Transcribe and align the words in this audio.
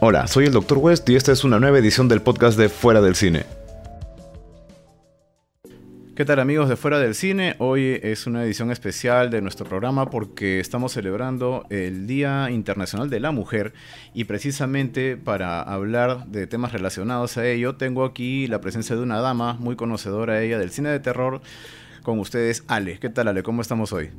Hola, 0.00 0.26
soy 0.26 0.46
el 0.46 0.52
Dr. 0.52 0.78
West 0.78 1.08
y 1.08 1.14
esta 1.14 1.32
es 1.32 1.44
una 1.44 1.60
nueva 1.60 1.78
edición 1.78 2.08
del 2.08 2.20
podcast 2.20 2.58
de 2.58 2.68
Fuera 2.68 3.00
del 3.00 3.14
Cine. 3.14 3.44
¿Qué 6.16 6.24
tal 6.24 6.40
amigos 6.40 6.68
de 6.68 6.76
Fuera 6.76 6.98
del 6.98 7.14
Cine? 7.14 7.54
Hoy 7.58 8.00
es 8.02 8.26
una 8.26 8.44
edición 8.44 8.70
especial 8.70 9.30
de 9.30 9.40
nuestro 9.40 9.66
programa 9.66 10.10
porque 10.10 10.58
estamos 10.58 10.92
celebrando 10.92 11.64
el 11.70 12.06
Día 12.08 12.50
Internacional 12.50 13.08
de 13.08 13.20
la 13.20 13.30
Mujer 13.30 13.72
y 14.14 14.24
precisamente 14.24 15.16
para 15.16 15.62
hablar 15.62 16.26
de 16.26 16.48
temas 16.48 16.72
relacionados 16.72 17.36
a 17.36 17.46
ello 17.46 17.76
tengo 17.76 18.04
aquí 18.04 18.48
la 18.48 18.60
presencia 18.60 18.96
de 18.96 19.02
una 19.02 19.20
dama 19.20 19.54
muy 19.54 19.76
conocedora 19.76 20.42
ella 20.42 20.58
del 20.58 20.70
cine 20.70 20.90
de 20.90 21.00
terror 21.00 21.40
con 22.02 22.18
ustedes, 22.18 22.64
Ale. 22.68 22.98
¿Qué 22.98 23.10
tal 23.10 23.28
Ale? 23.28 23.42
¿Cómo 23.42 23.62
estamos 23.62 23.92
hoy? 23.92 24.10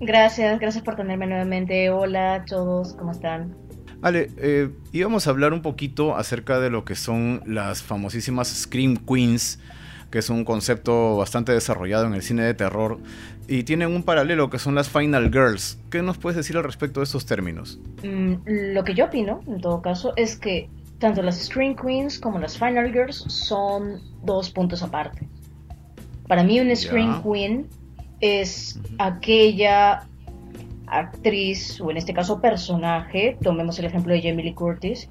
Gracias, 0.00 0.58
gracias 0.58 0.84
por 0.84 0.96
tenerme 0.96 1.26
nuevamente. 1.26 1.88
Hola 1.90 2.34
a 2.34 2.44
todos, 2.44 2.94
¿cómo 2.94 3.12
están? 3.12 3.63
Ale, 4.04 4.30
eh, 4.36 4.68
íbamos 4.92 5.26
a 5.26 5.30
hablar 5.30 5.54
un 5.54 5.62
poquito 5.62 6.14
acerca 6.14 6.60
de 6.60 6.68
lo 6.68 6.84
que 6.84 6.94
son 6.94 7.40
las 7.46 7.82
famosísimas 7.82 8.48
Scream 8.48 8.98
Queens, 8.98 9.58
que 10.10 10.18
es 10.18 10.28
un 10.28 10.44
concepto 10.44 11.16
bastante 11.16 11.52
desarrollado 11.52 12.06
en 12.06 12.12
el 12.12 12.20
cine 12.20 12.42
de 12.42 12.52
terror, 12.52 12.98
y 13.48 13.62
tienen 13.62 13.90
un 13.96 14.02
paralelo 14.02 14.50
que 14.50 14.58
son 14.58 14.74
las 14.74 14.90
Final 14.90 15.30
Girls. 15.32 15.78
¿Qué 15.88 16.02
nos 16.02 16.18
puedes 16.18 16.36
decir 16.36 16.54
al 16.58 16.64
respecto 16.64 17.00
de 17.00 17.04
estos 17.04 17.24
términos? 17.24 17.80
Mm, 18.02 18.34
lo 18.74 18.84
que 18.84 18.92
yo 18.92 19.06
opino, 19.06 19.40
en 19.46 19.62
todo 19.62 19.80
caso, 19.80 20.12
es 20.16 20.36
que 20.36 20.68
tanto 20.98 21.22
las 21.22 21.42
Scream 21.42 21.74
Queens 21.74 22.18
como 22.18 22.38
las 22.38 22.58
Final 22.58 22.92
Girls 22.92 23.24
son 23.28 24.02
dos 24.22 24.50
puntos 24.50 24.82
aparte. 24.82 25.26
Para 26.28 26.44
mí 26.44 26.60
una 26.60 26.76
Scream 26.76 27.22
Queen 27.22 27.66
es 28.20 28.78
aquella 28.98 30.06
actriz, 30.98 31.80
o 31.80 31.90
en 31.90 31.96
este 31.96 32.14
caso 32.14 32.40
personaje, 32.40 33.36
tomemos 33.42 33.78
el 33.78 33.86
ejemplo 33.86 34.12
de 34.12 34.22
Jamie 34.22 34.54
Curtis, 34.54 35.08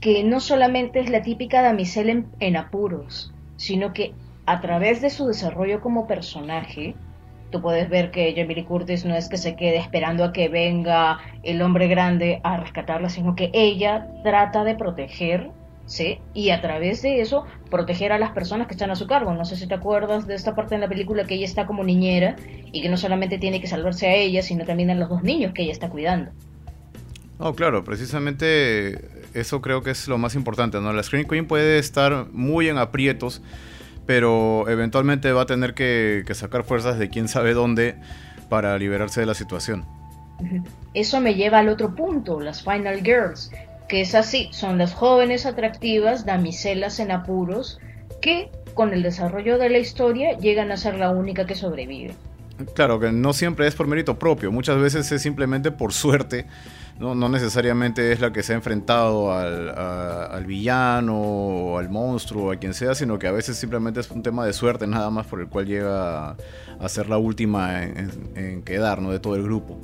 que 0.00 0.22
no 0.22 0.40
solamente 0.40 1.00
es 1.00 1.10
la 1.10 1.22
típica 1.22 1.62
damisela 1.62 2.24
en, 2.40 2.56
apuros, 2.56 3.32
sino 3.56 3.92
que 3.92 4.12
a 4.46 4.60
través 4.60 5.00
de 5.00 5.10
su 5.10 5.26
desarrollo 5.26 5.80
como 5.80 6.06
personaje, 6.06 6.94
tú 7.50 7.62
puedes 7.62 7.88
ver 7.88 8.10
que 8.10 8.34
Jamie 8.36 8.64
Curtis 8.64 9.04
no 9.04 9.14
es 9.14 9.28
que 9.28 9.36
se 9.36 9.56
quede 9.56 9.76
esperando 9.76 10.24
a 10.24 10.32
que 10.32 10.48
venga 10.48 11.18
el 11.42 11.62
hombre 11.62 11.88
grande 11.88 12.40
a 12.44 12.58
rescatarla, 12.58 13.08
sino 13.08 13.34
que 13.34 13.50
ella 13.54 14.08
trata 14.22 14.64
de 14.64 14.74
proteger 14.74 15.50
¿sí? 15.86 16.18
Y 16.32 16.50
a 16.50 16.60
través 16.60 17.02
de 17.02 17.20
eso 17.20 17.44
proteger 17.70 18.12
a 18.12 18.18
las 18.18 18.32
personas 18.32 18.66
que 18.66 18.74
están 18.74 18.90
a 18.90 18.96
su 18.96 19.06
cargo. 19.06 19.34
No 19.34 19.44
sé 19.44 19.56
si 19.56 19.66
te 19.66 19.74
acuerdas 19.74 20.26
de 20.26 20.34
esta 20.34 20.54
parte 20.54 20.74
en 20.74 20.80
la 20.80 20.88
película 20.88 21.24
que 21.24 21.34
ella 21.34 21.44
está 21.44 21.66
como 21.66 21.84
niñera 21.84 22.36
y 22.72 22.82
que 22.82 22.88
no 22.88 22.96
solamente 22.96 23.38
tiene 23.38 23.60
que 23.60 23.66
salvarse 23.66 24.06
a 24.06 24.14
ella, 24.14 24.42
sino 24.42 24.64
también 24.64 24.90
a 24.90 24.94
los 24.94 25.08
dos 25.08 25.22
niños 25.22 25.52
que 25.54 25.62
ella 25.62 25.72
está 25.72 25.88
cuidando. 25.88 26.30
Oh, 27.38 27.54
claro, 27.54 27.84
precisamente 27.84 29.08
eso 29.34 29.60
creo 29.60 29.82
que 29.82 29.90
es 29.90 30.06
lo 30.06 30.18
más 30.18 30.34
importante, 30.34 30.80
¿no? 30.80 30.92
La 30.92 31.02
Screen 31.02 31.26
Queen 31.26 31.46
puede 31.46 31.78
estar 31.78 32.28
muy 32.32 32.68
en 32.68 32.78
aprietos, 32.78 33.42
pero 34.06 34.68
eventualmente 34.68 35.32
va 35.32 35.42
a 35.42 35.46
tener 35.46 35.74
que, 35.74 36.22
que 36.26 36.34
sacar 36.34 36.62
fuerzas 36.62 36.98
de 36.98 37.08
quién 37.08 37.26
sabe 37.26 37.52
dónde 37.52 37.96
para 38.48 38.78
liberarse 38.78 39.20
de 39.20 39.26
la 39.26 39.34
situación. 39.34 39.84
Eso 40.94 41.20
me 41.20 41.34
lleva 41.34 41.58
al 41.58 41.68
otro 41.68 41.94
punto, 41.94 42.40
las 42.40 42.62
Final 42.62 43.02
Girls, 43.02 43.50
que 43.88 44.00
es 44.00 44.14
así, 44.14 44.48
son 44.52 44.78
las 44.78 44.94
jóvenes 44.94 45.46
atractivas, 45.46 46.24
damiselas 46.24 46.98
en 47.00 47.10
apuros, 47.10 47.78
que 48.20 48.50
con 48.74 48.92
el 48.92 49.02
desarrollo 49.02 49.58
de 49.58 49.70
la 49.70 49.78
historia 49.78 50.36
llegan 50.38 50.72
a 50.72 50.76
ser 50.76 50.96
la 50.96 51.10
única 51.10 51.46
que 51.46 51.54
sobrevive. 51.54 52.14
Claro, 52.74 53.00
que 53.00 53.10
no 53.10 53.32
siempre 53.32 53.66
es 53.66 53.74
por 53.74 53.86
mérito 53.86 54.18
propio, 54.18 54.52
muchas 54.52 54.78
veces 54.78 55.10
es 55.10 55.22
simplemente 55.22 55.72
por 55.72 55.92
suerte, 55.92 56.46
no, 56.98 57.28
necesariamente 57.28 58.12
es 58.12 58.20
la 58.20 58.32
que 58.32 58.44
se 58.44 58.52
ha 58.52 58.56
enfrentado 58.56 59.32
al, 59.32 60.46
villano 60.46 61.20
o 61.20 61.78
al 61.78 61.90
monstruo 61.90 62.46
o 62.46 62.52
a 62.52 62.56
quien 62.56 62.72
sea, 62.72 62.94
sino 62.94 63.18
que 63.18 63.26
a 63.26 63.32
veces 63.32 63.56
simplemente 63.56 63.98
es 63.98 64.10
un 64.12 64.22
tema 64.22 64.46
de 64.46 64.52
suerte 64.52 64.86
nada 64.86 65.10
más 65.10 65.26
por 65.26 65.40
el 65.40 65.48
cual 65.48 65.66
llega 65.66 66.36
a, 66.78 66.88
ser 66.88 67.08
la 67.08 67.18
última 67.18 67.82
en, 67.82 68.12
en 68.36 68.62
quedar 68.62 69.00
de 69.00 69.18
todo 69.18 69.34
el 69.34 69.42
grupo. 69.42 69.80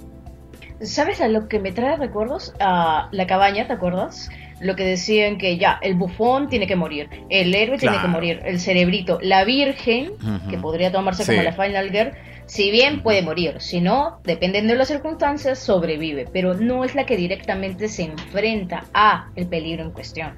¿Sabes 0.82 1.20
a 1.20 1.28
lo 1.28 1.46
que 1.46 1.58
me 1.58 1.72
trae 1.72 1.96
recuerdos? 1.96 2.54
A 2.58 3.08
la 3.12 3.26
cabaña, 3.26 3.66
¿te 3.66 3.74
acuerdas? 3.74 4.30
Lo 4.60 4.76
que 4.76 4.84
decían 4.84 5.36
que 5.36 5.58
ya, 5.58 5.78
el 5.82 5.94
bufón 5.94 6.48
tiene 6.48 6.66
que 6.66 6.76
morir, 6.76 7.08
el 7.28 7.54
héroe 7.54 7.76
tiene 7.78 8.00
que 8.00 8.08
morir, 8.08 8.40
el 8.44 8.60
cerebrito, 8.60 9.18
la 9.22 9.44
virgen, 9.44 10.12
que 10.48 10.58
podría 10.58 10.90
tomarse 10.90 11.26
como 11.26 11.42
la 11.42 11.52
Final 11.52 11.90
Girl, 11.90 12.12
si 12.46 12.70
bien 12.70 13.02
puede 13.02 13.22
morir, 13.22 13.56
si 13.60 13.80
no, 13.80 14.20
dependiendo 14.24 14.72
de 14.72 14.78
las 14.78 14.88
circunstancias, 14.88 15.58
sobrevive, 15.58 16.26
pero 16.32 16.54
no 16.54 16.84
es 16.84 16.94
la 16.94 17.06
que 17.06 17.16
directamente 17.16 17.88
se 17.88 18.04
enfrenta 18.04 18.84
a 18.92 19.30
el 19.36 19.46
peligro 19.46 19.84
en 19.84 19.92
cuestión. 19.92 20.34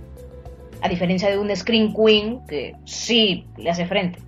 A 0.82 0.88
diferencia 0.88 1.30
de 1.30 1.38
un 1.38 1.54
Screen 1.54 1.94
Queen 1.94 2.44
que 2.46 2.74
sí 2.84 3.46
le 3.56 3.70
hace 3.70 3.86
frente. 3.86 4.18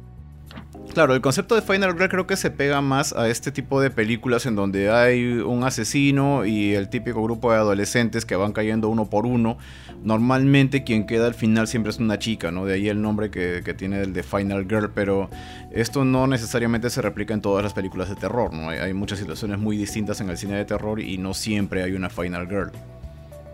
Claro, 0.92 1.14
el 1.14 1.20
concepto 1.20 1.56
de 1.56 1.62
Final 1.62 1.94
Girl 1.94 2.08
creo 2.08 2.26
que 2.26 2.36
se 2.36 2.52
pega 2.52 2.80
más 2.80 3.12
a 3.14 3.28
este 3.28 3.50
tipo 3.50 3.80
de 3.80 3.90
películas 3.90 4.46
en 4.46 4.54
donde 4.54 4.90
hay 4.90 5.24
un 5.38 5.64
asesino 5.64 6.44
y 6.44 6.74
el 6.74 6.88
típico 6.88 7.20
grupo 7.20 7.50
de 7.50 7.58
adolescentes 7.58 8.24
que 8.24 8.36
van 8.36 8.52
cayendo 8.52 8.88
uno 8.88 9.10
por 9.10 9.26
uno. 9.26 9.58
Normalmente 10.04 10.84
quien 10.84 11.06
queda 11.06 11.26
al 11.26 11.34
final 11.34 11.66
siempre 11.66 11.90
es 11.90 11.98
una 11.98 12.20
chica, 12.20 12.52
¿no? 12.52 12.64
De 12.64 12.74
ahí 12.74 12.88
el 12.88 13.02
nombre 13.02 13.30
que, 13.30 13.62
tiene 13.76 14.02
el 14.02 14.12
de 14.12 14.22
Final 14.22 14.66
Girl, 14.68 14.92
pero 14.94 15.30
esto 15.72 16.04
no 16.04 16.28
necesariamente 16.28 16.88
se 16.90 17.02
replica 17.02 17.34
en 17.34 17.40
todas 17.40 17.64
las 17.64 17.72
películas 17.72 18.08
de 18.08 18.14
terror, 18.14 18.52
¿no? 18.52 18.68
Hay, 18.68 18.78
hay 18.78 18.94
muchas 18.94 19.18
situaciones 19.18 19.58
muy 19.58 19.76
distintas 19.76 20.20
en 20.20 20.30
el 20.30 20.36
cine 20.36 20.54
de 20.54 20.64
terror 20.64 21.00
y 21.00 21.18
no 21.18 21.34
siempre 21.34 21.82
hay 21.82 21.94
una 21.94 22.08
Final 22.08 22.46
Girl. 22.46 22.70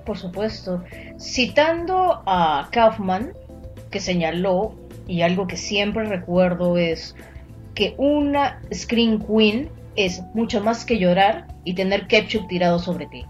Por 0.05 0.19
supuesto. 0.19 0.85
Citando 1.19 2.23
a 2.27 2.69
Kaufman, 2.71 3.33
que 3.91 4.01
señaló 4.01 4.75
y 5.11 5.23
algo 5.23 5.49
que 5.49 5.57
siempre 5.57 6.05
recuerdo 6.05 6.79
es 6.79 7.17
que 7.75 7.95
una 7.99 8.61
Screen 8.73 9.19
Queen 9.19 9.69
es 9.97 10.23
mucho 10.35 10.63
más 10.63 10.85
que 10.85 10.99
llorar 10.99 11.49
y 11.65 11.75
tener 11.75 12.07
ketchup 12.07 12.47
tirado 12.49 12.79
sobre 12.79 13.07
ti. 13.07 13.27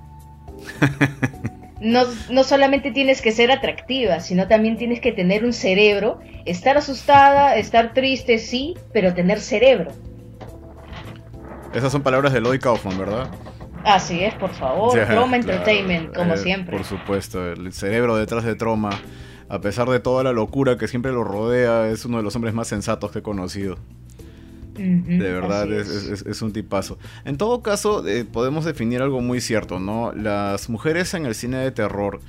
No, 1.83 2.03
no, 2.31 2.45
solamente 2.45 2.91
tienes 2.91 3.23
que 3.23 3.33
ser 3.33 3.51
atractiva, 3.51 4.21
sino 4.21 4.47
también 4.47 4.77
tienes 4.77 5.01
que 5.01 5.13
tener 5.13 5.47
un 5.47 5.55
cerebro, 5.55 6.21
estar 6.45 6.77
asustada, 6.77 7.57
estar 7.57 7.95
triste, 7.95 8.37
sí, 8.37 8.75
pero 8.93 9.15
tener 9.15 9.41
cerebro. 9.41 9.91
Esas 11.73 11.91
son 11.91 12.03
palabras 12.03 12.35
de 12.35 12.43
Lloyd 12.43 12.61
Kaufman, 12.61 12.99
¿verdad? 12.99 13.31
Así 13.83 14.23
es, 14.23 14.35
por 14.35 14.51
favor. 14.51 14.93
Trauma 14.93 15.37
Entertainment, 15.37 16.15
como 16.15 16.35
eh, 16.35 16.37
siempre. 16.37 16.77
Por 16.77 16.85
supuesto, 16.85 17.51
el 17.51 17.73
cerebro 17.73 18.15
detrás 18.15 18.45
de 18.45 18.57
Troma 18.57 19.01
a 19.51 19.61
pesar 19.61 19.91
de 19.91 19.99
toda 19.99 20.23
la 20.23 20.33
locura 20.33 20.79
que 20.79 20.87
siempre 20.87 21.11
lo 21.11 21.25
rodea, 21.25 21.89
es 21.89 22.05
uno 22.05 22.19
de 22.19 22.23
los 22.23 22.37
hombres 22.37 22.55
más 22.55 22.69
sensatos 22.69 23.11
que 23.11 23.19
he 23.19 23.23
conocido. 23.23 23.79
de 24.75 25.19
verdad 25.19 25.71
es. 25.73 26.41
un 26.41 26.53
tipazo. 26.53 26.99
En 27.25 27.37
todo 27.37 27.61
caso, 27.61 28.07
eh, 28.07 28.25
podemos 28.25 28.65
definir 28.65 29.03
algo 29.03 29.21
muy 29.21 29.41
cierto, 29.41 29.81
¿no? 29.81 30.13
Las 30.13 30.71
mujeres 30.71 31.15
en 31.15 31.27
el 31.27 31.35
cine 31.35 31.59
de 31.59 31.73
terror 31.73 32.21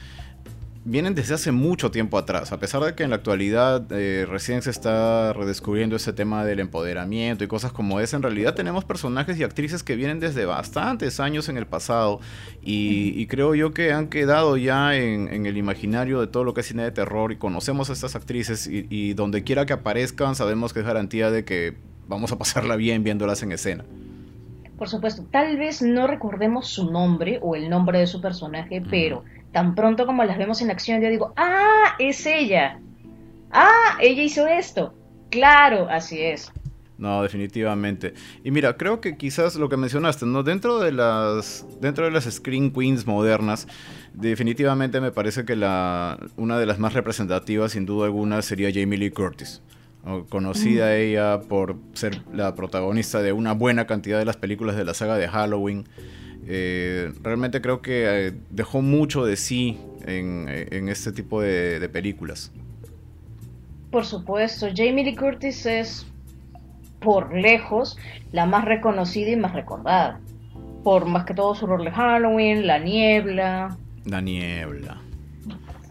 vienen 0.83 1.13
desde 1.13 1.35
hace 1.35 1.51
mucho 1.51 1.91
tiempo 1.91 2.17
atrás, 2.17 2.51
a 2.51 2.59
pesar 2.59 2.81
de 2.83 2.95
que 2.95 3.03
en 3.03 3.11
la 3.11 3.17
actualidad 3.17 3.85
eh, 3.91 4.25
recién 4.27 4.61
se 4.63 4.71
está 4.71 5.31
redescubriendo 5.33 5.95
ese 5.95 6.11
tema 6.11 6.43
del 6.43 6.59
empoderamiento 6.59 7.43
y 7.43 7.47
cosas 7.47 7.71
como 7.71 7.99
esa, 7.99 8.17
en 8.17 8.23
realidad 8.23 8.55
tenemos 8.55 8.83
personajes 8.83 9.37
y 9.37 9.43
actrices 9.43 9.83
que 9.83 9.95
vienen 9.95 10.19
desde 10.19 10.45
bastantes 10.45 11.19
años 11.19 11.49
en 11.49 11.57
el 11.57 11.67
pasado 11.67 12.19
y, 12.63 13.25
creo 13.27 13.55
yo 13.55 13.73
que 13.73 13.93
han 13.93 14.07
quedado 14.07 14.57
ya 14.57 14.95
en, 14.95 15.45
el 15.45 15.55
imaginario 15.55 16.19
de 16.19 16.27
todo 16.27 16.43
lo 16.43 16.53
que 16.53 16.61
es 16.61 16.67
cine 16.67 16.83
de 16.83 16.91
terror 16.91 17.31
y 17.31 17.37
conocemos 17.37 17.89
a 17.89 17.93
estas 17.93 18.15
actrices 18.15 18.67
y, 18.67 18.87
y 18.89 19.13
donde 19.13 19.43
quiera 19.43 19.65
que 19.65 19.73
aparezcan 19.73 20.35
sabemos 20.35 20.73
que 20.73 20.79
es 20.79 20.85
garantía 20.85 21.31
de 21.31 21.45
que 21.45 21.77
vamos 22.07 22.31
a 22.31 22.37
pasarla 22.37 22.75
bien 22.75 23.03
viéndolas 23.03 23.43
en 23.43 23.51
escena. 23.51 23.85
Por 24.77 24.89
supuesto, 24.89 25.23
tal 25.29 25.57
vez 25.57 25.83
no 25.83 26.07
recordemos 26.07 26.67
su 26.67 26.91
nombre 26.91 27.37
o 27.43 27.55
el 27.55 27.69
nombre 27.69 27.99
de 27.99 28.07
su 28.07 28.19
personaje, 28.19 28.83
pero 28.89 29.23
tan 29.51 29.75
pronto 29.75 30.05
como 30.05 30.23
las 30.23 30.37
vemos 30.37 30.61
en 30.61 30.71
acción, 30.71 31.01
yo 31.01 31.09
digo, 31.09 31.33
ah, 31.37 31.95
es 31.99 32.25
ella. 32.25 32.79
Ah, 33.51 33.97
ella 33.99 34.23
hizo 34.23 34.47
esto. 34.47 34.93
Claro, 35.29 35.87
así 35.89 36.21
es. 36.21 36.51
No, 37.01 37.23
definitivamente. 37.23 38.13
Y 38.43 38.51
mira, 38.51 38.77
creo 38.77 39.01
que 39.01 39.17
quizás 39.17 39.55
lo 39.55 39.69
que 39.69 39.75
mencionaste, 39.75 40.27
¿no? 40.27 40.43
Dentro 40.43 40.79
de 40.79 40.91
las. 40.91 41.65
Dentro 41.81 42.05
de 42.05 42.11
las 42.11 42.25
Screen 42.25 42.71
Queens 42.71 43.07
modernas, 43.07 43.67
definitivamente 44.13 45.01
me 45.01 45.11
parece 45.11 45.43
que 45.43 45.55
la. 45.55 46.19
una 46.37 46.59
de 46.59 46.67
las 46.67 46.77
más 46.77 46.93
representativas, 46.93 47.71
sin 47.71 47.87
duda 47.87 48.05
alguna, 48.05 48.43
sería 48.43 48.69
Jamie 48.71 48.99
Lee 48.99 49.09
Curtis. 49.09 49.63
Conocida 50.29 50.87
mm. 50.87 50.95
ella 50.95 51.41
por 51.41 51.75
ser 51.93 52.21
la 52.31 52.53
protagonista 52.53 53.23
de 53.23 53.33
una 53.33 53.53
buena 53.53 53.87
cantidad 53.87 54.19
de 54.19 54.25
las 54.25 54.37
películas 54.37 54.75
de 54.75 54.85
la 54.85 54.93
saga 54.93 55.17
de 55.17 55.27
Halloween. 55.27 55.85
Eh, 56.53 57.13
realmente 57.23 57.61
creo 57.61 57.81
que 57.81 58.27
eh, 58.27 58.33
dejó 58.49 58.81
mucho 58.81 59.23
de 59.23 59.37
sí 59.37 59.79
en, 60.05 60.49
este 60.89 61.13
tipo 61.13 61.41
de, 61.41 61.87
películas. 61.87 62.51
Por 63.89 64.05
supuesto, 64.05 64.67
Jamie 64.75 65.05
Lee 65.05 65.15
Curtis 65.15 65.65
es 65.65 66.05
por 66.99 67.33
lejos 67.33 67.97
la 68.33 68.45
más 68.45 68.65
reconocida 68.65 69.29
y 69.31 69.37
más 69.37 69.53
recordada. 69.53 70.19
Por 70.83 71.05
más 71.05 71.23
que 71.23 71.33
todo 71.33 71.55
su 71.55 71.67
rol 71.67 71.85
de 71.85 71.91
Halloween, 71.91 72.67
La 72.67 72.79
Niebla. 72.79 73.77
La 74.03 74.19
Niebla. 74.19 75.00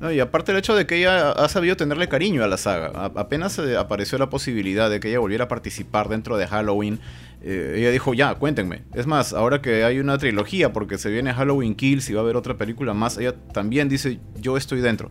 No, 0.01 0.11
y 0.11 0.19
aparte 0.19 0.53
el 0.53 0.59
hecho 0.59 0.75
de 0.75 0.87
que 0.87 0.97
ella 0.97 1.31
ha 1.33 1.49
sabido 1.51 1.77
tenerle 1.77 2.09
cariño 2.09 2.43
a 2.43 2.49
la 2.49 2.57
saga. 2.57 2.91
apenas 3.15 3.59
apareció 3.59 4.17
la 4.17 4.31
posibilidad 4.31 4.89
de 4.89 4.99
que 4.99 5.11
ella 5.11 5.19
volviera 5.19 5.45
a 5.45 5.49
participar 5.49 6.09
dentro 6.09 6.39
de 6.39 6.47
Halloween, 6.47 6.99
eh, 7.43 7.75
ella 7.77 7.91
dijo, 7.91 8.15
ya, 8.15 8.35
cuéntenme. 8.35 8.83
Es 8.95 9.07
más, 9.07 9.35
ahora 9.35 9.61
que 9.61 9.85
hay 9.85 9.99
una 9.99 10.17
trilogía, 10.17 10.73
porque 10.73 10.97
se 10.97 11.11
viene 11.11 11.35
Halloween 11.35 11.75
Kills 11.75 12.09
y 12.09 12.15
va 12.15 12.21
a 12.21 12.25
haber 12.25 12.37
otra 12.37 12.55
película 12.55 12.95
más, 12.95 13.19
ella 13.19 13.35
también 13.53 13.91
dice, 13.91 14.19
yo 14.41 14.57
estoy 14.57 14.81
dentro. 14.81 15.11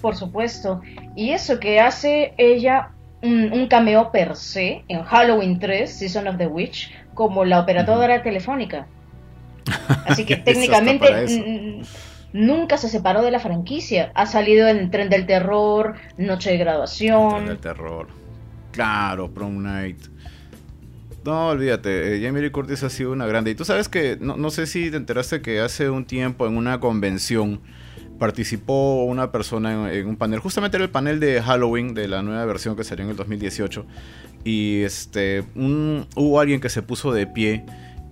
Por 0.00 0.14
supuesto. 0.14 0.80
Y 1.16 1.30
eso 1.30 1.58
que 1.58 1.80
hace 1.80 2.32
ella 2.38 2.92
un, 3.22 3.66
cameo 3.68 4.10
per 4.12 4.36
se 4.36 4.84
en 4.88 5.02
Halloween 5.02 5.58
3, 5.58 5.92
Season 5.92 6.28
of 6.28 6.38
the 6.38 6.46
Witch, 6.46 6.92
como 7.14 7.44
la 7.44 7.60
operadora 7.60 8.22
telefónica. 8.22 8.86
Así 10.06 10.24
que 10.24 10.36
técnicamente 10.36 11.82
nunca 12.32 12.76
se 12.76 12.88
separó 12.88 13.22
de 13.22 13.30
la 13.30 13.40
franquicia. 13.40 14.12
Ha 14.14 14.26
salido 14.26 14.68
en 14.68 14.90
Tren 14.90 15.08
del 15.08 15.26
Terror, 15.26 15.96
Noche 16.18 16.50
de 16.50 16.58
Graduación. 16.58 17.30
Tren 17.30 17.46
del 17.46 17.58
Terror. 17.58 18.08
Claro, 18.72 19.30
Prom 19.30 19.62
Night. 19.62 19.98
No, 21.24 21.48
olvídate, 21.48 22.16
eh, 22.16 22.24
Jamie 22.24 22.42
Lee 22.42 22.50
Curtis 22.50 22.82
ha 22.82 22.90
sido 22.90 23.12
una 23.12 23.26
grande. 23.26 23.50
Y 23.50 23.54
tú 23.54 23.64
sabes 23.64 23.88
que, 23.88 24.16
no, 24.20 24.36
no, 24.36 24.50
sé 24.50 24.66
si 24.66 24.90
te 24.90 24.96
enteraste 24.96 25.42
que 25.42 25.60
hace 25.60 25.90
un 25.90 26.06
tiempo 26.06 26.46
en 26.46 26.56
una 26.56 26.80
convención 26.80 27.60
participó 28.18 29.04
una 29.04 29.32
persona 29.32 29.92
en, 29.92 30.06
un 30.06 30.16
panel, 30.16 30.40
justamente 30.40 30.76
era 30.76 30.84
el 30.84 30.90
panel 30.90 31.20
de 31.20 31.42
Halloween, 31.42 31.94
de 31.94 32.06
la 32.06 32.22
nueva 32.22 32.44
versión 32.44 32.76
que 32.76 32.84
salió 32.84 33.04
en 33.04 33.10
el 33.10 33.16
2018. 33.16 33.86
Y 34.44 34.82
este, 34.82 35.44
hubo 35.54 36.38
alguien 36.40 36.60
que 36.60 36.68
se 36.68 36.82
puso 36.82 37.12
de 37.12 37.26
pie 37.26 37.64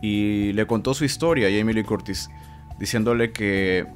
y 0.03 0.53
le 0.55 0.67
contó 0.67 0.95
su 0.95 1.05
historia 1.05 1.49
a 1.49 1.51
Jamie 1.51 1.75
Lee 1.75 1.85
Curtis, 1.85 2.31
diciéndole 2.79 3.33
que 3.33 3.87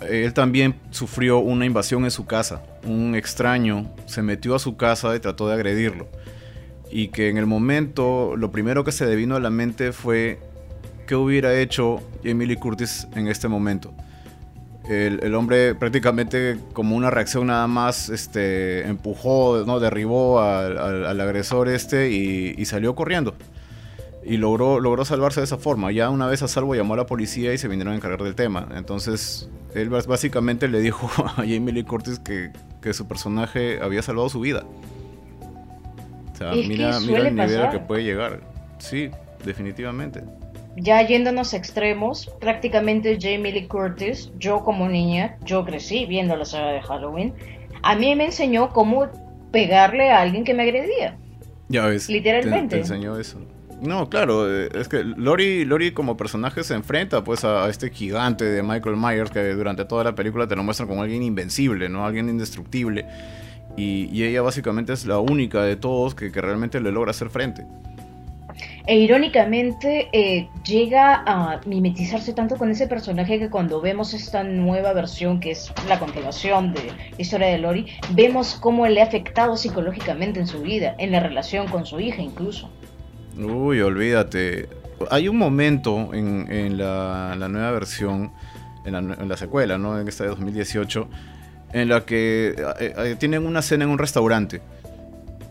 él 0.00 0.32
también 0.34 0.74
sufrió 0.90 1.38
una 1.38 1.64
invasión 1.64 2.04
en 2.04 2.10
su 2.10 2.26
casa. 2.26 2.62
Un 2.84 3.14
extraño 3.14 3.90
se 4.06 4.22
metió 4.22 4.54
a 4.54 4.58
su 4.58 4.76
casa 4.76 5.14
y 5.16 5.20
trató 5.20 5.48
de 5.48 5.54
agredirlo. 5.54 6.08
Y 6.90 7.08
que 7.08 7.28
en 7.28 7.38
el 7.38 7.46
momento 7.46 8.34
lo 8.36 8.50
primero 8.52 8.84
que 8.84 8.92
se 8.92 9.06
le 9.06 9.16
vino 9.16 9.36
a 9.36 9.40
la 9.40 9.50
mente 9.50 9.92
fue 9.92 10.38
qué 11.06 11.16
hubiera 11.16 11.58
hecho 11.58 12.02
Emily 12.24 12.56
Curtis 12.56 13.08
en 13.14 13.28
este 13.28 13.48
momento. 13.48 13.94
El, 14.88 15.34
hombre 15.34 15.74
prácticamente 15.74 16.58
como 16.72 16.94
una 16.94 17.10
reacción 17.10 17.48
nada 17.48 17.66
más 17.66 18.08
este, 18.08 18.86
empujó, 18.86 19.64
¿no? 19.66 19.80
derribó 19.80 20.40
al, 20.40 21.20
agresor 21.20 21.68
este 21.68 22.12
y, 22.12 22.54
y 22.56 22.64
salió 22.66 22.94
corriendo 22.94 23.34
y 24.26 24.38
logró, 24.38 24.80
logró 24.80 25.04
salvarse 25.04 25.40
de 25.40 25.44
esa 25.44 25.56
forma. 25.56 25.92
Ya 25.92 26.10
una 26.10 26.26
vez 26.26 26.42
a 26.42 26.48
salvo 26.48 26.74
llamó 26.74 26.94
a 26.94 26.96
la 26.98 27.06
policía 27.06 27.54
y 27.54 27.58
se 27.58 27.68
vinieron 27.68 27.92
a 27.92 27.96
encargar 27.96 28.22
del 28.22 28.34
tema. 28.34 28.68
Entonces, 28.74 29.48
él 29.74 29.88
básicamente 29.88 30.68
le 30.68 30.80
dijo 30.80 31.08
a 31.24 31.34
Jamie 31.36 31.72
Lee 31.72 31.84
Curtis 31.84 32.18
que, 32.18 32.50
su 32.92 33.08
personaje 33.08 33.80
había 33.82 34.00
salvado 34.00 34.28
su 34.28 34.38
vida. 34.38 34.64
O 36.32 36.36
sea, 36.36 36.52
mira, 36.52 37.00
mira 37.00 37.26
el 37.26 37.34
nivel 37.34 37.70
que 37.70 37.80
puede 37.80 38.04
llegar. 38.04 38.40
Sí, 38.78 39.10
definitivamente. 39.44 40.22
Ya 40.76 41.02
yéndonos 41.02 41.52
extremos, 41.52 42.30
prácticamente 42.38 43.18
Jamie 43.20 43.50
Lee 43.50 43.66
Curtis, 43.66 44.30
yo 44.38 44.62
como 44.62 44.88
niña, 44.88 45.36
yo 45.44 45.64
crecí 45.64 46.06
viendo 46.06 46.36
la 46.36 46.44
saga 46.44 46.70
de 46.72 46.82
Halloween, 46.82 47.34
a 47.82 47.96
mí 47.96 48.14
me 48.14 48.26
enseñó 48.26 48.72
cómo 48.72 49.08
pegarle 49.50 50.10
a 50.10 50.20
alguien 50.20 50.44
que 50.44 50.54
me 50.54 50.62
agredía. 50.62 51.16
Ya 51.68 51.86
ves. 51.86 52.08
Literalmente. 52.08 52.76
te 52.76 52.82
enseñó 52.82 53.18
eso. 53.18 53.40
No, 53.80 54.08
claro, 54.08 54.50
eh, 54.50 54.70
es 54.74 54.88
que 54.88 55.04
Lori, 55.04 55.64
Lori 55.64 55.92
como 55.92 56.16
personaje 56.16 56.64
se 56.64 56.74
enfrenta 56.74 57.22
pues 57.22 57.44
a, 57.44 57.68
este 57.68 57.90
gigante 57.90 58.44
de 58.44 58.62
Michael 58.62 58.96
Myers 58.96 59.30
que 59.30 59.52
durante 59.52 59.84
toda 59.84 60.02
la 60.04 60.14
película 60.14 60.46
te 60.46 60.56
lo 60.56 60.62
muestran 60.62 60.88
como 60.88 61.02
alguien 61.02 61.22
invencible, 61.22 61.88
¿no? 61.88 62.06
Alguien 62.06 62.28
indestructible. 62.28 63.06
Y, 63.76 64.22
ella 64.22 64.40
básicamente 64.40 64.94
es 64.94 65.04
la 65.04 65.18
única 65.18 65.62
de 65.62 65.76
todos 65.76 66.14
que, 66.14 66.30
realmente 66.30 66.80
le 66.80 66.90
logra 66.90 67.10
hacer 67.10 67.28
frente. 67.28 67.66
E 68.86 68.96
irónicamente 68.96 70.08
eh, 70.12 70.48
llega 70.64 71.22
a 71.26 71.60
mimetizarse 71.66 72.32
tanto 72.32 72.56
con 72.56 72.70
ese 72.70 72.86
personaje 72.86 73.38
que 73.38 73.50
cuando 73.50 73.82
vemos 73.82 74.14
esta 74.14 74.42
nueva 74.44 74.94
versión, 74.94 75.40
que 75.40 75.50
es 75.50 75.70
la 75.88 75.98
continuación 75.98 76.72
de 76.72 76.80
historia 77.18 77.48
de 77.48 77.58
Lori, 77.58 77.86
vemos 78.12 78.54
cómo 78.54 78.86
le 78.86 79.02
ha 79.02 79.04
afectado 79.04 79.58
psicológicamente 79.58 80.40
en 80.40 80.46
su 80.46 80.62
vida, 80.62 80.94
en 80.96 81.12
la 81.12 81.20
relación 81.20 81.66
con 81.66 81.84
su 81.84 82.00
hija 82.00 82.22
incluso. 82.22 82.70
Uy, 83.36 83.80
olvídate. 83.80 84.68
Hay 85.10 85.28
un 85.28 85.36
momento 85.36 86.14
en, 86.14 86.78
la, 86.78 87.36
nueva 87.48 87.70
versión, 87.70 88.32
en 88.84 89.28
la, 89.28 89.36
secuela, 89.36 89.76
¿no? 89.78 89.98
En 90.00 90.08
esta 90.08 90.24
de 90.24 90.30
2018, 90.30 91.08
en 91.72 91.88
la 91.88 92.04
que 92.04 92.54
eh, 92.80 92.94
eh, 92.96 93.16
tienen 93.18 93.46
una 93.46 93.60
cena 93.60 93.84
en 93.84 93.90
un 93.90 93.98
restaurante. 93.98 94.62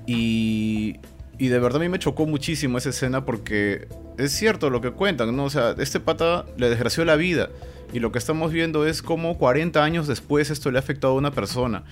Y, 0.08 0.98
y 1.38 1.48
de 1.48 1.60
verdad 1.60 1.82
a 1.82 1.84
mí 1.84 1.90
me 1.90 2.00
chocó 2.00 2.26
muchísimo 2.26 2.78
esa 2.78 2.90
escena 2.90 3.26
porque 3.26 3.88
es 4.18 4.32
cierto 4.32 4.70
lo 4.70 4.82
que 4.82 4.92
cuentan, 4.92 5.36
¿no? 5.36 5.46
O 5.46 5.50
sea, 5.50 5.76
este 5.78 6.00
pata 6.00 6.46
le 6.58 6.70
desgració 6.70 7.06
la 7.06 7.16
vida. 7.16 7.50
Y 7.94 8.00
lo 8.00 8.12
que 8.12 8.18
estamos 8.18 8.52
viendo 8.52 8.88
es 8.88 9.02
cómo 9.02 9.38
40 9.38 9.84
años 9.84 10.08
después 10.08 10.50
esto 10.50 10.72
le 10.72 10.80
ha 10.80 10.82
afectado 10.82 11.14
a 11.14 11.18
una 11.18 11.32
persona. 11.32 11.84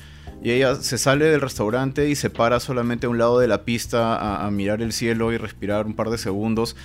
Y 0.43 0.51
ella 0.51 0.75
se 0.75 0.97
sale 0.97 1.25
del 1.25 1.39
restaurante 1.39 2.09
y 2.09 2.15
se 2.15 2.29
para 2.29 2.59
solamente 2.59 3.07
a 3.07 3.09
un 3.09 3.17
lado 3.17 3.39
de 3.39 3.47
la 3.47 3.63
pista 3.63 4.45
a, 4.45 4.51
mirar 4.51 4.81
el 4.81 4.91
cielo 4.91 5.31
y 5.31 5.37
respirar 5.37 5.85
un 5.85 5.93
par 5.93 6.09
de 6.09 6.17
segundos. 6.17 6.75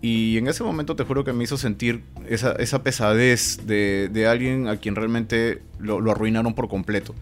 Y 0.00 0.38
en 0.38 0.46
ese 0.46 0.62
momento 0.62 0.94
te 0.94 1.02
juro 1.02 1.24
que 1.24 1.32
me 1.32 1.42
hizo 1.42 1.56
sentir 1.56 2.04
esa, 2.28 2.52
esa 2.52 2.84
pesadez 2.84 3.66
de, 3.66 4.08
de, 4.12 4.28
alguien 4.28 4.68
a 4.68 4.76
quien 4.76 4.94
realmente 4.94 5.62
lo, 5.80 6.00
lo, 6.00 6.12
arruinaron 6.12 6.54
por 6.54 6.68
completo. 6.68 7.16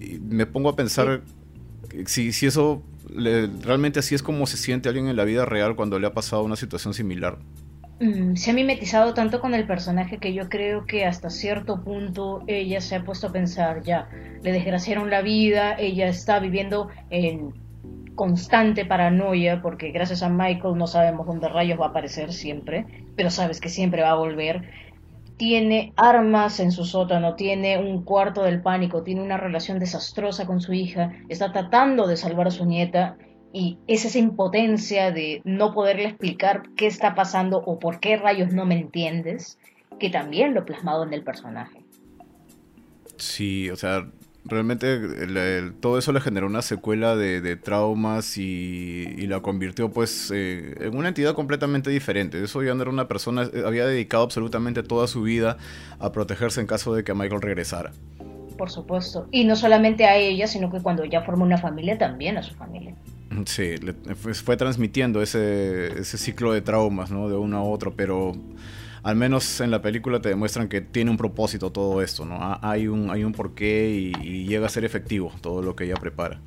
Y 0.00 0.18
me 0.18 0.46
pongo 0.46 0.68
a 0.68 0.74
pensar 0.74 1.22
si, 2.06 2.32
si 2.32 2.46
eso 2.46 2.82
realmente 3.62 4.00
así 4.00 4.16
es 4.16 4.22
como 4.24 4.46
se 4.48 4.56
siente 4.56 4.88
alguien 4.88 5.06
en 5.06 5.16
la 5.16 5.24
vida 5.24 5.44
real 5.44 5.76
cuando 5.76 6.00
le 6.00 6.08
ha 6.08 6.12
pasado 6.12 6.42
una 6.42 6.56
situación 6.56 6.92
similar. 6.92 7.38
Mm, 8.00 8.34
se 8.34 8.50
ha 8.50 8.54
mimetizado 8.54 9.14
tanto 9.14 9.40
con 9.40 9.54
el 9.54 9.66
personaje 9.66 10.18
que 10.18 10.34
yo 10.34 10.48
creo 10.48 10.84
que 10.84 11.04
hasta 11.04 11.30
cierto 11.30 11.82
punto 11.84 12.42
ella 12.48 12.80
se 12.80 12.96
ha 12.96 13.04
puesto 13.04 13.28
a 13.28 13.32
pensar, 13.32 13.82
ya, 13.82 14.08
le 14.42 14.52
desgraciaron 14.52 15.10
la 15.10 15.22
vida, 15.22 15.74
ella 15.78 16.08
está 16.08 16.40
viviendo 16.40 16.88
en 17.10 17.54
constante 18.16 18.84
paranoia 18.84 19.60
porque 19.62 19.90
gracias 19.90 20.22
a 20.22 20.28
Michael 20.28 20.76
no 20.76 20.86
sabemos 20.86 21.26
dónde 21.26 21.48
rayos 21.48 21.80
va 21.80 21.86
a 21.86 21.88
aparecer 21.90 22.32
siempre, 22.32 22.84
pero 23.16 23.30
sabes 23.30 23.60
que 23.60 23.68
siempre 23.68 24.02
va 24.02 24.10
a 24.10 24.16
volver. 24.16 24.62
Tiene 25.36 25.92
armas 25.96 26.60
en 26.60 26.72
su 26.72 26.84
sótano, 26.84 27.34
tiene 27.34 27.78
un 27.78 28.04
cuarto 28.04 28.42
del 28.42 28.60
pánico, 28.62 29.02
tiene 29.02 29.22
una 29.22 29.36
relación 29.36 29.78
desastrosa 29.78 30.46
con 30.46 30.60
su 30.60 30.72
hija, 30.72 31.12
está 31.28 31.52
tratando 31.52 32.06
de 32.06 32.16
salvar 32.16 32.48
a 32.48 32.52
su 32.52 32.66
nieta 32.66 33.16
y 33.54 33.78
es 33.86 34.04
esa 34.04 34.18
impotencia 34.18 35.12
de 35.12 35.40
no 35.44 35.72
poderle 35.72 36.06
explicar 36.06 36.64
qué 36.76 36.88
está 36.88 37.14
pasando 37.14 37.58
o 37.58 37.78
por 37.78 38.00
qué 38.00 38.16
rayos 38.16 38.52
no 38.52 38.66
me 38.66 38.76
entiendes, 38.76 39.58
que 40.00 40.10
también 40.10 40.54
lo 40.54 40.64
plasmado 40.64 41.04
en 41.04 41.14
el 41.14 41.22
personaje. 41.22 41.78
Sí, 43.16 43.70
o 43.70 43.76
sea, 43.76 44.08
realmente 44.44 44.98
todo 45.80 45.98
eso 45.98 46.12
le 46.12 46.20
generó 46.20 46.48
una 46.48 46.62
secuela 46.62 47.14
de, 47.14 47.54
traumas 47.54 48.38
y, 48.38 49.24
la 49.28 49.40
convirtió 49.40 49.88
pues 49.88 50.32
eh, 50.34 50.74
en 50.80 50.96
una 50.96 51.06
entidad 51.06 51.34
completamente 51.34 51.90
diferente. 51.90 52.42
Eso 52.42 52.60
ya 52.64 52.74
no 52.74 52.82
era 52.82 52.90
una 52.90 53.06
persona, 53.06 53.44
eh, 53.44 53.62
había 53.64 53.86
dedicado 53.86 54.24
absolutamente 54.24 54.82
toda 54.82 55.06
su 55.06 55.22
vida 55.22 55.58
a 56.00 56.10
protegerse 56.10 56.60
en 56.60 56.66
caso 56.66 56.92
de 56.92 57.04
que 57.04 57.14
Michael 57.14 57.40
regresara. 57.40 57.92
Por 58.58 58.68
supuesto. 58.68 59.28
Y 59.30 59.44
no 59.44 59.54
solamente 59.54 60.06
a 60.06 60.16
ella, 60.16 60.48
sino 60.48 60.72
que 60.72 60.80
cuando 60.80 61.04
ya 61.04 61.22
forma 61.22 61.44
una 61.44 61.58
familia, 61.58 61.96
también 61.98 62.36
a 62.36 62.42
su 62.42 62.52
familia. 62.54 62.96
Sí, 63.46 63.74
fue, 64.16 64.56
transmitiendo 64.56 65.22
ese, 65.22 65.98
ese, 65.98 66.18
ciclo 66.18 66.52
de 66.52 66.60
traumas, 66.60 67.10
¿no? 67.10 67.28
De 67.28 67.36
uno 67.36 67.58
a 67.58 67.62
otro, 67.62 67.94
pero 67.94 68.32
al 69.04 69.16
menos 69.16 69.60
en 69.60 69.70
la 69.70 69.82
película 69.82 70.20
te 70.20 70.30
demuestran 70.30 70.68
que 70.68 70.80
tiene 70.80 71.10
un 71.10 71.18
propósito 71.18 71.70
todo 71.70 72.00
esto, 72.00 72.24
¿no? 72.24 72.58
Hay 72.62 72.88
un, 72.88 73.10
hay 73.10 73.22
un 73.22 73.32
porqué 73.32 74.12
y, 74.22 74.46
llega 74.46 74.66
a 74.66 74.70
ser 74.70 74.84
efectivo 74.84 75.32
todo 75.42 75.62
lo 75.62 75.76
que 75.76 75.84
ella 75.84 75.96
prepara. 75.96 76.40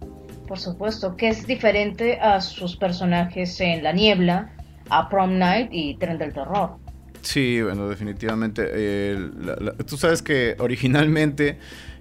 Por 0.47 0.57
supuesto, 0.57 1.15
que 1.15 1.29
es 1.29 1.45
diferente 1.45 2.19
a 2.19 2.41
sus 2.41 2.75
personajes 2.75 3.61
en 3.61 3.83
La 3.83 3.91
Niebla, 3.91 4.55
a 4.89 5.07
Prom 5.07 5.37
Night 5.37 5.69
y 5.71 5.97
Tren 5.97 6.17
del 6.17 6.33
Terror. 6.33 6.77
Sí, 7.21 7.61
bueno, 7.61 7.89
definitivamente. 7.89 9.15
tú 9.85 9.97
sabes 9.97 10.21
que 10.21 10.55
originalmente 10.59 11.59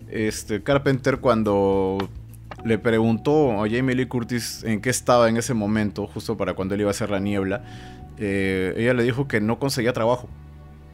este, 0.09 0.63
Carpenter 0.63 1.19
cuando 1.19 1.99
le 2.65 2.79
preguntó 2.79 3.63
a 3.63 3.69
Jamie 3.69 3.95
Lee 3.95 4.07
Curtis 4.07 4.65
en 4.65 4.81
qué 4.81 4.91
estaba 4.91 5.29
en 5.29 5.37
ese 5.37 5.55
momento, 5.55 6.07
justo 6.07 6.37
para 6.37 6.55
cuando 6.55 6.75
él 6.75 6.83
iba 6.83 6.91
a 6.91 6.93
hacer 6.93 7.11
la 7.11 7.21
niebla, 7.21 7.63
eh, 8.19 8.75
ella 8.77 8.95
le 8.95 9.03
dijo 9.03 9.29
que 9.29 9.41
no 9.41 9.59
conseguía 9.59 9.93
trabajo, 9.93 10.29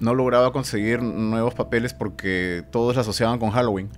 no 0.00 0.14
lograba 0.14 0.52
conseguir 0.52 1.02
nuevos 1.02 1.54
papeles 1.54 1.95
porque 1.95 2.64
todos 2.71 2.97
la 2.97 3.02
asociaban 3.02 3.38
con 3.38 3.50
Halloween. 3.50 3.88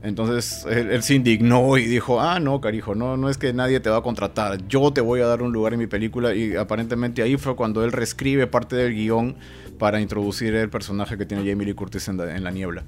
Entonces 0.00 0.64
él, 0.70 1.02
se 1.02 1.14
indignó 1.16 1.76
y 1.76 1.84
dijo, 1.86 2.20
ah, 2.20 2.38
no, 2.38 2.60
carijo, 2.60 2.94
no, 2.94 3.16
no 3.16 3.28
es 3.28 3.36
que 3.36 3.52
nadie 3.52 3.80
te 3.80 3.90
va 3.90 3.96
a 3.96 4.02
contratar, 4.02 4.64
yo 4.68 4.92
te 4.92 5.00
voy 5.00 5.20
a 5.20 5.26
dar 5.26 5.42
un 5.42 5.52
lugar 5.52 5.72
en 5.72 5.80
mi 5.80 5.88
película 5.88 6.36
y 6.36 6.54
aparentemente 6.54 7.20
ahí 7.20 7.36
fue 7.36 7.56
cuando 7.56 7.82
él 7.84 7.90
reescribe 7.90 8.46
parte 8.46 8.76
del 8.76 8.94
guion 8.94 9.34
para 9.76 10.00
introducir 10.00 10.54
el 10.54 10.70
personaje 10.70 11.18
que 11.18 11.26
tiene 11.26 11.48
Jamie 11.48 11.66
Lee 11.66 11.74
Curtis 11.74 12.06
en 12.06 12.44
la 12.44 12.50
niebla. 12.52 12.84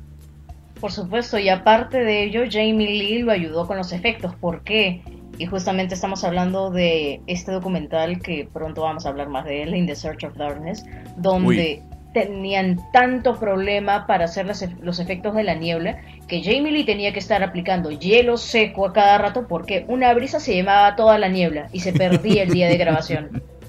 Por 0.81 0.93
supuesto, 0.93 1.39
y 1.39 1.49
aparte 1.49 2.03
de 2.03 2.25
ello, 2.25 2.43
Jamie 2.51 2.89
Lee 2.89 3.19
lo 3.19 3.33
ayudó 3.33 3.67
con 3.67 3.77
los 3.77 3.93
efectos. 3.93 4.35
¿Por 4.35 4.65
qué? 4.65 5.03
Y 5.37 5.47
justamente 5.47 5.95
estamos 5.95 6.25
hablando 6.25 6.71
de 6.71 7.21
este 7.27 7.53
documental 7.53 8.21
que 8.21 8.49
pronto 8.51 8.83
vamos 8.83 9.05
a 9.05 9.11
hablar 9.11 9.29
más 9.29 9.45
de 9.45 9.63
él, 9.63 9.75
In 9.75 9.87
the 9.87 9.95
Search 9.95 10.25
of 10.25 10.37
Darkness, 10.37 10.85
donde 11.17 11.83
tenían 12.13 12.79
tanto 12.93 13.39
problema 13.39 14.07
para 14.07 14.25
hacer 14.25 14.47
los 14.47 14.99
efectos 14.99 15.35
de 15.35 15.45
la 15.45 15.55
niebla 15.55 15.99
que 16.27 16.43
Jamie 16.43 16.73
Lee 16.73 16.85
tenía 16.85 17.13
que 17.13 17.21
estar 17.21 17.43
aplicando 17.43 17.91
hielo 17.91 18.37
seco 18.37 18.87
a 18.87 18.93
cada 18.93 19.19
rato 19.19 19.47
porque 19.47 19.85
una 19.87 20.13
brisa 20.15 20.41
se 20.41 20.57
llamaba 20.57 20.97
toda 20.97 21.19
la 21.19 21.29
niebla 21.29 21.69
y 21.73 21.81
se 21.81 21.93
perdía 21.93 22.43
el 22.43 22.51
día 22.51 22.69
de 22.69 22.77
grabación. 22.79 23.43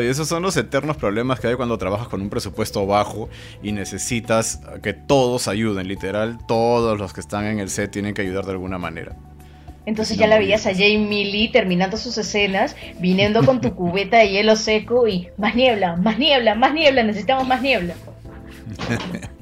esos 0.00 0.28
son 0.28 0.42
los 0.42 0.56
eternos 0.56 0.96
problemas 0.96 1.40
que 1.40 1.48
hay 1.48 1.54
cuando 1.54 1.78
trabajas 1.78 2.08
con 2.08 2.20
un 2.20 2.30
presupuesto 2.30 2.86
bajo 2.86 3.28
y 3.62 3.72
necesitas 3.72 4.60
que 4.82 4.92
todos 4.92 5.48
ayuden, 5.48 5.88
literal, 5.88 6.38
todos 6.46 6.98
los 6.98 7.12
que 7.12 7.20
están 7.20 7.46
en 7.46 7.60
el 7.60 7.70
set 7.70 7.90
tienen 7.90 8.14
que 8.14 8.22
ayudar 8.22 8.44
de 8.44 8.52
alguna 8.52 8.78
manera. 8.78 9.16
Entonces 9.86 10.18
ya 10.18 10.26
la 10.26 10.38
veías 10.38 10.66
a 10.66 10.72
Jamie 10.72 11.24
Lee 11.24 11.48
terminando 11.48 11.96
sus 11.96 12.18
escenas, 12.18 12.76
viniendo 13.00 13.44
con 13.44 13.60
tu 13.60 13.74
cubeta 13.74 14.18
de 14.18 14.28
hielo 14.28 14.54
seco 14.56 15.08
y 15.08 15.28
más 15.38 15.54
niebla, 15.54 15.96
más 15.96 16.18
niebla, 16.18 16.54
más 16.54 16.74
niebla, 16.74 17.02
necesitamos 17.02 17.46
más 17.46 17.62
niebla. 17.62 17.94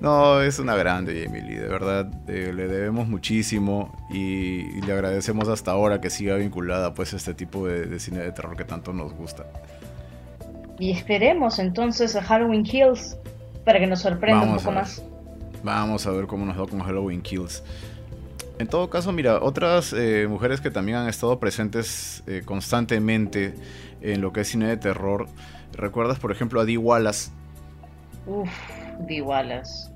no, 0.00 0.40
es 0.40 0.58
una 0.58 0.74
grande 0.76 1.22
Jamie 1.24 1.42
Lee, 1.42 1.56
de 1.56 1.68
verdad, 1.68 2.10
eh, 2.26 2.52
le 2.54 2.68
debemos 2.68 3.06
muchísimo 3.06 3.94
y, 4.10 4.80
le 4.80 4.92
agradecemos 4.92 5.48
hasta 5.48 5.72
ahora 5.72 6.00
que 6.00 6.08
siga 6.08 6.36
vinculada 6.36 6.94
pues 6.94 7.12
a 7.12 7.16
este 7.16 7.34
tipo 7.34 7.66
de, 7.66 7.98
cine 8.00 8.20
de 8.20 8.32
terror 8.32 8.56
que 8.56 8.64
tanto 8.64 8.94
nos 8.94 9.12
gusta. 9.12 9.46
Y 10.78 10.92
esperemos 10.92 11.58
entonces 11.58 12.16
a 12.16 12.22
Halloween 12.22 12.62
Kills 12.62 13.18
para 13.66 13.78
que 13.78 13.86
nos 13.86 14.00
sorprenda 14.00 14.42
un 14.42 14.56
poco 14.56 14.72
más. 14.72 15.02
Vamos 15.62 16.06
a 16.06 16.10
ver 16.12 16.26
cómo 16.26 16.46
nos 16.46 16.58
va 16.58 16.66
con 16.66 16.80
Halloween 16.80 17.20
Kills. 17.20 17.62
En 18.58 18.66
todo 18.66 18.88
caso, 18.88 19.12
mira, 19.12 19.40
otras 19.42 19.92
eh, 19.92 20.26
mujeres 20.28 20.62
que 20.62 20.70
también 20.70 20.96
han 20.98 21.08
estado 21.08 21.38
presentes 21.38 22.22
eh, 22.26 22.42
constantemente 22.44 23.54
en 24.00 24.22
lo 24.22 24.32
que 24.32 24.40
es 24.40 24.48
cine 24.48 24.66
de 24.66 24.78
terror. 24.78 25.26
¿Recuerdas, 25.72 26.18
por 26.18 26.32
ejemplo, 26.32 26.60
a 26.60 26.64
Dee 26.64 26.78
Wallace? 26.78 27.30
Uf, 28.26 28.48
Dee 29.06 29.20
Wallace. 29.20 29.89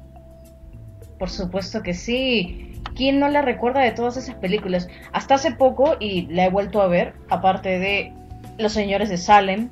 Por 1.24 1.30
supuesto 1.30 1.82
que 1.82 1.94
sí. 1.94 2.82
¿Quién 2.94 3.18
no 3.18 3.30
la 3.30 3.40
recuerda 3.40 3.80
de 3.80 3.92
todas 3.92 4.18
esas 4.18 4.34
películas? 4.34 4.88
Hasta 5.10 5.36
hace 5.36 5.52
poco, 5.52 5.96
y 5.98 6.26
la 6.26 6.44
he 6.44 6.50
vuelto 6.50 6.82
a 6.82 6.86
ver, 6.86 7.14
aparte 7.30 7.78
de 7.78 8.12
Los 8.58 8.74
Señores 8.74 9.08
de 9.08 9.16
Salem. 9.16 9.70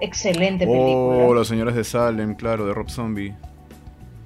Excelente 0.00 0.66
película. 0.66 1.26
Oh, 1.26 1.34
Los 1.34 1.48
Señores 1.48 1.74
de 1.74 1.84
Salem, 1.84 2.34
claro, 2.34 2.64
de 2.64 2.72
Rob 2.72 2.88
Zombie. 2.88 3.34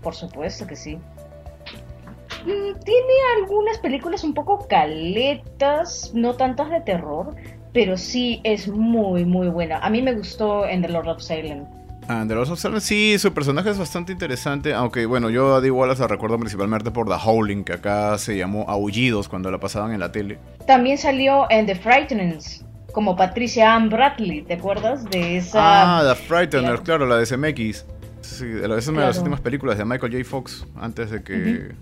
Por 0.00 0.14
supuesto 0.14 0.64
que 0.64 0.76
sí. 0.76 0.94
Mm, 0.94 2.78
tiene 2.84 3.14
algunas 3.40 3.76
películas 3.78 4.22
un 4.22 4.32
poco 4.32 4.68
caletas, 4.68 6.12
no 6.14 6.34
tantas 6.34 6.70
de 6.70 6.82
terror, 6.82 7.34
pero 7.72 7.96
sí 7.96 8.40
es 8.44 8.68
muy, 8.68 9.24
muy 9.24 9.48
buena. 9.48 9.78
A 9.78 9.90
mí 9.90 10.02
me 10.02 10.14
gustó 10.14 10.68
en 10.68 10.82
The 10.82 10.88
Lord 10.88 11.08
of 11.08 11.20
Salem. 11.20 11.64
Ah, 12.06 12.24
The 12.28 12.34
of 12.34 12.58
Salem, 12.58 12.80
sí, 12.80 13.18
su 13.18 13.32
personaje 13.32 13.70
es 13.70 13.78
bastante 13.78 14.12
interesante, 14.12 14.74
aunque 14.74 15.06
bueno, 15.06 15.30
yo 15.30 15.54
a 15.54 15.60
Dee 15.60 15.70
Wallace 15.70 16.02
la 16.02 16.08
recuerdo 16.08 16.38
principalmente 16.38 16.90
por 16.90 17.08
The 17.08 17.14
Howling, 17.14 17.64
que 17.64 17.72
acá 17.72 18.18
se 18.18 18.36
llamó 18.36 18.66
Aullidos 18.68 19.28
cuando 19.28 19.50
la 19.50 19.58
pasaban 19.58 19.92
en 19.92 20.00
la 20.00 20.12
tele. 20.12 20.38
También 20.66 20.98
salió 20.98 21.50
en 21.50 21.64
The 21.64 21.76
Frightenings, 21.76 22.64
como 22.92 23.16
Patricia 23.16 23.74
Ann 23.74 23.88
Bradley, 23.88 24.42
¿te 24.42 24.54
acuerdas 24.54 25.04
de 25.06 25.38
esa? 25.38 25.98
Ah, 25.98 26.14
The 26.14 26.14
Frighteners, 26.14 26.82
claro, 26.82 27.06
la 27.06 27.16
de 27.16 27.26
CMX. 27.26 27.86
Sí, 28.20 28.46
es 28.46 28.88
una 28.88 29.02
de 29.02 29.06
las 29.06 29.18
últimas 29.18 29.40
películas 29.40 29.78
de 29.78 29.84
Michael 29.84 30.12
J. 30.12 30.24
Fox 30.24 30.66
antes 30.76 31.10
de 31.10 31.22
que 31.22 31.74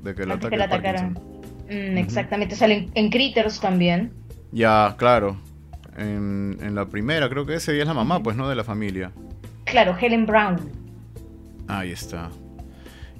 de 0.00 0.14
que, 0.14 0.26
lo 0.26 0.34
ataque 0.34 0.62
atacaran. 0.62 1.18
Mm, 1.68 1.98
exactamente, 1.98 2.54
salen 2.54 2.90
en 2.94 3.10
Critters 3.10 3.58
también. 3.58 4.12
Ya, 4.52 4.94
claro. 4.98 5.36
En, 5.96 6.58
en, 6.60 6.74
la 6.74 6.86
primera, 6.86 7.28
creo 7.28 7.46
que 7.46 7.54
ese 7.54 7.72
día 7.72 7.82
es 7.82 7.88
la 7.88 7.94
mamá, 7.94 8.22
pues, 8.22 8.36
¿no? 8.36 8.48
De 8.48 8.54
la 8.54 8.64
familia. 8.64 9.12
Claro, 9.74 9.96
Helen 10.00 10.24
Brown. 10.24 10.70
Ahí 11.66 11.90
está. 11.90 12.30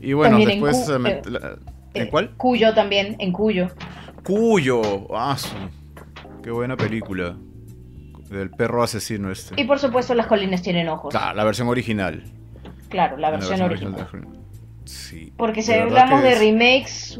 Y 0.00 0.12
bueno, 0.12 0.38
después... 0.38 0.88
En, 0.88 1.04
eh, 1.04 1.22
¿En 1.94 2.02
eh, 2.04 2.08
cuál? 2.08 2.30
Cuyo 2.36 2.72
también, 2.72 3.16
en 3.18 3.32
Cuyo. 3.32 3.70
Cuyo, 4.22 4.80
ah, 5.12 5.36
qué 6.44 6.52
buena 6.52 6.76
película. 6.76 7.34
Del 8.30 8.50
perro 8.50 8.84
asesino 8.84 9.32
este. 9.32 9.60
Y 9.60 9.64
por 9.64 9.80
supuesto 9.80 10.14
las 10.14 10.28
colinas 10.28 10.62
tienen 10.62 10.88
ojos. 10.88 11.12
Ah, 11.16 11.34
la 11.34 11.42
versión 11.42 11.66
original. 11.66 12.22
Claro, 12.88 13.16
la 13.16 13.32
versión, 13.32 13.60
original. 13.60 14.06
Porque 15.36 15.60
si 15.60 15.72
hablamos 15.72 16.22
de 16.22 16.36
remakes, 16.36 17.18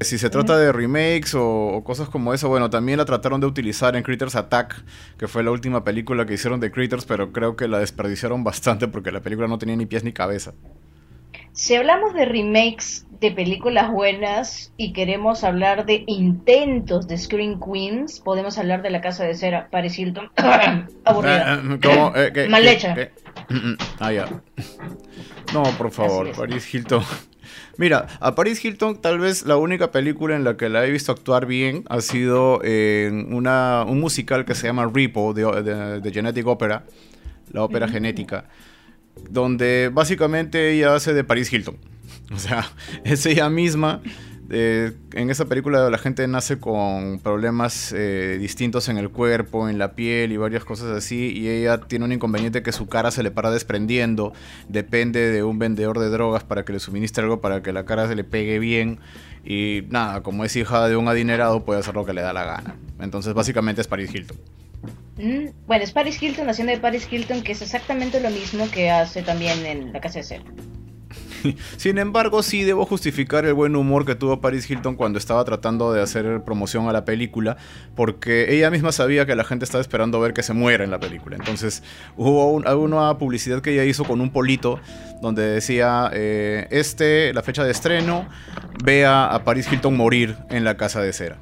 Si 0.00 0.18
se 0.18 0.28
trata 0.28 0.58
de 0.58 0.72
remakes 0.72 1.34
o, 1.34 1.82
cosas 1.84 2.08
como 2.08 2.34
eso, 2.34 2.48
bueno, 2.48 2.68
también 2.68 2.98
la 2.98 3.04
trataron 3.04 3.40
de 3.40 3.46
utilizar 3.46 3.96
en 3.96 4.02
Critters 4.02 4.34
Attack, 4.34 4.84
que 5.18 5.28
fue 5.28 5.42
la 5.44 5.50
última 5.50 5.84
película 5.84 6.26
que 6.26 6.34
hicieron 6.34 6.60
de 6.60 6.70
Critters, 6.72 7.04
pero 7.04 7.32
creo 7.32 7.56
que 7.56 7.68
la 7.68 7.78
desperdiciaron 7.78 8.44
bastante 8.44 8.88
porque 8.88 9.12
la 9.12 9.20
película 9.20 9.48
no 9.48 9.58
tenía 9.58 9.76
ni 9.76 9.86
pies 9.86 10.04
ni 10.04 10.12
cabeza. 10.12 10.52
Si 11.52 11.76
hablamos 11.76 12.14
de 12.14 12.24
remakes 12.24 13.06
de 13.20 13.30
películas 13.30 13.90
buenas 13.90 14.72
y 14.76 14.92
queremos 14.92 15.44
hablar 15.44 15.86
de 15.86 16.02
intentos 16.08 17.06
de 17.06 17.16
Screen 17.16 17.60
Queens, 17.60 18.18
podemos 18.18 18.58
hablar 18.58 18.82
de 18.82 18.90
La 18.90 19.00
Casa 19.00 19.24
de 19.24 19.34
Cera, 19.34 19.68
Paris 19.70 19.98
Hilton. 19.98 20.30
Aburrida. 21.04 21.62
Eh, 22.16 22.32
eh, 22.34 22.48
Mal 22.48 22.66
hecha. 22.66 22.96
Mm, 23.48 23.54
mm. 23.54 23.76
ah, 24.00 24.12
ya. 24.12 24.26
No, 25.52 25.62
por 25.78 25.92
favor, 25.92 26.32
Paris 26.32 26.74
Hilton. 26.74 27.02
Mira, 27.76 28.06
a 28.20 28.34
Paris 28.34 28.64
Hilton 28.64 29.00
tal 29.00 29.18
vez 29.18 29.44
la 29.46 29.56
única 29.56 29.90
película 29.90 30.36
en 30.36 30.44
la 30.44 30.56
que 30.56 30.68
la 30.68 30.86
he 30.86 30.90
visto 30.90 31.12
actuar 31.12 31.46
bien 31.46 31.84
ha 31.88 32.00
sido 32.00 32.62
en 32.64 33.32
una, 33.34 33.84
un 33.86 34.00
musical 34.00 34.44
que 34.44 34.54
se 34.54 34.66
llama 34.66 34.90
Repo 34.92 35.34
de, 35.34 36.10
Genetic 36.12 36.46
Opera, 36.46 36.84
la 37.52 37.62
ópera 37.62 37.88
genética, 37.88 38.46
donde 39.30 39.90
básicamente 39.92 40.72
ella 40.72 40.94
hace 40.94 41.14
de 41.14 41.24
Paris 41.24 41.52
Hilton. 41.52 41.76
O 42.32 42.38
sea, 42.38 42.66
es 43.04 43.26
ella 43.26 43.50
misma 43.50 44.00
en 44.50 45.30
esa 45.30 45.46
película 45.46 45.88
la 45.88 45.98
gente 45.98 46.26
nace 46.28 46.58
con 46.58 47.18
problemas 47.20 47.92
eh, 47.96 48.36
distintos 48.38 48.88
en 48.88 48.98
el 48.98 49.10
cuerpo, 49.10 49.68
en 49.68 49.78
la 49.78 49.92
piel 49.92 50.32
y 50.32 50.36
varias 50.36 50.64
cosas 50.64 50.88
así, 50.88 51.32
y 51.32 51.48
ella 51.48 51.80
tiene 51.80 52.04
un 52.04 52.12
inconveniente 52.12 52.62
que 52.62 52.72
su 52.72 52.86
cara 52.86 53.10
se 53.10 53.22
le 53.22 53.30
para 53.30 53.50
desprendiendo, 53.50 54.32
depende 54.68 55.30
de 55.30 55.42
un 55.42 55.58
vendedor 55.58 55.98
de 55.98 56.10
drogas 56.10 56.44
para 56.44 56.64
que 56.64 56.72
le 56.72 56.80
suministre 56.80 57.24
algo 57.24 57.40
para 57.40 57.62
que 57.62 57.72
la 57.72 57.84
cara 57.84 58.06
se 58.06 58.14
le 58.14 58.24
pegue 58.24 58.58
bien, 58.58 58.98
y 59.44 59.82
nada, 59.88 60.22
como 60.22 60.44
es 60.44 60.54
hija 60.56 60.88
de 60.88 60.96
un 60.96 61.08
adinerado 61.08 61.64
puede 61.64 61.80
hacer 61.80 61.94
lo 61.94 62.04
que 62.04 62.12
le 62.12 62.20
da 62.20 62.32
la 62.32 62.44
gana. 62.44 62.76
Entonces 63.00 63.34
básicamente 63.34 63.80
es 63.80 63.86
Paris 63.86 64.14
Hilton. 64.14 64.36
Mm, 65.16 65.48
bueno, 65.66 65.84
es 65.84 65.92
Paris 65.92 66.20
Hilton 66.22 66.48
haciendo 66.48 66.72
de 66.72 66.80
Paris 66.80 67.06
Hilton, 67.10 67.42
que 67.42 67.52
es 67.52 67.62
exactamente 67.62 68.20
lo 68.20 68.30
mismo 68.30 68.70
que 68.70 68.90
hace 68.90 69.22
también 69.22 69.64
en 69.64 69.92
La 69.92 70.00
Casa 70.00 70.18
de 70.18 70.24
Cera. 70.24 70.44
Sin 71.76 71.98
embargo, 71.98 72.42
sí 72.42 72.64
debo 72.64 72.86
justificar 72.86 73.44
el 73.44 73.54
buen 73.54 73.76
humor 73.76 74.04
que 74.04 74.14
tuvo 74.14 74.40
Paris 74.40 74.70
Hilton 74.70 74.96
cuando 74.96 75.18
estaba 75.18 75.44
tratando 75.44 75.92
de 75.92 76.02
hacer 76.02 76.42
promoción 76.44 76.88
a 76.88 76.92
la 76.92 77.04
película, 77.04 77.56
porque 77.94 78.54
ella 78.54 78.70
misma 78.70 78.92
sabía 78.92 79.26
que 79.26 79.34
la 79.34 79.44
gente 79.44 79.64
estaba 79.64 79.80
esperando 79.80 80.20
ver 80.20 80.32
que 80.32 80.42
se 80.42 80.52
muera 80.52 80.84
en 80.84 80.90
la 80.90 81.00
película. 81.00 81.36
Entonces 81.36 81.82
hubo 82.16 82.52
una 82.52 83.18
publicidad 83.18 83.60
que 83.60 83.72
ella 83.72 83.84
hizo 83.84 84.04
con 84.04 84.20
un 84.20 84.30
polito 84.30 84.80
donde 85.20 85.42
decía, 85.42 86.10
eh, 86.12 86.66
este, 86.70 87.32
la 87.32 87.42
fecha 87.42 87.64
de 87.64 87.70
estreno, 87.70 88.26
vea 88.82 89.26
a 89.26 89.44
Paris 89.44 89.70
Hilton 89.72 89.96
morir 89.96 90.36
en 90.50 90.64
la 90.64 90.76
casa 90.76 91.00
de 91.00 91.12
cera. 91.12 91.38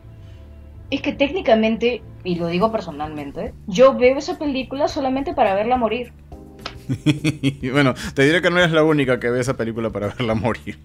Es 0.90 1.00
que 1.00 1.12
técnicamente, 1.12 2.02
y 2.22 2.34
lo 2.34 2.48
digo 2.48 2.70
personalmente, 2.70 3.54
yo 3.66 3.96
veo 3.96 4.18
esa 4.18 4.38
película 4.38 4.88
solamente 4.88 5.32
para 5.32 5.54
verla 5.54 5.76
morir. 5.76 6.12
bueno, 7.72 7.94
te 8.14 8.24
diré 8.24 8.42
que 8.42 8.50
no 8.50 8.58
eres 8.58 8.72
la 8.72 8.82
única 8.82 9.20
que 9.20 9.30
ve 9.30 9.40
esa 9.40 9.56
película 9.56 9.90
para 9.90 10.08
verla 10.08 10.34
morir. 10.34 10.78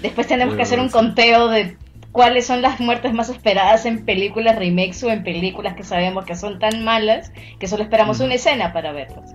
Después 0.00 0.26
tenemos 0.26 0.54
que 0.54 0.62
hacer 0.62 0.80
un 0.80 0.88
conteo 0.88 1.48
de 1.48 1.76
cuáles 2.12 2.46
son 2.46 2.62
las 2.62 2.78
muertes 2.80 3.12
más 3.14 3.28
esperadas 3.28 3.86
en 3.86 4.04
películas 4.04 4.58
remakes 4.58 5.02
o 5.02 5.10
en 5.10 5.24
películas 5.24 5.74
que 5.74 5.82
sabemos 5.82 6.24
que 6.24 6.34
son 6.34 6.58
tan 6.58 6.84
malas 6.84 7.32
que 7.58 7.66
solo 7.66 7.82
esperamos 7.82 8.20
una 8.20 8.34
escena 8.34 8.72
para 8.72 8.92
verlas. 8.92 9.34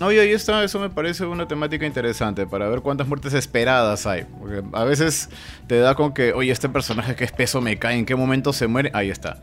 Oye, 0.00 0.20
ahí 0.20 0.30
está, 0.30 0.62
eso 0.62 0.78
me 0.78 0.90
parece 0.90 1.26
una 1.26 1.48
temática 1.48 1.84
interesante 1.84 2.46
para 2.46 2.68
ver 2.68 2.82
cuántas 2.82 3.08
muertes 3.08 3.34
esperadas 3.34 4.06
hay. 4.06 4.24
Porque 4.38 4.62
a 4.72 4.84
veces 4.84 5.28
te 5.66 5.80
da 5.80 5.96
con 5.96 6.14
que, 6.14 6.32
oye, 6.32 6.52
este 6.52 6.68
personaje 6.68 7.16
que 7.16 7.24
es 7.24 7.32
peso 7.32 7.60
me 7.60 7.78
cae, 7.78 7.98
¿en 7.98 8.06
qué 8.06 8.14
momento 8.14 8.52
se 8.52 8.68
muere? 8.68 8.92
Ahí 8.94 9.10
está. 9.10 9.42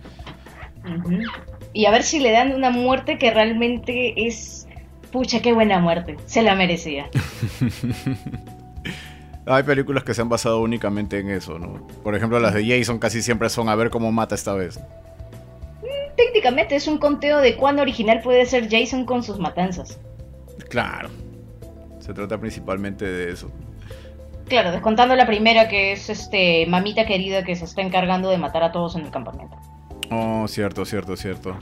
Y 1.74 1.86
a 1.88 1.92
ver 1.92 2.04
si 2.04 2.20
le 2.20 2.32
dan 2.32 2.54
una 2.54 2.70
muerte 2.70 3.18
que 3.18 3.32
realmente 3.32 4.28
es 4.28 4.65
pucha, 5.16 5.42
qué 5.42 5.54
buena 5.54 5.80
muerte, 5.80 6.18
se 6.26 6.44
la 6.44 6.56
merecía. 6.56 7.10
Hay 9.46 9.64
películas 9.64 10.04
que 10.04 10.14
se 10.14 10.22
han 10.22 10.28
basado 10.28 10.60
únicamente 10.60 11.20
en 11.20 11.30
eso, 11.30 11.58
¿no? 11.58 11.88
Por 12.04 12.16
ejemplo, 12.16 12.38
las 12.38 12.54
de 12.54 12.68
Jason 12.68 13.00
casi 13.00 13.22
siempre 13.22 13.48
son 13.48 13.70
a 13.70 13.76
ver 13.76 13.90
cómo 13.92 14.12
mata 14.12 14.36
esta 14.36 14.54
vez. 14.54 14.78
Mm, 14.78 16.16
técnicamente 16.18 16.76
es 16.76 16.90
un 16.90 16.98
conteo 16.98 17.38
de 17.38 17.56
cuán 17.56 17.80
original 17.80 18.20
puede 18.22 18.46
ser 18.46 18.68
Jason 18.70 19.06
con 19.06 19.24
sus 19.24 19.40
matanzas. 19.40 20.02
Claro. 20.68 21.08
Se 22.00 22.14
trata 22.14 22.38
principalmente 22.38 23.06
de 23.06 23.32
eso. 23.32 23.50
Claro, 24.50 24.74
descontando 24.74 25.16
la 25.16 25.26
primera 25.26 25.70
que 25.70 25.94
es 25.94 26.10
este 26.10 26.66
mamita 26.66 27.06
querida 27.06 27.46
que 27.46 27.56
se 27.56 27.64
está 27.64 27.82
encargando 27.82 28.30
de 28.30 28.38
matar 28.38 28.64
a 28.64 28.74
todos 28.74 28.98
en 28.98 29.06
el 29.06 29.12
campamento. 29.12 29.56
Oh, 30.12 30.46
cierto, 30.50 30.84
cierto, 30.84 31.16
cierto. 31.16 31.58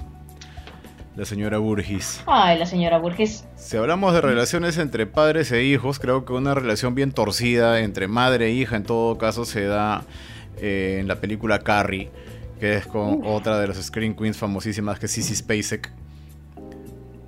La 1.15 1.25
señora 1.25 1.60
Burgis. 1.60 2.24
Ay, 2.25 2.58
la 2.58 2.65
señora 2.65 2.98
Burgis. 2.98 3.46
Si 3.55 3.77
hablamos 3.77 4.13
de 4.13 4.22
relaciones 4.22 4.79
entre 4.79 5.05
padres 5.05 5.51
e 5.51 5.63
hijos, 5.63 6.00
creo 6.00 6.25
que 6.25 6.34
una 6.34 6.55
relación 6.55 6.96
bien 6.96 7.12
torcida 7.12 7.82
entre 7.82 8.08
madre 8.08 8.48
e 8.48 8.51
hija 8.51 8.77
en 8.77 8.84
todo 8.84 9.20
caso 9.20 9.46
se 9.46 9.65
da 9.65 10.03
eh, 10.58 10.98
en 11.00 11.08
la 11.08 11.17
película 11.17 11.60
Carrie, 11.60 12.10
que 12.60 12.77
es 12.77 12.88
con 12.88 13.22
otra 13.25 13.60
de 13.60 13.67
las 13.67 13.77
Screen 13.77 14.15
Queens 14.15 14.38
famosísimas 14.38 14.98
que 14.98 15.05
es 15.05 15.12
Sissy 15.12 15.36
Spacek. 15.36 15.91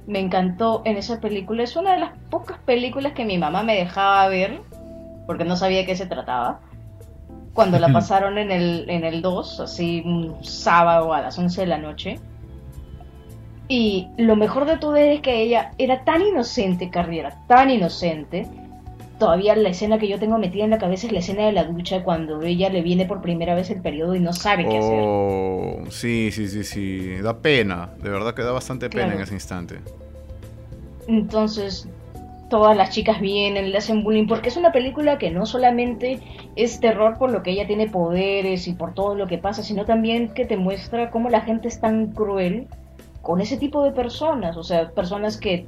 Me 0.07 0.19
encantó 0.19 0.81
en 0.85 0.97
esa 0.97 1.19
película. 1.19 1.61
Es 1.61 1.75
una 1.75 1.93
de 1.93 1.99
las 1.99 2.11
pocas 2.31 2.57
películas 2.65 3.13
que 3.13 3.23
mi 3.23 3.37
mamá 3.37 3.61
me 3.61 3.75
dejaba 3.75 4.27
ver 4.29 4.61
porque 5.27 5.45
no 5.45 5.55
sabía 5.57 5.79
de 5.79 5.85
qué 5.85 5.95
se 5.95 6.07
trataba. 6.07 6.59
Cuando 7.53 7.77
la 7.77 7.89
pasaron 7.93 8.39
en 8.39 8.49
el, 8.49 8.89
en 8.89 9.03
el 9.03 9.21
2, 9.21 9.59
así 9.59 10.01
un 10.03 10.43
sábado 10.43 11.13
a 11.13 11.21
las 11.21 11.37
11 11.37 11.61
de 11.61 11.67
la 11.67 11.77
noche. 11.77 12.19
Y 13.67 14.09
lo 14.17 14.35
mejor 14.35 14.65
de 14.65 14.77
todo 14.77 14.95
es 14.95 15.21
que 15.21 15.41
ella 15.41 15.71
era 15.77 16.03
tan 16.03 16.21
inocente, 16.21 16.89
Carriera, 16.89 17.39
tan 17.47 17.69
inocente. 17.71 18.45
Todavía 19.17 19.55
la 19.55 19.69
escena 19.69 19.97
que 19.97 20.07
yo 20.09 20.19
tengo 20.19 20.37
metida 20.37 20.65
en 20.65 20.69
la 20.71 20.77
cabeza 20.77 21.07
es 21.07 21.13
la 21.13 21.19
escena 21.19 21.45
de 21.45 21.53
la 21.53 21.63
ducha 21.63 22.03
cuando 22.03 22.41
ella 22.41 22.69
le 22.69 22.81
viene 22.81 23.05
por 23.05 23.21
primera 23.21 23.55
vez 23.55 23.69
el 23.69 23.81
periodo 23.81 24.13
y 24.13 24.19
no 24.19 24.33
sabe 24.33 24.67
qué 24.67 24.77
hacer. 24.77 24.99
Oh, 25.01 25.79
sí, 25.89 26.31
sí, 26.31 26.47
sí, 26.47 26.63
sí. 26.63 27.15
Da 27.23 27.37
pena. 27.37 27.91
De 28.03 28.09
verdad 28.09 28.35
que 28.35 28.43
da 28.43 28.51
bastante 28.51 28.89
pena 28.89 29.13
en 29.13 29.21
ese 29.21 29.33
instante. 29.33 29.79
Entonces, 31.07 31.87
todas 32.49 32.75
las 32.75 32.89
chicas 32.91 33.19
vienen, 33.19 33.71
le 33.71 33.77
hacen 33.77 34.03
bullying, 34.03 34.27
porque 34.27 34.49
es 34.49 34.57
una 34.57 34.71
película 34.71 35.17
que 35.17 35.31
no 35.31 35.45
solamente 35.45 36.19
es 36.55 36.79
terror 36.79 37.17
por 37.17 37.31
lo 37.31 37.41
que 37.41 37.51
ella 37.51 37.65
tiene 37.65 37.87
poderes 37.87 38.67
y 38.67 38.73
por 38.73 38.93
todo 38.93 39.15
lo 39.15 39.27
que 39.27 39.37
pasa, 39.37 39.63
sino 39.63 39.85
también 39.85 40.33
que 40.33 40.45
te 40.45 40.57
muestra 40.57 41.09
cómo 41.09 41.29
la 41.29 41.41
gente 41.41 41.67
es 41.67 41.79
tan 41.79 42.07
cruel 42.11 42.67
con 43.25 43.41
ese 43.41 43.57
tipo 43.57 43.83
de 43.83 43.91
personas, 43.91 44.55
o 44.55 44.63
sea, 44.63 44.91
personas 44.91 45.37
que 45.37 45.65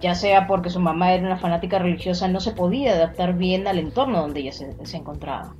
ya 0.00 0.14
sea 0.14 0.46
porque 0.46 0.70
su 0.70 0.78
mamá 0.78 1.12
era 1.12 1.26
una 1.26 1.38
fanática 1.38 1.80
religiosa, 1.80 2.28
no 2.28 2.38
se 2.38 2.52
podía 2.52 2.92
adaptar 2.92 3.36
bien 3.36 3.66
al 3.66 3.80
entorno 3.80 4.20
donde 4.20 4.40
ella 4.40 4.52
se, 4.52 4.96
encontraba. 4.96 5.52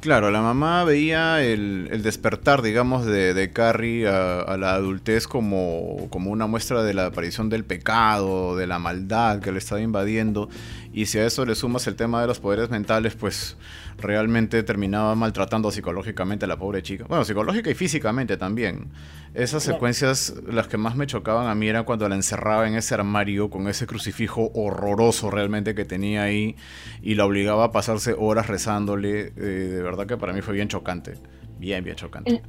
Claro, 0.00 0.30
la 0.30 0.40
mamá 0.40 0.82
veía 0.84 1.42
el, 1.42 2.00
despertar, 2.02 2.62
digamos, 2.62 3.04
de, 3.04 3.50
Carrie 3.52 4.08
a, 4.08 4.56
la 4.56 4.72
adultez 4.72 5.28
como, 5.28 6.08
como 6.08 6.30
una 6.30 6.46
muestra 6.46 6.82
de 6.82 6.94
la 6.94 7.06
aparición 7.06 7.50
del 7.50 7.64
pecado, 7.64 8.56
de 8.56 8.66
la 8.66 8.78
maldad 8.78 9.40
que 9.40 9.52
le 9.52 9.58
estaba 9.58 9.82
invadiendo. 9.82 10.48
Y 10.94 11.06
si 11.06 11.18
a 11.18 11.26
eso 11.26 11.44
le 11.44 11.56
sumas 11.56 11.88
el 11.88 11.96
tema 11.96 12.20
de 12.20 12.28
los 12.28 12.38
poderes 12.38 12.70
mentales, 12.70 13.16
pues 13.16 13.56
realmente 13.98 14.62
terminaba 14.62 15.16
maltratando 15.16 15.72
psicológicamente 15.72 16.44
a 16.44 16.48
la 16.48 16.56
pobre 16.56 16.84
chica. 16.84 17.04
Bueno, 17.08 17.24
psicológica 17.24 17.68
y 17.68 17.74
físicamente 17.74 18.36
también. 18.36 18.92
Esas 19.34 19.64
secuencias, 19.64 20.32
las 20.46 20.68
que 20.68 20.76
más 20.76 20.94
me 20.94 21.08
chocaban 21.08 21.48
a 21.48 21.56
mí 21.56 21.66
eran 21.66 21.82
cuando 21.82 22.08
la 22.08 22.14
encerraba 22.14 22.68
en 22.68 22.76
ese 22.76 22.94
armario 22.94 23.50
con 23.50 23.66
ese 23.66 23.88
crucifijo 23.88 24.52
horroroso 24.54 25.32
realmente 25.32 25.74
que 25.74 25.84
tenía 25.84 26.22
ahí 26.22 26.54
y 27.02 27.16
la 27.16 27.24
obligaba 27.24 27.64
a 27.64 27.72
pasarse 27.72 28.14
horas 28.16 28.46
rezándole. 28.46 29.32
Eh, 29.36 29.40
de 29.40 29.82
verdad 29.82 30.06
que 30.06 30.16
para 30.16 30.32
mí 30.32 30.42
fue 30.42 30.54
bien 30.54 30.68
chocante. 30.68 31.14
Bien, 31.58 31.82
bien 31.82 31.96
chocante. 31.96 32.40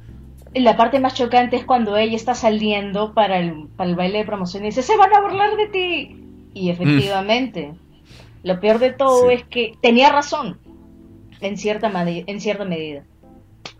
La 0.54 0.76
parte 0.76 1.00
más 1.00 1.14
chocante 1.14 1.56
es 1.56 1.64
cuando 1.64 1.96
ella 1.96 2.14
está 2.14 2.36
saliendo 2.36 3.12
para 3.12 3.40
el, 3.40 3.66
para 3.76 3.90
el 3.90 3.96
baile 3.96 4.18
de 4.18 4.24
promoción 4.24 4.62
y 4.62 4.66
dice, 4.66 4.82
se 4.82 4.96
van 4.96 5.12
a 5.12 5.20
burlar 5.20 5.56
de 5.56 5.66
ti. 5.66 6.22
Y 6.54 6.70
efectivamente, 6.70 7.74
lo 8.46 8.60
peor 8.60 8.78
de 8.78 8.92
todo 8.92 9.28
es 9.28 9.42
que 9.44 9.74
tenía 9.82 10.12
razón 10.12 10.60
en 11.40 11.56
cierta, 11.56 11.90
en 12.06 12.40
cierta 12.40 12.64
medida. 12.64 13.02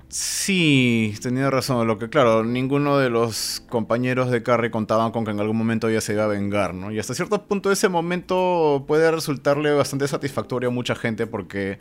Sí, 0.09 1.14
tenía 1.22 1.50
razón. 1.50 1.87
Lo 1.87 1.98
que, 1.98 2.09
claro, 2.09 2.42
ninguno 2.42 2.98
de 2.98 3.09
los 3.09 3.62
compañeros 3.68 4.29
de 4.31 4.42
Carrie 4.42 4.72
contaban 4.72 5.12
con 5.12 5.24
que 5.24 5.31
en 5.31 5.38
algún 5.38 5.57
momento 5.57 5.88
ella 5.88 6.00
se 6.00 6.14
iba 6.14 6.24
a 6.24 6.29
vengar, 6.29 6.74
¿no? 6.74 6.90
Y 6.90 6.98
hasta 6.98 7.14
cierto 7.14 7.44
punto 7.46 7.70
ese 7.70 7.88
momento 7.88 8.85
puede 8.88 9.09
resultarle 9.12 9.72
bastante 9.72 10.09
satisfactorio 10.09 10.70
a 10.70 10.72
mucha 10.72 10.96
gente 10.96 11.29
porque 11.29 11.79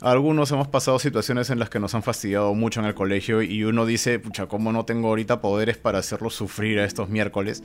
algunos 0.00 0.50
hemos 0.52 0.68
pasado 0.68 0.98
situaciones 0.98 1.50
en 1.50 1.58
las 1.58 1.68
que 1.68 1.80
nos 1.80 1.94
han 1.94 2.02
fastidiado 2.02 2.54
mucho 2.54 2.80
en 2.80 2.86
el 2.86 2.94
colegio 2.94 3.42
y 3.42 3.62
uno 3.64 3.84
dice, 3.84 4.18
pucha, 4.18 4.46
¿cómo 4.46 4.72
no 4.72 4.86
tengo 4.86 5.08
ahorita 5.08 5.42
poderes 5.42 5.76
para 5.76 5.98
hacerlos 5.98 6.34
sufrir 6.34 6.78
a 6.78 6.84
estos 6.84 7.10
miércoles? 7.10 7.62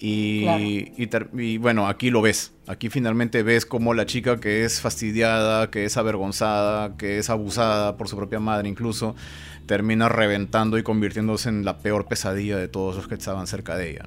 Y, 0.00 1.58
bueno, 1.58 1.88
aquí 1.88 2.10
lo 2.10 2.22
ves. 2.22 2.52
Aquí 2.66 2.88
finalmente 2.88 3.42
ves 3.42 3.66
como 3.66 3.94
la 3.94 4.06
chica 4.06 4.38
que 4.38 4.64
es 4.64 4.80
fastidiada, 4.80 5.70
que 5.70 5.84
es 5.84 5.96
avergonzada, 5.96 6.96
que 6.96 7.18
es 7.18 7.30
abusada 7.30 7.96
por 7.96 8.08
su 8.08 8.16
propia 8.16 8.38
madre 8.38 8.68
incluso, 8.68 9.16
termina 9.66 10.08
reventando 10.08 10.78
y 10.78 10.82
convirtiéndose 10.82 11.48
en 11.48 11.64
la 11.64 11.78
peor 11.78 12.06
pesadilla 12.06 12.56
de 12.56 12.68
todos 12.68 12.96
los 12.96 13.08
que 13.08 13.14
estaban 13.14 13.46
cerca 13.46 13.76
de 13.76 13.90
ella. 13.90 14.04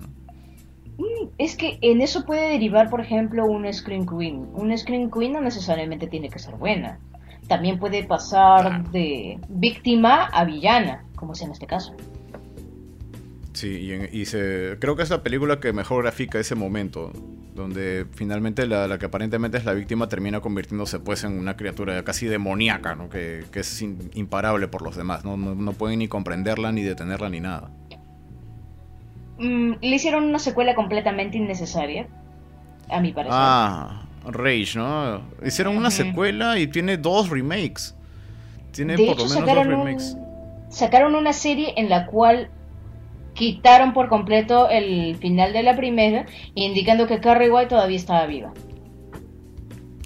Mm, 0.98 1.28
es 1.38 1.56
que 1.56 1.78
en 1.82 2.02
eso 2.02 2.26
puede 2.26 2.50
derivar, 2.52 2.90
por 2.90 3.02
ejemplo, 3.02 3.46
un 3.46 3.72
Scream 3.72 4.06
Queen. 4.06 4.48
Un 4.54 4.78
Scream 4.78 5.12
Queen 5.12 5.34
no 5.34 5.42
necesariamente 5.42 6.08
tiene 6.08 6.30
que 6.30 6.40
ser 6.40 6.56
buena. 6.56 7.00
También 7.48 7.80
puede 7.80 8.04
pasar 8.04 8.90
de 8.92 9.38
víctima 9.50 10.26
a 10.28 10.46
villana, 10.46 11.04
como 11.16 11.34
es 11.34 11.42
en 11.42 11.52
este 11.52 11.68
caso. 11.68 11.94
Sí, 13.54 13.92
y, 14.12 14.26
se, 14.26 14.78
creo 14.80 14.96
que 14.96 15.04
es 15.04 15.10
la 15.10 15.24
película 15.24 15.60
que 15.60 15.74
mejor 15.74 16.04
grafica 16.04 16.40
ese 16.40 16.56
momento, 16.56 17.12
donde 17.54 18.06
finalmente 18.14 18.66
la, 18.66 18.98
que 18.98 19.08
aparentemente 19.08 19.58
es 19.58 19.66
la 19.66 19.74
víctima 19.74 20.08
termina 20.08 20.40
convirtiéndose 20.40 21.00
pues 21.00 21.26
en 21.26 21.38
una 21.38 21.58
criatura 21.58 22.02
casi 22.04 22.28
demoníaca, 22.28 22.96
¿no? 22.96 23.10
que, 23.10 23.44
es 23.54 23.82
imparable 23.82 24.70
por 24.70 24.84
los 24.84 24.96
demás, 24.96 25.26
¿no? 25.26 25.36
No, 25.36 25.74
pueden 25.74 26.00
ni 26.00 26.08
comprenderla, 26.08 26.72
ni 26.72 26.82
detenerla, 26.82 27.30
ni 27.30 27.42
nada. 27.42 27.70
Mm, 29.38 29.74
le 29.82 29.96
hicieron 29.96 30.24
una 30.24 30.40
secuela 30.40 30.74
completamente 30.74 31.38
innecesaria, 31.38 32.08
a 32.90 33.02
mi 33.02 33.12
parecer. 33.12 33.38
Ah, 33.38 34.06
Rage, 34.26 34.78
¿no? 34.78 35.24
Hicieron 35.46 35.76
una 35.76 35.92
secuela 35.92 36.58
y 36.58 36.68
tiene 36.68 36.96
dos 36.96 37.30
remakes. 37.30 37.96
Tiene 38.72 38.96
por 38.96 39.18
lo 39.18 39.26
menos 39.26 39.46
dos 39.46 39.68
remakes. 39.68 40.18
sacaron 40.70 41.16
una 41.16 41.34
serie 41.34 41.74
en 41.76 41.90
la 41.90 42.06
cual 42.06 42.50
quitaron 43.34 43.94
por 43.94 44.10
completo 44.10 44.70
el 44.70 45.16
final 45.18 45.54
de 45.54 45.64
la 45.64 45.76
primera, 45.76 46.26
indicando 46.56 47.08
que 47.08 47.20
Carrie 47.20 47.50
White 47.50 47.70
todavía 47.70 47.98
estaba 47.98 48.26
viva. 48.26 48.54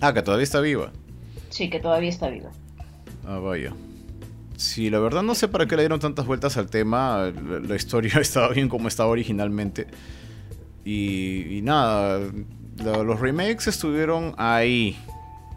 Ah, 0.01 0.13
que 0.13 0.21
todavía 0.21 0.43
está 0.43 0.59
viva. 0.59 0.91
Sí, 1.49 1.69
que 1.69 1.79
todavía 1.79 2.09
está 2.09 2.29
viva. 2.29 2.51
Ah, 3.25 3.39
vaya. 3.39 3.73
Sí, 4.57 4.89
la 4.89 4.99
verdad 4.99 5.23
no 5.23 5.35
sé 5.35 5.47
para 5.47 5.65
qué 5.65 5.75
le 5.75 5.83
dieron 5.83 5.99
tantas 5.99 6.25
vueltas 6.25 6.57
al 6.57 6.69
tema. 6.69 7.31
La, 7.67 7.75
historia 7.75 8.13
estaba 8.19 8.49
bien 8.49 8.69
como 8.69 8.87
estaba 8.87 9.09
originalmente. 9.09 9.87
Y, 10.83 11.61
nada, 11.63 12.19
los 12.77 13.19
remakes 13.19 13.67
estuvieron 13.67 14.35
ahí. 14.37 14.97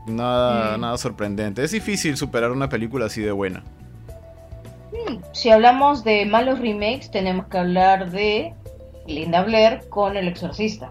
Nada, 0.07 0.77
mm. 0.77 0.81
nada 0.81 0.99
sorprendente. 0.99 1.63
Es 1.63 1.73
difícil 1.73 2.17
superar 2.17 2.51
una 2.51 2.69
película 2.69 3.07
así 3.07 3.21
de 3.21 3.33
buena 3.33 3.63
si 5.33 5.51
hablamos 5.51 6.05
de 6.05 6.27
malos 6.27 6.59
remakes, 6.59 7.11
tenemos 7.11 7.47
que 7.47 7.59
hablar 7.59 8.11
de 8.11 8.55
Linda 9.07 9.43
Blair 9.43 9.81
con 9.89 10.17
El 10.17 10.29
Exorcista. 10.29 10.91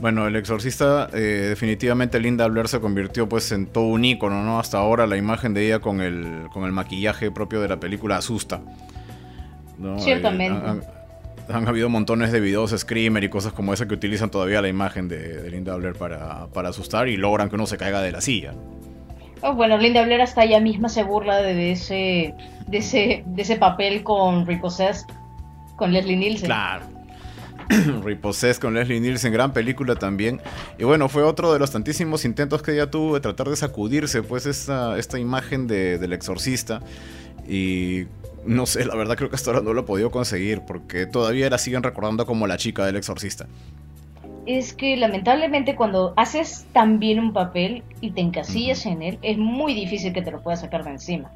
Bueno, 0.00 0.26
El 0.26 0.34
Exorcista, 0.34 1.08
eh, 1.14 1.46
definitivamente 1.48 2.18
Linda 2.18 2.48
Blair 2.48 2.66
se 2.66 2.80
convirtió 2.80 3.28
pues 3.28 3.52
en 3.52 3.66
todo 3.66 3.84
un 3.84 4.04
ícono, 4.04 4.42
¿no? 4.42 4.58
Hasta 4.58 4.78
ahora 4.78 5.06
la 5.06 5.16
imagen 5.16 5.54
de 5.54 5.66
ella 5.66 5.78
con 5.78 6.00
el, 6.00 6.48
con 6.52 6.64
el 6.64 6.72
maquillaje 6.72 7.30
propio 7.30 7.60
de 7.60 7.68
la 7.68 7.78
película 7.78 8.16
asusta. 8.16 8.60
Ciertamente. 9.98 10.82
han, 11.48 11.68
habido 11.68 11.88
montones 11.88 12.32
de 12.32 12.40
videos 12.40 12.70
Screamer 12.76 13.24
y 13.24 13.28
cosas 13.28 13.52
como 13.52 13.72
esa 13.72 13.86
que 13.86 13.94
utilizan 13.94 14.30
todavía 14.30 14.60
la 14.62 14.68
imagen 14.68 15.08
de, 15.08 15.48
Linda 15.50 15.74
Blair 15.76 15.94
para, 15.94 16.46
para, 16.48 16.70
asustar 16.70 17.08
y 17.08 17.16
logran 17.16 17.48
que 17.48 17.54
uno 17.54 17.66
se 17.66 17.76
caiga 17.76 18.00
de 18.00 18.12
la 18.12 18.20
silla. 18.20 18.54
Oh, 19.42 19.54
bueno, 19.54 19.76
Linda 19.76 20.04
Blair 20.04 20.20
hasta 20.20 20.44
ella 20.44 20.60
misma 20.60 20.88
se 20.88 21.02
burla 21.02 21.42
de 21.42 21.72
ese, 21.72 22.34
de 22.68 22.78
ese, 22.78 23.24
de 23.26 23.42
ese 23.42 23.56
papel 23.56 24.04
con 24.04 24.46
Repossessed, 24.46 25.06
con 25.76 25.92
Leslie 25.92 26.16
Nielsen. 26.16 26.46
Claro. 26.46 26.84
Repossessed 28.04 28.60
con 28.60 28.74
Leslie 28.74 29.00
Nielsen, 29.00 29.32
gran 29.32 29.52
película 29.52 29.96
también. 29.96 30.40
Y 30.78 30.84
bueno, 30.84 31.08
fue 31.08 31.24
otro 31.24 31.52
de 31.52 31.58
los 31.58 31.72
tantísimos 31.72 32.24
intentos 32.24 32.62
que 32.62 32.72
ella 32.72 32.88
tuvo 32.88 33.14
de 33.14 33.20
tratar 33.20 33.48
de 33.48 33.56
sacudirse, 33.56 34.22
pues, 34.22 34.46
esta, 34.46 34.96
esta 34.96 35.18
imagen 35.18 35.66
de, 35.66 35.98
del 35.98 36.12
exorcista. 36.12 36.80
Y 37.48 38.04
no 38.46 38.66
sé, 38.66 38.84
la 38.84 38.94
verdad 38.94 39.16
creo 39.16 39.28
que 39.28 39.34
hasta 39.34 39.50
ahora 39.50 39.62
no 39.62 39.72
lo 39.72 39.80
ha 39.80 39.86
podido 39.86 40.12
conseguir, 40.12 40.62
porque 40.64 41.06
todavía 41.06 41.50
la 41.50 41.58
siguen 41.58 41.82
recordando 41.82 42.26
como 42.26 42.46
la 42.46 42.56
chica 42.58 42.86
del 42.86 42.94
exorcista 42.94 43.48
es 44.46 44.74
que 44.74 44.96
lamentablemente 44.96 45.76
cuando 45.76 46.14
haces 46.16 46.66
tan 46.72 46.98
bien 46.98 47.18
un 47.18 47.32
papel 47.32 47.82
y 48.00 48.10
te 48.10 48.20
encasillas 48.20 48.86
en 48.86 49.02
él, 49.02 49.18
es 49.22 49.38
muy 49.38 49.74
difícil 49.74 50.12
que 50.12 50.22
te 50.22 50.30
lo 50.30 50.40
puedas 50.42 50.60
sacar 50.60 50.84
de 50.84 50.90
encima. 50.90 51.30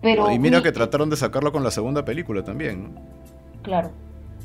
Pero, 0.00 0.30
y 0.30 0.38
mira 0.38 0.62
que 0.62 0.72
trataron 0.72 1.10
de 1.10 1.16
sacarlo 1.16 1.52
con 1.52 1.62
la 1.62 1.70
segunda 1.70 2.04
película 2.04 2.42
también. 2.42 2.98
Claro. 3.62 3.90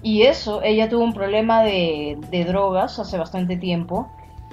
Y 0.03 0.23
eso, 0.23 0.61
ella 0.61 0.89
tuvo 0.89 1.03
un 1.03 1.13
problema 1.13 1.63
de, 1.63 2.17
drogas 2.47 2.99
hace 2.99 3.17
bastante 3.17 3.57
tiempo 3.57 4.07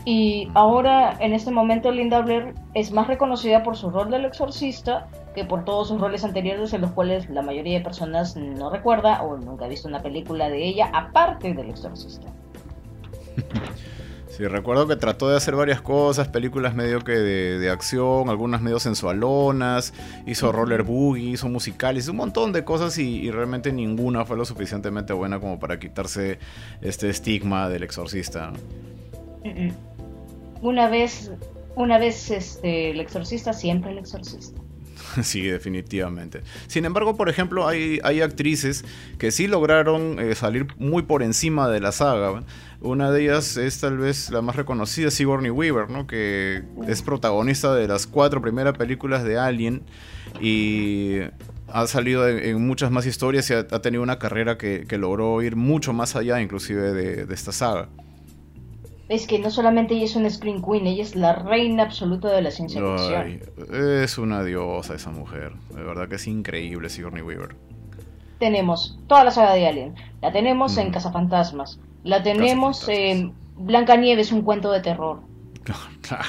Y 0.06 0.48
ahora, 0.54 1.16
en 1.20 1.34
este 1.34 1.50
momento, 1.50 1.90
Linda 1.90 2.20
Blair 2.22 2.54
es 2.72 2.90
más 2.90 3.06
reconocida 3.06 3.62
por 3.62 3.76
su 3.76 3.90
rol 3.90 4.10
del 4.10 4.24
exorcista 4.24 5.06
que 5.34 5.44
por 5.44 5.64
todos 5.64 5.88
sus 5.88 6.00
roles 6.00 6.24
anteriores 6.24 6.72
en 6.72 6.80
los 6.80 6.92
cuales 6.92 7.28
la 7.28 7.42
mayoría 7.42 7.78
de 7.78 7.84
personas 7.84 8.36
no 8.36 8.70
recuerda 8.70 9.22
o 9.22 9.36
nunca 9.36 9.64
ha 9.64 9.68
visto 9.68 9.88
una 9.88 10.00
película 10.00 10.48
de 10.48 10.64
ella 10.64 10.90
aparte 10.92 11.52
del 11.52 11.70
exorcista. 11.70 12.28
Sí, 14.36 14.44
recuerdo 14.48 14.88
que 14.88 14.96
trató 14.96 15.28
de 15.28 15.36
hacer 15.36 15.54
varias 15.54 15.80
cosas, 15.80 16.26
películas 16.26 16.74
medio 16.74 16.98
que 17.02 17.12
de, 17.12 17.70
acción, 17.70 18.28
algunas 18.28 18.60
medio 18.60 18.80
sensualonas, 18.80 19.94
hizo 20.26 20.50
roller 20.50 20.82
boogie, 20.82 21.30
hizo 21.30 21.48
musicales, 21.48 22.08
un 22.08 22.16
montón 22.16 22.52
de 22.52 22.64
cosas 22.64 22.98
y, 22.98 23.30
realmente 23.30 23.72
ninguna 23.72 24.24
fue 24.24 24.36
lo 24.36 24.44
suficientemente 24.44 25.12
buena 25.12 25.38
como 25.38 25.60
para 25.60 25.78
quitarse 25.78 26.40
este 26.80 27.10
estigma 27.10 27.68
del 27.68 27.84
exorcista. 27.84 28.52
Una 30.62 30.88
vez, 30.88 31.30
una 31.76 31.98
vez 31.98 32.32
este, 32.32 32.90
el 32.90 32.98
exorcista, 32.98 33.52
siempre 33.52 33.92
el 33.92 33.98
exorcista. 33.98 34.63
Sí, 35.22 35.42
definitivamente. 35.42 36.42
Sin 36.66 36.84
embargo, 36.84 37.16
por 37.16 37.28
ejemplo, 37.28 37.66
hay, 37.66 38.00
hay 38.02 38.20
actrices 38.20 38.84
que 39.18 39.30
sí 39.30 39.46
lograron 39.46 40.18
eh, 40.18 40.34
salir 40.34 40.66
muy 40.78 41.02
por 41.02 41.22
encima 41.22 41.68
de 41.68 41.80
la 41.80 41.92
saga. 41.92 42.42
Una 42.80 43.10
de 43.10 43.22
ellas 43.22 43.56
es 43.56 43.80
tal 43.80 43.98
vez 43.98 44.30
la 44.30 44.42
más 44.42 44.56
reconocida, 44.56 45.10
Sigourney 45.10 45.50
Weaver, 45.50 45.88
¿no? 45.90 46.06
que 46.06 46.62
es 46.86 47.02
protagonista 47.02 47.74
de 47.74 47.88
las 47.88 48.06
cuatro 48.06 48.42
primeras 48.42 48.76
películas 48.76 49.24
de 49.24 49.38
Alien 49.38 49.82
y 50.40 51.20
ha 51.68 51.86
salido 51.86 52.28
en, 52.28 52.66
muchas 52.66 52.90
más 52.90 53.06
historias 53.06 53.48
y 53.50 53.54
ha, 53.54 53.66
tenido 53.66 54.02
una 54.02 54.18
carrera 54.18 54.58
que, 54.58 54.86
logró 54.98 55.40
ir 55.42 55.56
mucho 55.56 55.92
más 55.92 56.14
allá 56.14 56.40
inclusive 56.42 56.92
de 56.92 57.34
esta 57.34 57.52
saga 57.52 57.88
es 59.14 59.26
que 59.26 59.38
no 59.38 59.50
solamente 59.50 59.94
ella 59.94 60.04
es 60.04 60.16
una 60.16 60.28
Screen 60.30 60.62
Queen, 60.62 60.86
ella 60.86 61.02
es 61.02 61.14
la 61.14 61.34
reina 61.34 61.84
absoluta 61.84 62.30
de 62.32 62.42
la 62.42 62.50
ciencia 62.50 62.80
ficción. 62.80 63.40
Es 63.72 64.18
una 64.18 64.42
diosa 64.42 64.94
esa 64.94 65.10
mujer. 65.10 65.52
De 65.70 65.82
verdad 65.82 66.08
que 66.08 66.16
es 66.16 66.26
increíble 66.26 66.88
Sigourney 66.88 67.22
Weaver. 67.22 67.56
Tenemos 68.38 68.98
toda 69.06 69.24
la 69.24 69.30
saga 69.30 69.54
de 69.54 69.66
Alien. 69.66 69.94
La 70.20 70.32
tenemos 70.32 70.76
en 70.76 70.90
Cazafantasmas. 70.90 71.78
La 72.02 72.22
tenemos 72.22 72.88
en 72.88 73.32
Blanca 73.56 73.96
Nieves, 73.96 74.32
un 74.32 74.42
cuento 74.42 74.70
de 74.70 74.80
terror. 74.80 75.20
Claro. 76.02 76.24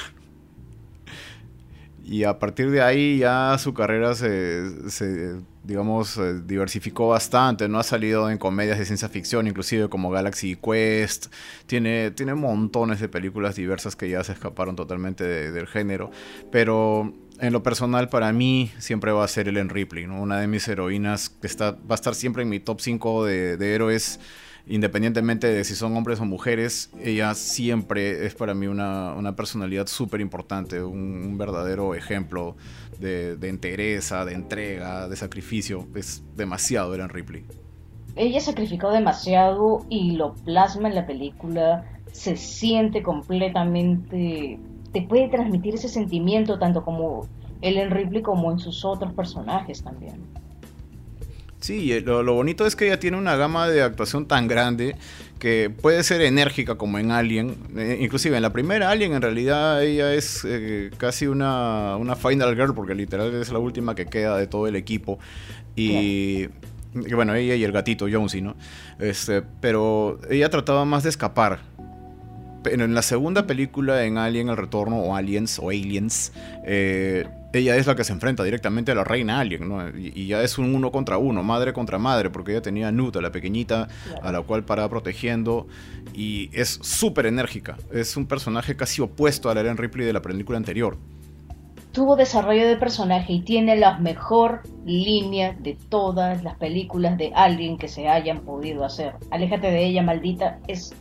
Y 2.02 2.22
a 2.22 2.38
partir 2.38 2.70
de 2.70 2.80
ahí 2.80 3.18
ya 3.18 3.58
su 3.58 3.74
carrera 3.74 4.14
se, 4.14 4.88
se 4.90 5.40
digamos, 5.66 6.16
eh, 6.18 6.40
diversificó 6.44 7.08
bastante, 7.08 7.68
¿no? 7.68 7.78
Ha 7.78 7.82
salido 7.82 8.30
en 8.30 8.38
comedias 8.38 8.78
de 8.78 8.84
ciencia 8.84 9.08
ficción, 9.08 9.46
inclusive 9.46 9.88
como 9.88 10.10
Galaxy 10.10 10.56
Quest. 10.56 11.26
Tiene, 11.66 12.10
tiene 12.12 12.34
montones 12.34 13.00
de 13.00 13.08
películas 13.08 13.56
diversas 13.56 13.96
que 13.96 14.08
ya 14.08 14.22
se 14.24 14.32
escaparon 14.32 14.76
totalmente 14.76 15.24
del 15.24 15.66
género. 15.66 16.10
Pero 16.52 17.12
en 17.40 17.52
lo 17.52 17.62
personal, 17.62 18.08
para 18.08 18.32
mí, 18.32 18.70
siempre 18.78 19.12
va 19.12 19.24
a 19.24 19.28
ser 19.28 19.48
Ellen 19.48 19.68
Ripley, 19.68 20.06
¿no? 20.06 20.20
Una 20.20 20.40
de 20.40 20.46
mis 20.46 20.66
heroínas 20.68 21.28
que 21.28 21.46
está, 21.46 21.72
va 21.72 21.78
a 21.90 21.94
estar 21.94 22.14
siempre 22.14 22.44
en 22.44 22.48
mi 22.48 22.60
top 22.60 22.80
5 22.80 23.24
de, 23.24 23.56
de 23.56 23.74
héroes 23.74 24.20
independientemente 24.66 25.46
de 25.46 25.64
si 25.64 25.74
son 25.74 25.96
hombres 25.96 26.20
o 26.20 26.24
mujeres, 26.24 26.90
ella 27.00 27.34
siempre 27.34 28.26
es 28.26 28.34
para 28.34 28.54
mí 28.54 28.66
una, 28.66 29.34
personalidad 29.36 29.86
súper 29.86 30.20
importante, 30.20 30.82
un, 30.82 31.38
verdadero 31.38 31.94
ejemplo 31.94 32.56
de, 32.98 33.36
de 33.36 33.48
entereza, 33.48 34.24
de 34.24 34.34
entrega, 34.34 35.08
de 35.08 35.16
sacrificio. 35.16 35.86
Es 35.94 36.22
demasiado 36.34 36.94
Ellen 36.94 37.08
Ripley. 37.08 37.44
Ella 38.16 38.40
sacrificó 38.40 38.90
demasiado 38.90 39.84
y 39.90 40.12
lo 40.12 40.34
plasma 40.34 40.88
en 40.88 40.94
la 40.94 41.06
película, 41.06 41.84
se 42.12 42.36
siente 42.36 43.02
completamente, 43.02 44.58
te 44.92 45.02
puede 45.02 45.28
transmitir 45.28 45.74
ese 45.74 45.88
sentimiento 45.88 46.58
tanto 46.58 46.82
como 46.82 47.28
Ellen 47.60 47.90
Ripley 47.90 48.22
como 48.22 48.50
en 48.50 48.58
sus 48.58 48.86
otros 48.86 49.12
personajes 49.12 49.82
también. 49.82 50.22
Sí, 51.66 51.98
lo, 51.98 52.22
bonito 52.32 52.64
es 52.64 52.76
que 52.76 52.86
ella 52.86 53.00
tiene 53.00 53.16
una 53.16 53.34
gama 53.34 53.66
de 53.68 53.82
actuación 53.82 54.26
tan 54.26 54.46
grande 54.46 54.94
que 55.40 55.68
puede 55.68 56.04
ser 56.04 56.20
enérgica 56.20 56.76
como 56.76 57.00
en 57.00 57.10
Alien. 57.10 57.56
Eh, 57.76 57.98
inclusive 58.00 58.36
en 58.36 58.42
la 58.42 58.52
primera 58.52 58.88
Alien 58.88 59.14
en 59.14 59.22
realidad 59.22 59.82
ella 59.82 60.14
es 60.14 60.46
eh, 60.46 60.92
casi 60.96 61.26
una, 61.26 61.98
final 62.22 62.54
girl 62.54 62.72
porque 62.72 62.94
literal 62.94 63.34
es 63.34 63.50
la 63.50 63.58
última 63.58 63.96
que 63.96 64.06
queda 64.06 64.38
de 64.38 64.46
todo 64.46 64.68
el 64.68 64.76
equipo. 64.76 65.18
Y... 65.74 66.46
bueno, 67.12 67.34
ella 67.34 67.56
y 67.56 67.64
el 67.64 67.72
gatito 67.72 68.06
Jonesy, 68.08 68.42
¿no? 68.42 68.54
Este, 69.00 69.42
pero 69.42 70.20
ella 70.30 70.48
trataba 70.48 70.84
más 70.84 71.02
de 71.02 71.08
escapar. 71.08 71.58
En 72.66 72.94
la 72.94 73.02
segunda 73.02 73.46
película, 73.46 74.04
en 74.04 74.18
Alien 74.18 74.48
El 74.48 74.56
Retorno, 74.56 74.98
o 74.98 75.14
Aliens, 75.14 75.58
o 75.58 75.70
Aliens, 75.70 76.32
eh, 76.64 77.26
ella 77.52 77.76
es 77.76 77.86
la 77.86 77.96
que 77.96 78.04
se 78.04 78.12
enfrenta 78.12 78.44
directamente 78.44 78.92
a 78.92 78.94
la 78.94 79.04
reina 79.04 79.40
alien. 79.40 79.72
Y, 79.96 80.26
ya 80.26 80.42
es 80.42 80.58
un 80.58 80.74
uno 80.74 80.90
contra 80.90 81.18
uno, 81.18 81.42
madre 81.42 81.72
contra 81.72 81.98
madre, 81.98 82.30
porque 82.30 82.52
ella 82.52 82.62
tenía 82.62 82.88
a 82.88 82.92
Nut, 82.92 83.16
la 83.16 83.32
pequeñita, 83.32 83.88
a 84.22 84.32
la 84.32 84.42
cual 84.42 84.64
paraba 84.64 84.88
protegiendo, 84.88 85.66
y 86.14 86.50
es 86.52 86.78
súper 86.82 87.26
enérgica. 87.26 87.76
Es 87.92 88.16
un 88.16 88.26
personaje 88.26 88.76
casi 88.76 89.02
opuesto 89.02 89.50
a 89.50 89.54
la 89.54 89.60
Ellen 89.62 89.76
Ripley 89.76 90.06
de 90.06 90.12
la 90.12 90.22
película 90.22 90.58
anterior. 90.58 90.98
Tuvo 91.96 92.14
desarrollo 92.14 92.68
de 92.68 92.76
personaje 92.76 93.32
y 93.32 93.40
tiene 93.40 93.74
la 93.74 93.96
mejor 93.96 94.60
línea 94.84 95.56
de 95.58 95.78
todas 95.88 96.44
las 96.44 96.54
películas 96.56 97.16
de 97.16 97.32
Alien 97.34 97.78
que 97.78 97.88
se 97.88 98.06
hayan 98.06 98.40
podido 98.40 98.84
hacer. 98.84 99.14
Aléjate 99.30 99.70
de 99.70 99.86
ella, 99.86 100.02
maldita, 100.02 100.58
es 100.68 100.94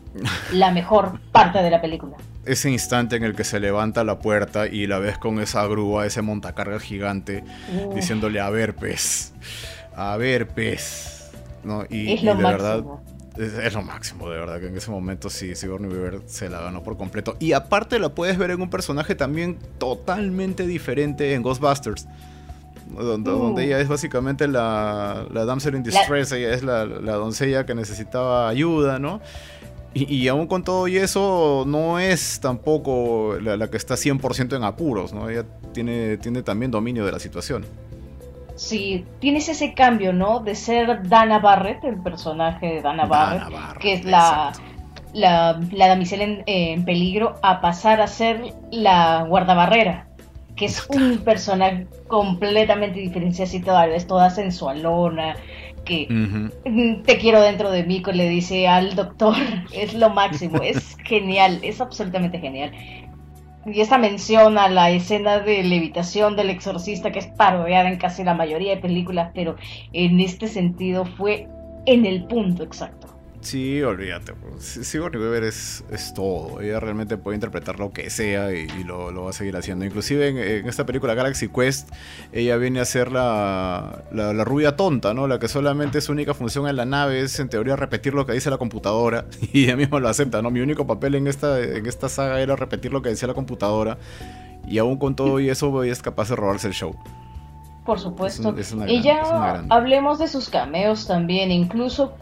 la 0.53 0.71
mejor 0.71 1.19
parte 1.33 1.61
de 1.61 1.69
la 1.69 1.81
película 1.81 2.15
ese 2.45 2.69
instante 2.69 3.15
en 3.15 3.23
el 3.23 3.35
que 3.35 3.43
se 3.43 3.59
levanta 3.59 4.03
la 4.03 4.19
puerta 4.19 4.67
y 4.67 4.85
la 4.85 4.99
ves 4.99 5.17
con 5.17 5.39
esa 5.39 5.65
grúa, 5.65 6.05
ese 6.05 6.21
montacarga 6.21 6.79
gigante, 6.79 7.43
diciéndole 7.95 8.39
a 8.39 8.51
ver 8.51 8.75
pez, 8.75 9.33
a 9.95 10.15
ver 10.15 10.47
pez. 10.47 11.31
¿no? 11.63 11.85
Y, 11.89 12.13
es 12.13 12.21
lo 12.21 12.35
de 12.35 12.43
verdad 12.43 12.83
es, 13.37 13.73
lo 13.73 13.81
máximo, 13.81 14.29
de 14.29 14.37
verdad, 14.37 14.59
que 14.59 14.67
en 14.67 14.77
ese 14.77 14.91
momento 14.91 15.29
sí, 15.29 15.55
Sigourney 15.55 15.91
Weaver 15.91 16.21
se 16.25 16.49
la 16.49 16.61
ganó 16.61 16.83
por 16.83 16.97
completo. 16.97 17.35
Y 17.39 17.53
aparte 17.53 17.99
la 17.99 18.09
puedes 18.09 18.37
ver 18.37 18.51
en 18.51 18.61
un 18.61 18.69
personaje 18.69 19.15
también 19.15 19.57
totalmente 19.77 20.65
diferente 20.67 21.33
en 21.33 21.41
Ghostbusters. 21.41 22.07
Donde, 22.87 23.31
uh. 23.31 23.59
ella 23.59 23.79
es 23.79 23.87
básicamente 23.87 24.47
la, 24.47 25.25
la 25.31 25.45
damsel 25.45 25.75
in 25.75 25.83
distress, 25.83 26.31
ella 26.31 26.53
es 26.53 26.63
la, 26.63 26.85
la 26.85 27.13
doncella 27.13 27.65
que 27.65 27.73
necesitaba 27.73 28.47
ayuda, 28.47 28.99
¿no? 28.99 29.21
Y, 29.97 30.27
aún 30.27 30.47
con 30.47 30.61
todo 30.61 30.89
y 30.89 30.97
eso, 30.97 31.63
no 31.65 31.99
es 31.99 32.41
tampoco 32.41 33.37
la, 33.41 33.69
que 33.69 33.77
está 33.77 33.95
100% 33.95 34.57
en 34.57 34.65
apuros, 34.65 35.13
¿no? 35.13 35.29
Ella 35.29 35.45
tiene, 35.71 36.17
tiene 36.17 36.43
también 36.43 36.69
dominio 36.69 37.05
de 37.05 37.13
la 37.13 37.19
situación. 37.19 37.65
Sí, 38.55 39.05
tienes 39.19 39.49
ese 39.49 39.73
cambio, 39.73 40.13
¿no? 40.13 40.39
De 40.39 40.55
ser 40.55 41.07
Dana 41.07 41.39
Barrett, 41.39 41.83
el 41.83 42.01
personaje 42.01 42.75
de 42.75 42.81
Dana, 42.81 43.05
Barrett, 43.05 43.77
que 43.79 43.93
es 43.93 44.05
la, 44.05 44.53
la, 45.13 45.59
la, 45.71 45.87
damisela 45.87 46.23
en, 46.45 46.85
peligro, 46.85 47.35
a 47.43 47.59
pasar 47.59 47.99
a 47.99 48.07
ser 48.07 48.53
la 48.71 49.25
guardabarrera, 49.27 50.07
que 50.55 50.65
es 50.65 50.87
un 50.89 51.19
personaje 51.25 51.87
completamente 52.07 52.99
diferenciado, 52.99 53.49
así 53.49 53.59
toda, 53.59 53.87
es 53.87 54.07
toda 54.07 54.29
sensualona, 54.29 55.35
que 55.83 56.07
te 57.05 57.17
quiero 57.17 57.41
dentro 57.41 57.71
de 57.71 57.83
mí, 57.83 58.01
le 58.13 58.29
dice 58.29 58.67
al 58.67 58.95
doctor, 58.95 59.35
es 59.73 59.93
lo 59.93 60.09
máximo, 60.09 60.61
es 60.61 60.97
genial, 61.03 61.59
es 61.61 61.79
absolutamente 61.79 62.39
genial. 62.39 62.71
Y 63.65 63.81
esta 63.81 63.97
mención 63.97 64.57
a 64.59 64.69
la 64.69 64.91
escena 64.91 65.39
de 65.39 65.63
levitación 65.63 66.35
del 66.35 66.51
exorcista, 66.51 67.11
que 67.11 67.19
es 67.19 67.27
parodiada 67.27 67.89
en 67.89 67.97
casi 67.97 68.23
la 68.23 68.35
mayoría 68.35 68.75
de 68.75 68.81
películas, 68.81 69.31
pero 69.33 69.55
en 69.91 70.19
este 70.19 70.47
sentido 70.47 71.05
fue 71.05 71.47
en 71.85 72.05
el 72.05 72.25
punto 72.27 72.63
exacto. 72.63 73.04
Sí, 73.45 73.83
olvídate. 73.83 74.33
Sigourney 74.57 75.21
Weaver 75.21 75.43
es, 75.43 75.83
es 75.91 76.15
todo. 76.15 76.61
Ella 76.61 76.79
realmente 76.79 77.15
puede 77.15 77.35
interpretar 77.35 77.77
lo 77.77 77.91
que 77.93 78.09
sea 78.09 78.51
y, 78.51 78.83
lo, 78.83 79.23
va 79.23 79.29
a 79.29 79.33
seguir 79.33 79.55
haciendo. 79.55 79.85
Inclusive 79.85 80.29
en, 80.29 80.67
esta 80.67 80.87
película 80.87 81.13
Galaxy 81.13 81.47
Quest, 81.47 81.91
ella 82.33 82.57
viene 82.57 82.79
a 82.79 82.85
ser 82.85 83.11
la, 83.11 84.03
la, 84.11 84.43
rubia 84.43 84.75
tonta, 84.75 85.13
¿no? 85.13 85.27
La 85.27 85.37
que 85.37 85.47
solamente 85.47 86.01
su 86.01 86.11
única 86.11 86.33
función 86.33 86.67
en 86.67 86.75
la 86.75 86.85
nave 86.85 87.19
es 87.19 87.39
en 87.39 87.47
teoría 87.47 87.75
repetir 87.75 88.15
lo 88.15 88.25
que 88.25 88.33
dice 88.33 88.49
la 88.49 88.57
computadora. 88.57 89.25
Y 89.53 89.65
ella 89.65 89.75
misma 89.75 89.99
lo 89.99 90.09
acepta, 90.09 90.41
¿no? 90.41 90.49
Mi 90.49 90.61
único 90.61 90.87
papel 90.87 91.13
en 91.13 91.27
esta, 91.27 91.61
en 91.61 91.85
esta 91.85 92.09
saga 92.09 92.41
era 92.41 92.55
repetir 92.55 92.91
lo 92.91 93.03
que 93.03 93.09
decía 93.09 93.27
la 93.27 93.35
computadora. 93.35 93.99
Y 94.67 94.79
aún 94.79 94.97
con 94.97 95.15
todo 95.15 95.39
y 95.39 95.49
eso, 95.49 95.83
ella 95.83 95.93
es 95.93 96.01
capaz 96.01 96.29
de 96.29 96.35
robarse 96.35 96.67
el 96.67 96.73
show. 96.73 96.95
Por 97.85 97.99
supuesto. 97.99 98.55
y 98.87 99.03
ya 99.03 99.63
hablemos 99.69 100.17
de 100.17 100.27
sus 100.27 100.49
cameos 100.49 101.05
también. 101.05 101.51
Incluso 101.51 102.15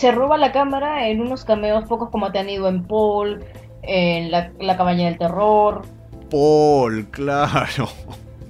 se 0.00 0.12
roba 0.12 0.38
la 0.38 0.50
cámara 0.50 1.08
en 1.08 1.20
unos 1.20 1.44
cameos 1.44 1.84
pocos 1.84 2.08
como 2.08 2.32
te 2.32 2.38
han 2.38 2.48
ido 2.48 2.68
en 2.68 2.84
Paul, 2.84 3.44
en 3.82 4.30
la, 4.30 4.76
cabaña 4.78 5.04
del 5.04 5.18
terror. 5.18 5.82
Paul, 6.30 7.06
claro. 7.10 7.86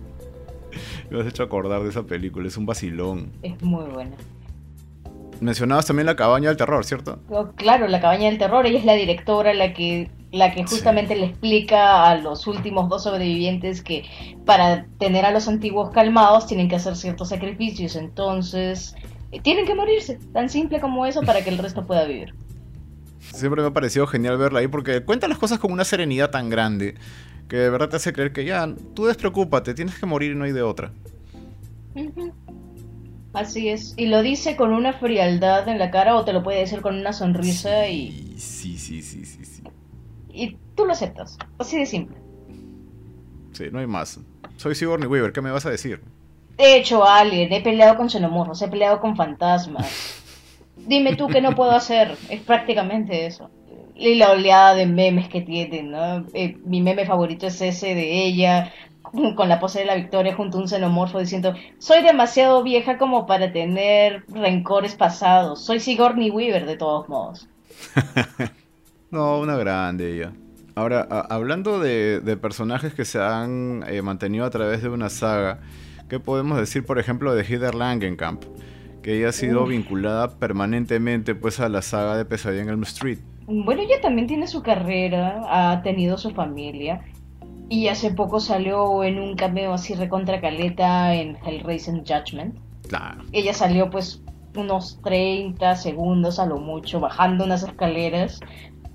Me 1.11 1.21
has 1.21 1.27
hecho 1.27 1.43
acordar 1.43 1.83
de 1.83 1.89
esa 1.89 2.05
película, 2.05 2.47
es 2.47 2.57
un 2.57 2.67
vacilón. 2.67 3.33
Es 3.43 3.61
muy 3.63 3.85
buena. 3.87 4.15
Mencionabas 5.41 5.87
también 5.87 6.07
la 6.07 6.15
cabaña 6.15 6.51
del 6.51 6.57
terror, 6.57 6.85
¿cierto? 6.85 7.19
Oh, 7.29 7.49
claro, 7.57 7.89
la 7.89 8.01
cabaña 8.01 8.27
del 8.27 8.39
terror, 8.39 8.65
ella 8.65 8.79
es 8.79 8.85
la 8.85 8.95
directora, 8.95 9.53
la 9.53 9.75
que 9.75 10.09
la 10.31 10.53
que 10.55 10.63
justamente 10.63 11.17
le 11.17 11.27
explica 11.27 12.09
a 12.09 12.15
los 12.15 12.47
últimos 12.47 12.89
dos 12.89 13.03
sobrevivientes 13.03 13.83
que 13.83 14.05
para 14.47 14.87
tener 15.01 15.25
a 15.25 15.33
los 15.33 15.49
antiguos 15.49 15.91
calmados 15.91 16.47
tienen 16.47 16.69
que 16.69 16.77
hacer 16.77 16.95
ciertos 16.95 17.31
sacrificios, 17.31 17.97
entonces 17.97 18.95
tienen 19.39 19.65
que 19.65 19.75
morirse, 19.75 20.19
tan 20.33 20.49
simple 20.49 20.81
como 20.81 21.07
eso 21.07 21.23
para 21.23 21.45
que 21.45 21.51
el 21.51 21.59
resto 21.59 21.87
pueda 21.87 22.05
vivir. 22.05 22.35
Siempre 23.21 23.63
me 23.63 23.69
ha 23.69 23.73
parecido 23.73 24.07
genial 24.07 24.37
verla 24.39 24.59
ahí 24.61 24.67
porque 24.67 25.05
cuenta 25.05 25.29
las 25.29 25.39
cosas 25.39 25.61
con 25.61 25.73
una 25.73 25.85
serenidad 25.85 26.31
tan 26.31 26.51
grande 26.51 26.97
que 27.49 27.57
de 27.57 27.71
verdad 27.71 27.89
te 27.89 27.97
hace 27.97 28.13
creer 28.13 28.33
que 28.33 28.45
ya, 28.45 28.75
tú 28.95 29.07
despreocúpate, 29.07 29.75
tienes 29.75 29.99
que 29.99 30.07
morir 30.07 30.33
y 30.33 30.35
no 30.35 30.45
hay 30.45 30.53
de 30.53 30.63
otra. 30.63 30.93
Así 33.33 33.69
es, 33.69 33.95
y 33.97 34.07
lo 34.07 34.23
dice 34.23 34.57
con 34.57 34.73
una 34.73 34.93
frialdad 34.93 35.69
en 35.69 35.79
la 35.79 35.91
cara 35.91 36.17
o 36.17 36.25
te 36.25 36.33
lo 36.33 36.43
puede 36.43 36.61
decir 36.61 36.81
con 36.81 36.97
una 36.97 37.13
sonrisa 37.13 37.89
y... 37.89 38.35
Sí, 38.37 38.79
sí, 38.79 39.03
sí, 39.03 39.25
sí, 39.25 39.45
sí. 39.45 39.63
Y 40.33 40.57
tú 40.75 40.85
lo 40.85 40.93
aceptas, 40.93 41.39
así 41.59 41.79
de 41.79 41.87
simple. 41.87 42.17
Sí, 43.53 43.65
no 43.71 43.79
hay 43.79 43.87
más. 43.87 44.19
Soy 44.57 44.75
Sigourney 44.75 45.09
Weaver, 45.09 45.33
¿qué 45.33 45.41
me 45.41 45.51
vas 45.51 45.67
a 45.67 45.71
decir? 45.71 46.01
De 46.61 46.77
hecho, 46.77 47.07
Alien, 47.07 47.51
he 47.55 47.63
peleado 47.63 47.97
con 47.97 48.11
xenomorfos, 48.11 48.61
he 48.61 48.69
peleado 48.69 49.01
con 49.01 49.17
fantasmas. 49.17 50.21
Dime 50.77 51.17
tú 51.17 51.27
qué 51.27 51.41
no 51.41 51.55
puedo 51.55 51.71
hacer, 51.71 52.19
es 52.29 52.41
prácticamente 52.43 53.25
eso. 53.25 53.49
Y 53.95 54.17
la 54.17 54.33
oleada 54.33 54.75
de 54.75 54.85
memes 54.85 55.31
que 55.31 55.41
tienen, 55.41 55.91
¿no? 55.91 56.27
Eh, 56.35 56.59
mi 56.67 56.83
meme 56.83 57.07
favorito 57.07 57.47
es 57.47 57.63
ese 57.63 57.95
de 57.95 58.27
ella 58.27 58.75
con 59.37 59.49
la 59.49 59.59
pose 59.59 59.79
de 59.79 59.87
la 59.87 59.95
victoria 59.95 60.35
junto 60.35 60.59
a 60.59 60.61
un 60.61 60.69
xenomorfo 60.69 61.19
diciendo 61.19 61.55
soy 61.79 62.03
demasiado 62.03 62.63
vieja 62.63 62.99
como 62.99 63.27
para 63.27 63.53
tener 63.53 64.25
rencores 64.29 64.95
pasados, 64.95 65.65
soy 65.65 65.81
Sigourney 65.81 66.31
Weaver 66.31 66.67
de 66.67 66.77
todos 66.77 67.09
modos. 67.09 67.49
no, 69.11 69.41
una 69.41 69.57
grande 69.57 70.15
ella. 70.15 70.33
Ahora, 70.75 71.09
hablando 71.31 71.81
de, 71.81 72.21
personajes 72.37 72.93
que 72.93 73.07
se 73.07 73.19
han 73.19 73.83
eh, 73.89 74.03
mantenido 74.03 74.45
a 74.45 74.51
través 74.51 74.83
de 74.83 74.91
una 74.91 75.09
saga, 75.09 75.61
¿qué 76.11 76.21
podemos 76.21 76.59
decir, 76.59 76.85
por 76.85 76.99
ejemplo, 76.99 77.35
de 77.35 77.45
Heather 77.45 77.75
Langenkamp? 77.75 78.45
Que 79.01 79.17
ella 79.17 79.31
ha 79.31 79.33
sido 79.33 79.65
vinculada 79.65 80.39
permanentemente 80.39 81.35
pues 81.35 81.61
a 81.61 81.71
la 81.71 81.81
saga 81.81 82.19
de 82.19 82.27
Pesadilla 82.27 82.63
en 82.63 82.69
Elm 82.69 82.83
Street. 82.83 83.21
Bueno, 83.47 83.81
ella 83.81 84.01
también 84.03 84.27
tiene 84.27 84.47
su 84.47 84.63
carrera, 84.63 85.41
ha 85.49 85.83
tenido 85.83 86.19
su 86.19 86.33
familia 86.33 87.01
y 87.71 87.89
hace 87.89 88.11
poco 88.11 88.41
salió 88.41 89.03
en 89.05 89.19
un 89.19 89.37
cameo 89.37 89.73
así 89.73 89.95
recontra 89.95 90.41
caleta 90.41 91.15
en 91.15 91.39
Hellraiser 91.47 92.03
Judgment. 92.07 92.59
Claro. 92.89 93.23
Ella 93.33 93.55
salió 93.55 93.89
pues 93.89 94.23
unos 94.55 95.01
30 95.03 95.77
segundos 95.77 96.39
a 96.39 96.47
lo 96.47 96.59
mucho, 96.59 97.01
bajando 97.01 97.45
unas 97.45 97.63
escaleras 97.63 98.41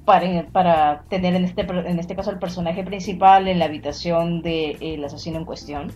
para, 0.04 0.48
para 0.52 1.04
tener 1.10 1.34
en 1.34 1.46
este, 1.46 1.62
en 1.62 2.00
este 2.00 2.16
caso 2.16 2.30
el 2.30 2.40
personaje 2.40 2.84
principal 2.84 3.48
en 3.48 3.60
la 3.60 3.66
habitación 3.66 4.42
del 4.42 5.04
asesino 5.04 5.40
en 5.40 5.46
cuestión. 5.46 5.92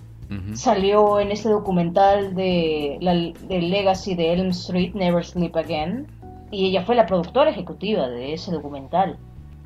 Salió 0.53 1.19
en 1.19 1.31
este 1.31 1.49
documental 1.49 2.35
de, 2.35 2.97
la, 3.01 3.13
de 3.13 3.61
Legacy 3.61 4.13
de 4.13 4.33
Elm 4.33 4.49
Street, 4.49 4.93
Never 4.93 5.25
Sleep 5.25 5.55
Again, 5.55 6.07
y 6.51 6.67
ella 6.67 6.85
fue 6.85 6.95
la 6.95 7.07
productora 7.07 7.49
ejecutiva 7.49 8.07
de 8.07 8.33
ese 8.33 8.51
documental. 8.51 9.17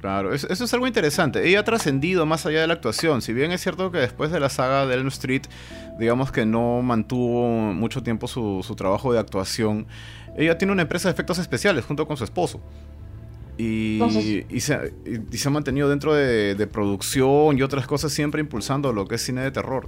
Claro, 0.03 0.33
eso, 0.33 0.47
es 0.51 0.73
algo 0.73 0.85
interesante. 0.85 1.47
Ella 1.47 1.61
ha 1.61 1.63
trascendido 1.63 2.25
más 2.25 2.45
allá 2.45 2.59
de 2.59 2.67
la 2.67 2.73
actuación. 2.73 3.21
Si 3.21 3.31
bien 3.31 3.53
es 3.53 3.61
cierto 3.61 3.89
que 3.89 3.99
después 3.99 4.31
de 4.31 4.39
la 4.41 4.49
saga 4.49 4.85
de 4.85 4.95
Elm 4.95 5.07
Street, 5.07 5.43
digamos 5.97 6.29
que 6.29 6.45
no 6.45 6.81
mantuvo 6.81 7.47
mucho 7.73 8.03
tiempo 8.03 8.27
su, 8.27 8.61
trabajo 8.75 9.13
de 9.13 9.19
actuación, 9.19 9.87
ella 10.35 10.57
tiene 10.57 10.73
una 10.73 10.81
empresa 10.81 11.07
de 11.07 11.13
efectos 11.13 11.39
especiales 11.39 11.85
junto 11.85 12.05
con 12.05 12.17
su 12.17 12.25
esposo. 12.25 12.59
Y, 13.57 14.01
se, 14.59 14.73
ha 14.73 15.49
mantenido 15.49 15.87
dentro 15.87 16.13
de, 16.13 16.55
de, 16.55 16.67
producción 16.67 17.57
y 17.57 17.61
otras 17.61 17.87
cosas, 17.87 18.11
siempre 18.11 18.41
impulsando 18.41 18.91
lo 18.91 19.07
que 19.07 19.15
es 19.15 19.21
cine 19.21 19.39
de 19.39 19.51
terror. 19.51 19.87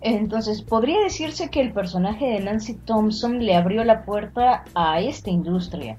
Entonces, 0.00 0.62
podría 0.62 1.00
decirse 1.00 1.50
que 1.50 1.60
el 1.60 1.72
personaje 1.72 2.26
de 2.26 2.40
Nancy 2.40 2.74
Thompson 2.74 3.44
le 3.44 3.54
abrió 3.54 3.84
la 3.84 4.04
puerta 4.04 4.64
a 4.74 5.00
esta 5.00 5.30
industria 5.30 5.98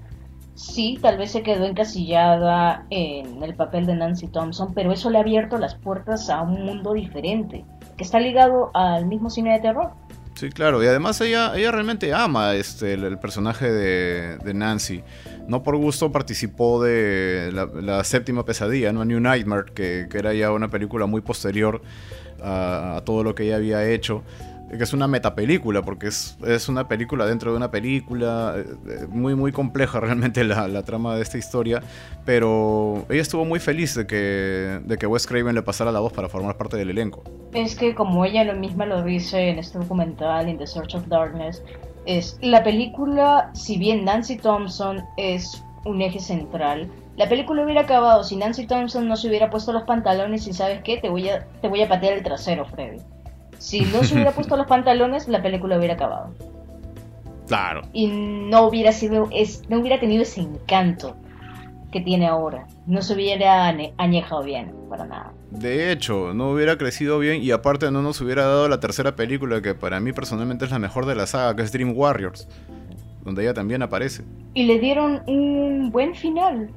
sí, 0.62 0.98
tal 1.02 1.18
vez 1.18 1.32
se 1.32 1.44
quedó 1.44 1.66
encasillada 1.66 2.86
en 2.90 3.42
el 3.44 3.56
papel 3.56 3.86
de 3.86 3.96
Nancy 3.96 4.28
Thompson, 4.28 4.74
pero 4.74 4.92
eso 4.92 5.10
le 5.10 5.18
ha 5.18 5.22
abierto 5.22 5.58
las 5.58 5.76
puertas 5.76 6.30
a 6.30 6.42
un 6.42 6.66
mundo 6.66 6.94
diferente, 6.94 7.66
que 7.98 8.04
está 8.04 8.20
ligado 8.20 8.72
al 8.74 9.06
mismo 9.06 9.30
cine 9.30 9.54
de 9.54 9.60
terror. 9.60 9.92
Sí, 10.36 10.50
claro, 10.50 10.84
y 10.84 10.88
además 10.88 11.20
ella, 11.22 11.56
ella 11.56 11.72
realmente 11.72 12.14
ama 12.14 12.56
este, 12.56 12.94
el, 12.94 13.20
personaje 13.20 13.72
de, 13.72 14.54
Nancy. 14.54 15.04
No 15.48 15.62
por 15.62 15.76
gusto 15.76 16.12
participó 16.12 16.82
de 16.82 17.52
la, 17.52 18.04
séptima 18.04 18.46
pesadilla, 18.46 18.94
¿no? 18.94 19.04
New 19.04 19.20
Nightmare, 19.20 19.74
que, 19.74 20.08
era 20.14 20.34
ya 20.34 20.52
una 20.52 20.70
película 20.70 21.06
muy 21.06 21.22
posterior 21.22 21.82
a 22.43 23.01
todo 23.06 23.23
lo 23.23 23.36
que 23.36 23.43
ella 23.43 23.58
había 23.58 23.88
hecho 23.88 24.23
que 24.77 24.84
es 24.84 24.93
una 24.93 25.08
metapelícula, 25.08 25.82
porque 25.82 26.08
es, 26.08 26.38
es, 26.45 26.69
una 26.69 26.88
película 26.88 27.25
dentro 27.25 27.51
de 27.51 27.58
una 27.58 27.71
película, 27.71 28.56
eh, 28.56 28.65
eh, 28.88 29.08
muy 29.10 29.36
muy 29.36 29.51
compleja 29.51 29.99
realmente 29.99 30.43
la, 30.43 30.67
la, 30.67 30.84
trama 30.84 31.15
de 31.15 31.21
esta 31.21 31.38
historia, 31.38 31.82
pero 32.25 33.06
ella 33.10 33.21
estuvo 33.21 33.43
muy 33.45 33.60
feliz 33.60 33.95
de 33.95 34.08
que, 34.08 34.80
de 34.84 34.97
que 34.97 35.08
Wes 35.08 35.27
Craven 35.27 35.56
le 35.56 35.62
pasara 35.62 35.91
la 35.91 35.99
voz 35.99 36.13
para 36.13 36.30
formar 36.30 36.58
parte 36.58 36.77
del 36.77 36.89
elenco. 36.89 37.23
Es 37.54 37.75
que 37.75 37.93
como 37.93 38.23
ella 38.23 38.43
lo 38.43 38.56
misma 38.56 38.86
lo 38.86 39.04
dice 39.04 39.49
en 39.49 39.60
este 39.60 39.77
documental, 39.77 40.47
In 40.47 40.58
the 40.58 40.67
Search 40.67 40.95
of 40.95 41.08
Darkness, 41.08 41.62
es 42.06 42.38
la 42.41 42.63
película, 42.63 43.51
si 43.54 43.77
bien 43.77 44.06
Nancy 44.06 44.38
Thompson 44.38 45.04
es 45.17 45.63
un 45.84 46.01
eje 46.01 46.19
central, 46.19 46.89
la 47.17 47.28
película 47.28 47.63
hubiera 47.63 47.82
acabado 47.82 48.24
si 48.24 48.36
Nancy 48.36 48.65
Thompson 48.67 49.08
no 49.08 49.15
se 49.15 49.28
hubiera 49.28 49.50
puesto 49.50 49.74
los 49.74 49.84
pantalones 49.84 50.47
y 50.47 50.54
sabes 50.54 50.82
qué, 50.84 50.97
te 50.97 51.10
voy 51.10 51.30
a, 51.30 51.45
te 51.62 51.67
voy 51.67 51.82
a 51.82 51.89
patear 51.89 52.13
el 52.13 52.24
trasero, 52.24 52.65
Freddy. 52.65 52.97
Si 53.58 53.82
no 53.82 54.04
se 54.04 54.15
hubiera 54.15 54.32
puesto 54.36 54.56
los 54.58 54.67
pantalones, 54.67 55.28
la 55.28 55.41
película 55.41 55.78
hubiera 55.78 55.95
acabado. 55.95 56.34
Claro. 57.47 57.82
Y 57.91 58.08
no 58.08 58.67
hubiera 58.67 58.91
sido, 58.91 59.28
es, 59.32 59.63
no 59.69 59.80
hubiera 59.80 60.00
tenido 60.00 60.24
ese 60.24 60.41
encanto 60.41 61.15
que 61.91 62.00
tiene 62.00 62.28
ahora. 62.28 62.67
No 62.88 63.02
se 63.02 63.13
hubiera 63.13 63.67
añejado 63.97 64.43
bien, 64.43 64.74
para 64.89 65.06
nada. 65.06 65.34
De 65.52 65.91
hecho, 65.91 66.34
no 66.34 66.52
hubiera 66.52 66.78
crecido 66.78 67.19
bien 67.19 67.43
y 67.43 67.52
aparte 67.52 67.91
no 67.91 68.02
nos 68.02 68.21
hubiera 68.21 68.45
dado 68.45 68.69
la 68.69 68.80
tercera 68.80 69.15
película 69.17 69.62
que 69.62 69.76
para 69.76 70.00
mí 70.00 70.13
personalmente 70.13 70.63
es 70.63 70.71
la 70.71 70.80
mejor 70.80 71.06
de 71.06 71.15
la 71.15 71.28
saga, 71.28 71.56
que 71.56 71.63
es 71.63 71.74
Dream 71.74 71.93
Warriors, 71.95 72.47
donde 73.26 73.43
ella 73.43 73.54
también 73.54 73.82
aparece. 73.82 74.24
Y 74.54 74.63
le 74.63 74.80
dieron 74.80 75.21
un 75.28 75.91
buen 75.91 76.15
final. 76.15 76.69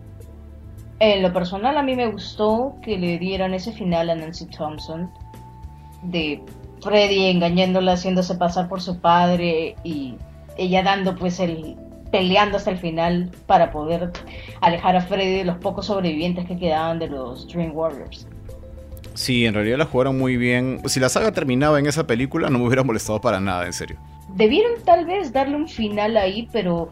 En 1.05 1.21
lo 1.21 1.35
personal 1.35 1.77
a 1.77 1.83
mí 1.83 1.95
me 1.95 2.07
gustó 2.07 2.77
que 2.83 2.97
le 2.97 3.19
dieran 3.19 3.53
ese 3.53 3.73
final 3.73 4.09
a 4.09 4.15
Nancy 4.15 4.47
Thompson 4.47 5.11
de 6.03 6.43
Freddy 6.81 7.27
engañándola, 7.27 7.93
haciéndose 7.93 8.35
pasar 8.37 8.71
por 8.71 8.81
su 8.81 8.99
padre 8.99 9.77
y 9.85 10.15
ella 10.57 10.83
dando 10.83 11.15
pues 11.15 11.41
el 11.41 11.77
peleando 12.11 12.57
hasta 12.57 12.71
el 12.71 12.79
final 12.79 13.31
para 13.45 13.71
poder 13.71 14.13
alejar 14.63 14.97
a 14.97 15.03
Freddy 15.03 15.37
de 15.37 15.45
los 15.45 15.59
pocos 15.59 15.87
sobrevivientes 15.87 16.47
que 16.47 16.57
quedaban 16.57 16.99
de 16.99 17.09
los 17.09 17.49
Dream 17.49 17.77
Warriors. 17.77 18.27
Sí, 19.13 19.45
en 19.45 19.53
realidad 19.53 19.77
la 19.77 19.85
jugaron 19.85 20.19
muy 20.19 20.39
bien. 20.39 20.81
Si 20.87 21.01
la 21.01 21.11
saga 21.11 21.33
terminaba 21.33 21.79
en 21.79 21.87
esa 21.87 22.07
película 22.07 22.49
no 22.49 22.59
me 22.59 22.67
hubiera 22.67 22.83
molestado 22.83 23.21
para 23.21 23.41
nada, 23.41 23.67
en 23.67 23.75
serio. 23.75 23.99
Debieron 24.37 24.83
tal 24.87 25.05
vez 25.05 25.35
darle 25.35 25.57
un 25.57 25.69
final 25.69 26.17
ahí, 26.17 26.49
pero 26.51 26.89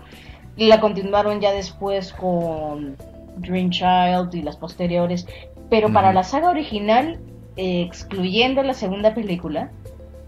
la 0.57 0.81
continuaron 0.81 1.40
ya 1.40 1.53
después 1.53 2.12
con 2.12 2.96
Dream 3.37 3.71
Child 3.71 4.35
y 4.35 4.42
las 4.42 4.57
posteriores. 4.57 5.27
Pero 5.71 5.92
para 5.92 6.12
la 6.12 6.23
saga 6.23 6.51
original, 6.51 7.21
excluyendo 7.57 8.62
la 8.62 8.75
segunda 8.75 9.14
película, 9.14 9.71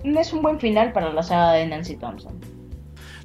no 0.05 0.21
es 0.21 0.33
un 0.33 0.43
buen 0.43 0.61
final 0.61 0.93
para 0.93 1.13
la 1.13 1.23
saga 1.23 1.53
de 1.53 1.67
Nancy 1.67 1.97
Thompson. 1.97 2.39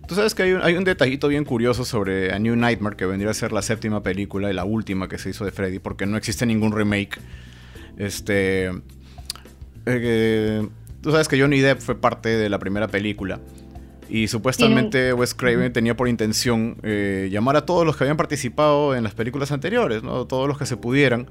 Tú 0.07 0.15
sabes 0.15 0.33
que 0.33 0.41
hay 0.41 0.75
un, 0.75 0.83
detallito 0.83 1.27
bien 1.27 1.45
curioso 1.45 1.85
sobre 1.85 2.33
A 2.33 2.39
New 2.39 2.55
Nightmare, 2.55 2.95
que 2.95 3.05
vendría 3.05 3.29
a 3.29 3.33
ser 3.35 3.51
la 3.51 3.61
séptima 3.61 4.01
película 4.01 4.49
y 4.49 4.53
la 4.53 4.65
última 4.65 5.07
que 5.07 5.19
se 5.19 5.29
hizo 5.29 5.45
de 5.45 5.51
Freddy, 5.51 5.77
porque 5.77 6.07
no 6.07 6.17
existe 6.17 6.47
ningún 6.47 6.71
remake. 6.71 7.19
Este. 7.95 8.71
Eh, 9.85 10.67
tú 11.01 11.11
sabes 11.11 11.27
que 11.27 11.39
Johnny 11.39 11.59
Depp 11.59 11.79
fue 11.79 12.01
parte 12.01 12.29
de 12.29 12.49
la 12.49 12.57
primera 12.57 12.87
película. 12.87 13.39
Y 14.09 14.27
supuestamente 14.27 15.13
Wes 15.13 15.35
Craven 15.35 15.71
tenía 15.71 15.95
por 15.95 16.07
intención 16.07 16.77
eh, 16.81 17.29
llamar 17.31 17.55
a 17.57 17.65
todos 17.65 17.85
los 17.85 17.95
que 17.95 18.05
habían 18.05 18.17
participado 18.17 18.95
en 18.95 19.03
las 19.03 19.13
películas 19.13 19.51
anteriores, 19.51 20.01
¿no? 20.01 20.25
todos 20.25 20.47
los 20.47 20.57
que 20.57 20.65
se 20.65 20.77
pudieran, 20.77 21.27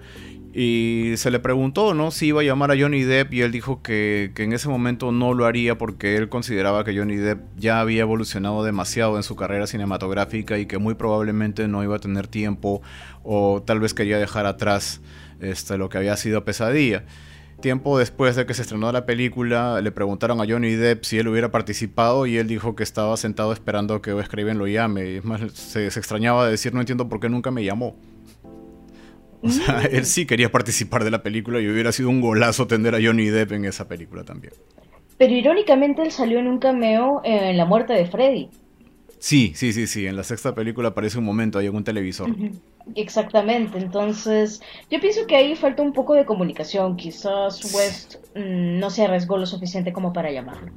y 0.55 1.13
se 1.17 1.31
le 1.31 1.41
preguntó, 1.41 1.93
¿no? 1.93 2.11
Si 2.11 2.27
iba 2.27 2.41
a 2.41 2.45
llamar 2.45 2.71
a 2.71 2.77
Johnny 2.79 3.03
Depp 3.03 3.35
y 3.35 3.43
él 3.43 3.53
dijo 3.53 3.83
que, 3.83 4.33
en 4.37 4.53
ese 4.53 4.69
momento 4.69 5.13
no 5.13 5.35
lo 5.35 5.45
haría 5.45 5.77
porque 5.77 6.17
él 6.17 6.29
consideraba 6.29 6.85
que 6.85 6.97
Johnny 6.97 7.17
Depp 7.17 7.41
ya 7.57 7.81
había 7.81 8.01
evolucionado 8.01 8.65
demasiado 8.65 9.17
en 9.17 9.23
su 9.23 9.37
carrera 9.37 9.67
cinematográfica 9.67 10.59
y 10.59 10.67
que 10.67 10.79
muy 10.79 10.95
probablemente 10.95 11.69
no 11.69 11.85
iba 11.85 11.97
a 11.97 11.99
tener 12.01 12.27
tiempo 12.29 12.81
o 13.23 13.63
tal 13.65 13.79
vez 13.79 13.93
quería 13.93 14.19
dejar 14.19 14.47
atrás 14.47 15.01
este, 15.41 15.79
lo 15.79 15.91
que 15.91 15.99
había 15.99 16.17
sido 16.17 16.45
Pesadilla. 16.45 17.05
Tiempo 17.61 17.99
después 17.99 18.37
de 18.37 18.47
que 18.47 18.55
se 18.55 18.63
estrenó 18.63 18.93
la 18.93 19.05
película, 19.05 19.81
le 19.81 19.91
preguntaron 19.91 20.41
a 20.41 20.45
Johnny 20.49 20.75
Depp 20.75 21.05
si 21.05 21.19
él 21.19 21.27
hubiera 21.27 21.51
participado 21.51 22.27
y 22.27 22.37
él 22.37 22.47
dijo 22.47 22.77
que 22.77 22.85
estaba 22.85 23.17
sentado 23.17 23.53
esperando 23.53 24.01
que 24.01 24.15
Wes 24.15 24.29
Craven 24.29 24.59
lo 24.59 24.69
llame. 24.69 25.11
Y 25.11 25.17
es 25.17 25.25
más, 25.25 25.41
se, 25.53 25.91
se 25.91 25.99
extrañaba 25.99 26.45
de 26.45 26.53
decir, 26.53 26.73
no 26.73 26.81
entiendo 26.81 27.09
por 27.09 27.19
qué 27.19 27.29
nunca 27.29 27.51
me 27.51 27.65
llamó. 27.65 27.97
O 29.43 29.49
sea, 29.49 29.83
él 29.91 30.05
sí 30.05 30.27
quería 30.27 30.51
participar 30.51 31.05
de 31.05 31.11
la 31.11 31.23
película 31.23 31.61
y 31.61 31.69
hubiera 31.69 31.93
sido 31.93 32.11
un 32.11 32.21
golazo 32.21 32.67
tener 32.67 32.95
a 32.95 32.99
Johnny 33.03 33.27
Depp 33.27 33.53
en 33.53 33.65
esa 33.65 33.89
película 33.89 34.25
también. 34.25 34.53
Pero 35.17 35.35
irónicamente 35.35 36.03
él 36.03 36.13
salió 36.13 36.39
en 36.39 36.47
un 36.47 36.59
cameo 36.59 37.21
en 37.25 37.57
La 37.57 37.65
muerte 37.65 37.93
de 37.93 38.07
Freddy. 38.07 38.51
Sí, 39.19 39.53
sí, 39.55 39.73
sí, 39.73 39.87
sí. 39.87 40.07
En 40.07 40.17
la 40.17 40.23
sexta 40.23 40.55
película 40.55 40.89
aparece 40.89 41.19
un 41.19 41.25
momento 41.25 41.59
ahí 41.59 41.67
en 41.67 41.75
un 41.75 41.85
televisor. 41.85 42.31
Exactamente. 42.95 43.79
Entonces, 43.79 44.61
yo 44.91 45.01
pienso 45.01 45.27
que 45.27 45.37
ahí 45.37 45.57
falta 45.57 45.83
un 45.83 45.93
poco 45.93 46.15
de 46.15 46.25
comunicación. 46.25 46.97
Quizás 46.97 47.75
West 47.75 48.17
mm, 48.35 48.79
no 48.79 48.91
se 48.91 49.05
arriesgó 49.05 49.37
lo 49.37 49.47
suficiente 49.47 49.93
como 49.93 50.13
para 50.13 50.31
llamarlo. 50.31 50.73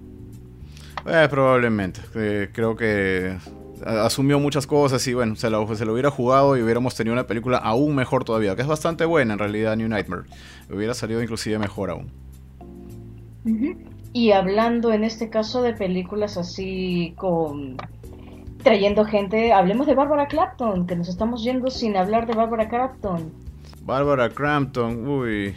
Eh, 1.05 1.27
probablemente. 1.29 2.01
Eh, 2.15 2.49
creo 2.51 2.75
que 2.75 3.37
asumió 3.85 4.39
muchas 4.39 4.67
cosas 4.67 5.05
y 5.07 5.13
bueno, 5.13 5.35
se 5.35 5.49
lo, 5.49 5.75
se 5.75 5.85
lo 5.85 5.93
hubiera 5.93 6.11
jugado 6.11 6.55
y 6.57 6.61
hubiéramos 6.61 6.95
tenido 6.95 7.13
una 7.13 7.25
película 7.25 7.57
aún 7.57 7.95
mejor 7.95 8.23
todavía, 8.23 8.55
que 8.55 8.61
es 8.61 8.67
bastante 8.67 9.05
buena 9.05 9.33
en 9.33 9.39
realidad, 9.39 9.75
New 9.75 9.87
Nightmare. 9.87 10.23
Hubiera 10.69 10.93
salido 10.93 11.21
inclusive 11.21 11.57
mejor 11.57 11.89
aún. 11.89 12.11
Y 14.13 14.31
hablando 14.31 14.93
en 14.93 15.03
este 15.03 15.29
caso 15.29 15.63
de 15.63 15.73
películas 15.73 16.37
así 16.37 17.13
con 17.17 17.77
trayendo 18.61 19.05
gente, 19.05 19.53
hablemos 19.53 19.87
de 19.87 19.95
Barbara 19.95 20.27
Clapton, 20.27 20.87
que 20.87 20.95
nos 20.95 21.09
estamos 21.09 21.43
yendo 21.43 21.69
sin 21.69 21.97
hablar 21.97 22.27
de 22.27 22.33
Barbara 22.33 22.69
Clapton. 22.69 23.31
Barbara 23.81 24.29
Crampton, 24.29 25.07
uy, 25.07 25.55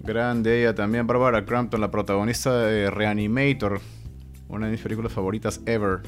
grande 0.00 0.60
ella 0.60 0.74
también, 0.74 1.06
Barbara 1.06 1.44
Crampton, 1.44 1.80
la 1.80 1.90
protagonista 1.90 2.56
de 2.58 2.90
Reanimator, 2.90 3.80
una 4.48 4.66
de 4.66 4.72
mis 4.72 4.80
películas 4.80 5.12
favoritas 5.12 5.60
ever. 5.66 6.00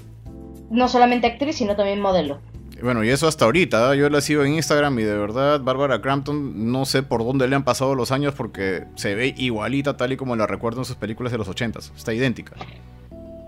No 0.70 0.88
solamente 0.88 1.26
actriz, 1.26 1.56
sino 1.56 1.76
también 1.76 2.00
modelo. 2.00 2.40
Bueno, 2.82 3.02
y 3.02 3.08
eso 3.08 3.26
hasta 3.26 3.46
ahorita, 3.46 3.94
¿eh? 3.94 3.98
yo 3.98 4.10
la 4.10 4.20
sigo 4.20 4.44
en 4.44 4.54
Instagram 4.54 4.98
y 4.98 5.02
de 5.02 5.16
verdad 5.16 5.60
Barbara 5.60 6.02
Crampton 6.02 6.70
no 6.70 6.84
sé 6.84 7.02
por 7.02 7.24
dónde 7.24 7.48
le 7.48 7.56
han 7.56 7.64
pasado 7.64 7.94
los 7.94 8.12
años 8.12 8.34
porque 8.34 8.84
se 8.96 9.14
ve 9.14 9.34
igualita 9.38 9.96
tal 9.96 10.12
y 10.12 10.16
como 10.18 10.36
la 10.36 10.46
recuerdo 10.46 10.82
en 10.82 10.84
sus 10.84 10.96
películas 10.96 11.32
de 11.32 11.38
los 11.38 11.48
80 11.48 11.78
está 11.96 12.12
idéntica. 12.12 12.54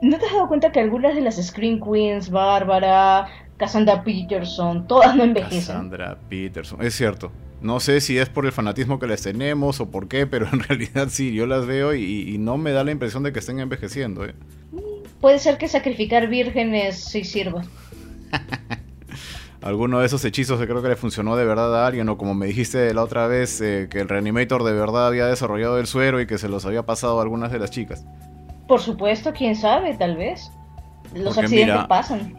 ¿No 0.00 0.18
te 0.18 0.26
has 0.26 0.32
dado 0.32 0.48
cuenta 0.48 0.70
que 0.70 0.80
algunas 0.80 1.14
de 1.14 1.20
las 1.20 1.36
Screen 1.44 1.80
Queens, 1.80 2.30
Bárbara, 2.30 3.26
Cassandra 3.56 4.04
Peterson, 4.04 4.86
todas 4.86 5.16
no 5.16 5.24
envejecen? 5.24 5.60
Cassandra 5.60 6.18
Peterson, 6.28 6.82
es 6.82 6.94
cierto. 6.94 7.32
No 7.60 7.80
sé 7.80 8.00
si 8.00 8.16
es 8.16 8.28
por 8.28 8.46
el 8.46 8.52
fanatismo 8.52 9.00
que 9.00 9.08
les 9.08 9.22
tenemos 9.22 9.80
o 9.80 9.90
por 9.90 10.06
qué, 10.06 10.26
pero 10.26 10.46
en 10.52 10.60
realidad 10.60 11.08
sí, 11.10 11.32
yo 11.34 11.46
las 11.46 11.66
veo 11.66 11.94
y, 11.94 12.36
no 12.38 12.56
me 12.56 12.70
da 12.70 12.84
la 12.84 12.92
impresión 12.92 13.24
de 13.24 13.32
que 13.32 13.40
estén 13.40 13.58
envejeciendo. 13.58 14.24
¿eh? 14.24 14.34
Puede 15.20 15.40
ser 15.40 15.58
que 15.58 15.66
sacrificar 15.66 16.28
vírgenes 16.28 17.02
sí 17.04 17.24
sirva. 17.24 17.64
Alguno 19.60 19.98
de 19.98 20.06
esos 20.06 20.24
hechizos 20.24 20.60
que 20.60 20.68
creo 20.68 20.80
que 20.82 20.88
le 20.88 20.94
funcionó 20.94 21.34
de 21.34 21.44
verdad 21.44 21.82
a 21.82 21.88
alguien, 21.88 22.08
o 22.08 22.16
como 22.16 22.32
me 22.32 22.46
dijiste 22.46 22.94
la 22.94 23.02
otra 23.02 23.26
vez, 23.26 23.60
eh, 23.60 23.88
que 23.90 23.98
el 23.98 24.08
Reanimator 24.08 24.62
de 24.62 24.72
verdad 24.72 25.08
había 25.08 25.26
desarrollado 25.26 25.80
el 25.80 25.88
suero 25.88 26.20
y 26.20 26.28
que 26.28 26.38
se 26.38 26.48
los 26.48 26.64
había 26.64 26.86
pasado 26.86 27.18
a 27.18 27.22
algunas 27.22 27.50
de 27.50 27.58
las 27.58 27.72
chicas. 27.72 28.04
Por 28.68 28.80
supuesto, 28.80 29.32
quién 29.32 29.56
sabe, 29.56 29.94
tal 29.94 30.16
vez. 30.16 30.52
Los 31.14 31.38
accidentes 31.38 31.86
pasan. 31.88 32.36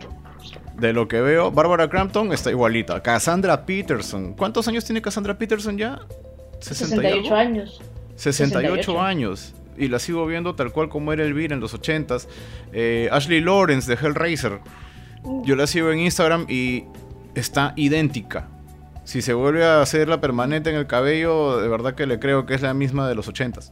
De 0.77 0.93
lo 0.93 1.07
que 1.07 1.19
veo, 1.19 1.51
Barbara 1.51 1.89
Crampton 1.89 2.31
está 2.31 2.51
igualita. 2.51 3.01
Cassandra 3.01 3.65
Peterson. 3.65 4.33
¿Cuántos 4.33 4.67
años 4.67 4.85
tiene 4.85 5.01
Cassandra 5.01 5.37
Peterson 5.37 5.77
ya? 5.77 5.99
68 6.59 7.35
años. 7.35 7.81
68, 8.15 9.01
años. 9.01 9.55
Y 9.77 9.87
la 9.87 9.97
sigo 9.99 10.25
viendo 10.25 10.55
tal 10.55 10.71
cual 10.71 10.89
como 10.89 11.11
era 11.11 11.23
Elvira 11.23 11.55
en 11.55 11.61
los 11.61 11.73
80s. 11.73 12.27
Eh, 12.73 13.09
Ashley 13.11 13.41
Lawrence 13.41 13.93
de 13.93 13.97
Hellraiser. 13.99 14.59
Yo 15.43 15.55
la 15.55 15.67
sigo 15.67 15.91
en 15.91 15.99
Instagram 15.99 16.45
y 16.47 16.85
está 17.33 17.73
idéntica. 17.75 18.47
Si 19.03 19.21
se 19.21 19.33
vuelve 19.33 19.65
a 19.65 19.81
hacer 19.81 20.07
la 20.07 20.21
permanente 20.21 20.69
en 20.69 20.75
el 20.75 20.85
cabello, 20.85 21.59
de 21.59 21.67
verdad 21.67 21.95
que 21.95 22.05
le 22.05 22.19
creo 22.19 22.45
que 22.45 22.53
es 22.53 22.61
la 22.61 22.73
misma 22.73 23.09
de 23.09 23.15
los 23.15 23.27
80s. 23.27 23.71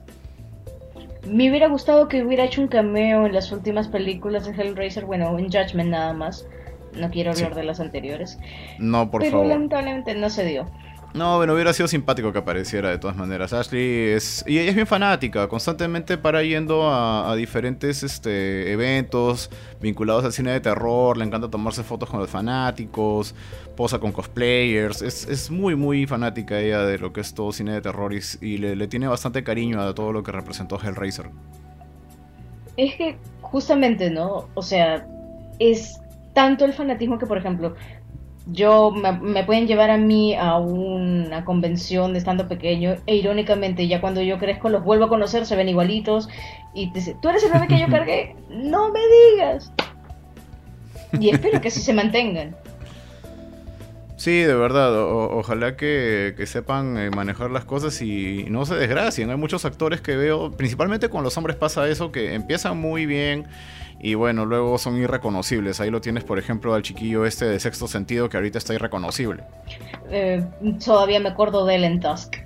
Me 1.25 1.49
hubiera 1.49 1.67
gustado 1.67 2.07
que 2.07 2.23
hubiera 2.23 2.45
hecho 2.45 2.61
un 2.61 2.67
cameo 2.67 3.25
en 3.25 3.33
las 3.33 3.51
últimas 3.51 3.87
películas 3.87 4.45
de 4.45 4.51
Hellraiser, 4.51 5.05
bueno, 5.05 5.37
en 5.37 5.45
Judgment 5.45 5.89
nada 5.89 6.13
más. 6.13 6.47
No 6.93 7.09
quiero 7.09 7.31
hablar 7.31 7.53
de 7.55 7.63
las 7.63 7.79
anteriores. 7.79 8.39
No, 8.79 9.11
por 9.11 9.23
favor. 9.25 9.47
Lamentablemente 9.47 10.15
no 10.15 10.29
se 10.29 10.45
dio. 10.45 10.67
No, 11.13 11.37
bueno, 11.37 11.53
hubiera 11.53 11.73
sido 11.73 11.87
simpático 11.87 12.31
que 12.31 12.39
apareciera 12.39 12.89
de 12.89 12.97
todas 12.97 13.15
maneras. 13.15 13.53
Ashley 13.53 14.11
es. 14.11 14.43
Y 14.47 14.59
ella 14.59 14.69
es 14.69 14.75
bien 14.75 14.87
fanática, 14.87 15.47
constantemente 15.47 16.17
para 16.17 16.43
yendo 16.43 16.89
a, 16.91 17.35
diferentes 17.35 18.03
este, 18.03 18.71
eventos 18.71 19.49
vinculados 19.81 20.25
al 20.25 20.33
cine 20.33 20.51
de 20.51 20.59
terror. 20.59 21.17
Le 21.17 21.25
encanta 21.25 21.49
tomarse 21.49 21.83
fotos 21.83 22.09
con 22.09 22.19
los 22.19 22.29
fanáticos, 22.29 23.33
posa 23.75 23.99
con 23.99 24.11
cosplayers. 24.11 25.01
Es, 25.01 25.49
muy, 25.49 25.75
muy 25.75 26.05
fanática 26.05 26.59
ella 26.59 26.83
de 26.83 26.99
lo 26.99 27.13
que 27.13 27.21
es 27.21 27.33
todo 27.33 27.51
cine 27.51 27.73
de 27.73 27.81
terror 27.81 28.13
y, 28.13 28.57
le, 28.57 28.75
le, 28.75 28.87
tiene 28.87 29.07
bastante 29.07 29.43
cariño 29.43 29.81
a 29.81 29.95
todo 29.95 30.11
lo 30.11 30.23
que 30.23 30.31
representó 30.31 30.79
Hellraiser. 30.79 31.31
Es 32.75 32.95
que, 32.95 33.17
justamente, 33.41 34.11
¿no? 34.11 34.49
O 34.53 34.61
sea, 34.61 35.07
es 35.57 35.99
tanto 36.33 36.65
el 36.65 36.73
fanatismo 36.73 37.17
que, 37.17 37.25
por 37.25 37.39
ejemplo, 37.39 37.73
yo 38.51 38.91
me, 38.91 39.43
pueden 39.43 39.67
llevar 39.67 39.89
a 39.89 39.97
mí 39.97 40.35
a 40.35 40.57
una 40.57 41.43
convención 41.43 42.13
de 42.13 42.19
estando 42.19 42.47
pequeño 42.47 42.95
e 43.05 43.15
irónicamente 43.15 43.87
ya 43.87 43.99
cuando 43.99 44.21
yo 44.21 44.37
crezco 44.37 44.69
los 44.69 44.83
vuelvo 44.83 45.05
a 45.05 45.09
conocer, 45.09 45.45
se 45.45 45.55
ven 45.55 45.69
igualitos 45.69 46.29
y 46.73 46.91
te 46.91 47.15
tú 47.21 47.29
eres 47.29 47.43
el 47.43 47.51
bebé 47.51 47.67
que 47.67 47.79
yo 47.79 47.87
cargué, 47.91 48.35
no 48.49 48.91
me 48.91 48.99
digas. 49.31 49.71
Y 51.19 51.29
espero 51.29 51.61
que 51.61 51.69
así 51.69 51.81
se 51.81 51.93
mantengan. 51.93 52.55
Sí, 54.17 54.39
de 54.41 54.55
verdad, 54.55 54.91
ojalá 54.95 55.77
que, 55.77 56.33
sepan 56.47 56.97
eh, 56.97 57.11
manejar 57.11 57.51
las 57.51 57.65
cosas 57.65 58.01
y 58.01 58.45
no 58.49 58.65
se 58.65 58.75
desgracien. 58.75 59.29
Hay 59.29 59.37
muchos 59.37 59.63
actores 59.63 60.01
que 60.01 60.15
veo, 60.15 60.51
principalmente 60.51 61.07
con 61.07 61.23
los 61.23 61.37
hombres 61.37 61.55
pasa 61.55 61.87
eso, 61.87 62.11
que 62.11 62.33
empiezan 62.33 62.79
muy 62.79 63.05
bien 63.05 63.45
y 63.99 64.13
bueno, 64.13 64.45
luego 64.45 64.77
son 64.77 64.97
irreconocibles. 64.97 65.79
Ahí 65.81 65.89
lo 65.89 66.01
tienes, 66.01 66.23
por 66.23 66.37
ejemplo, 66.37 66.73
al 66.73 66.83
chiquillo 66.83 67.25
este 67.25 67.45
de 67.45 67.59
sexto 67.59 67.87
sentido 67.87 68.29
que 68.29 68.37
ahorita 68.37 68.57
está 68.57 68.73
irreconocible. 68.73 69.43
Eh, 70.09 70.43
todavía 70.83 71.19
me 71.19 71.29
acuerdo 71.29 71.65
de 71.65 71.75
él 71.75 71.83
en 71.83 71.99
Tusk. 71.99 72.37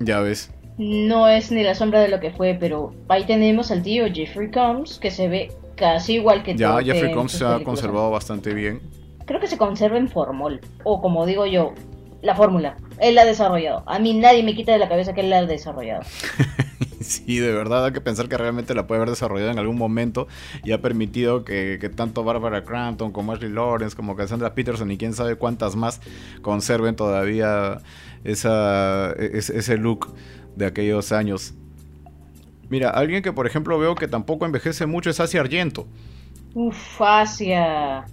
Ya 0.00 0.20
ves. 0.20 0.50
No 0.76 1.28
es 1.28 1.50
ni 1.50 1.62
la 1.62 1.74
sombra 1.74 2.00
de 2.00 2.08
lo 2.08 2.20
que 2.20 2.30
fue, 2.30 2.56
pero 2.58 2.94
ahí 3.08 3.24
tenemos 3.24 3.70
al 3.70 3.82
tío 3.82 4.04
Jeffrey 4.12 4.50
Combs 4.50 4.98
que 4.98 5.10
se 5.10 5.28
ve 5.28 5.50
casi 5.74 6.14
igual 6.14 6.42
que 6.42 6.56
Ya, 6.56 6.78
Jeffrey 6.82 7.12
Combs 7.12 7.32
se 7.32 7.44
ha 7.44 7.62
conservado 7.64 8.10
bastante 8.10 8.54
bien. 8.54 8.80
Creo 9.24 9.40
que 9.40 9.46
se 9.46 9.58
conserva 9.58 9.98
en 9.98 10.08
formol, 10.08 10.60
o 10.84 11.00
como 11.00 11.26
digo 11.26 11.46
yo, 11.46 11.74
la 12.22 12.34
fórmula. 12.34 12.76
Él 13.00 13.14
la 13.14 13.22
ha 13.22 13.24
desarrollado. 13.24 13.82
A 13.86 13.98
mí 13.98 14.14
nadie 14.14 14.42
me 14.42 14.54
quita 14.54 14.72
de 14.72 14.78
la 14.78 14.88
cabeza 14.88 15.12
que 15.14 15.22
él 15.22 15.30
la 15.30 15.38
ha 15.38 15.46
desarrollado. 15.46 16.02
sí, 17.08 17.38
de 17.38 17.52
verdad 17.52 17.86
hay 17.86 17.92
que 17.92 18.00
pensar 18.00 18.28
que 18.28 18.36
realmente 18.36 18.74
la 18.74 18.86
puede 18.86 18.98
haber 19.00 19.10
desarrollado 19.10 19.50
en 19.50 19.58
algún 19.58 19.76
momento 19.76 20.28
y 20.64 20.72
ha 20.72 20.80
permitido 20.80 21.44
que, 21.44 21.90
tanto 21.94 22.24
Barbara 22.24 22.64
Crampton 22.64 23.12
como 23.12 23.32
Ashley 23.32 23.50
Lawrence 23.50 23.96
como 23.96 24.16
Cassandra 24.16 24.54
Peterson 24.54 24.90
y 24.90 24.98
quién 24.98 25.14
sabe 25.14 25.36
cuántas 25.36 25.76
más 25.76 26.00
conserven 26.42 26.96
todavía 26.96 27.78
esa, 28.24 29.12
ese 29.12 29.76
look 29.76 30.14
de 30.56 30.66
aquellos 30.66 31.12
años. 31.12 31.54
Mira, 32.68 32.90
alguien 32.90 33.22
que 33.22 33.32
por 33.32 33.46
ejemplo 33.46 33.78
veo 33.78 33.94
que 33.94 34.08
tampoco 34.08 34.44
envejece 34.44 34.86
mucho 34.86 35.10
es 35.10 35.20
Asia 35.20 35.40
Argento. 35.40 35.86
Uf, 36.54 37.00
Asia. 37.00 38.04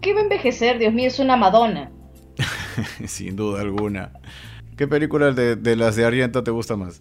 ¿Qué 0.00 0.12
va 0.12 0.20
a 0.20 0.22
envejecer? 0.24 0.78
Dios 0.78 0.92
mío, 0.92 1.08
es 1.08 1.18
una 1.18 1.36
Madonna. 1.36 1.90
Sin 3.06 3.36
duda 3.36 3.60
alguna. 3.60 4.12
¿Qué 4.76 4.88
película 4.88 5.32
de, 5.32 5.76
las 5.76 5.96
de 5.96 6.04
Argento 6.04 6.42
te 6.42 6.50
gusta 6.50 6.76
más? 6.76 7.00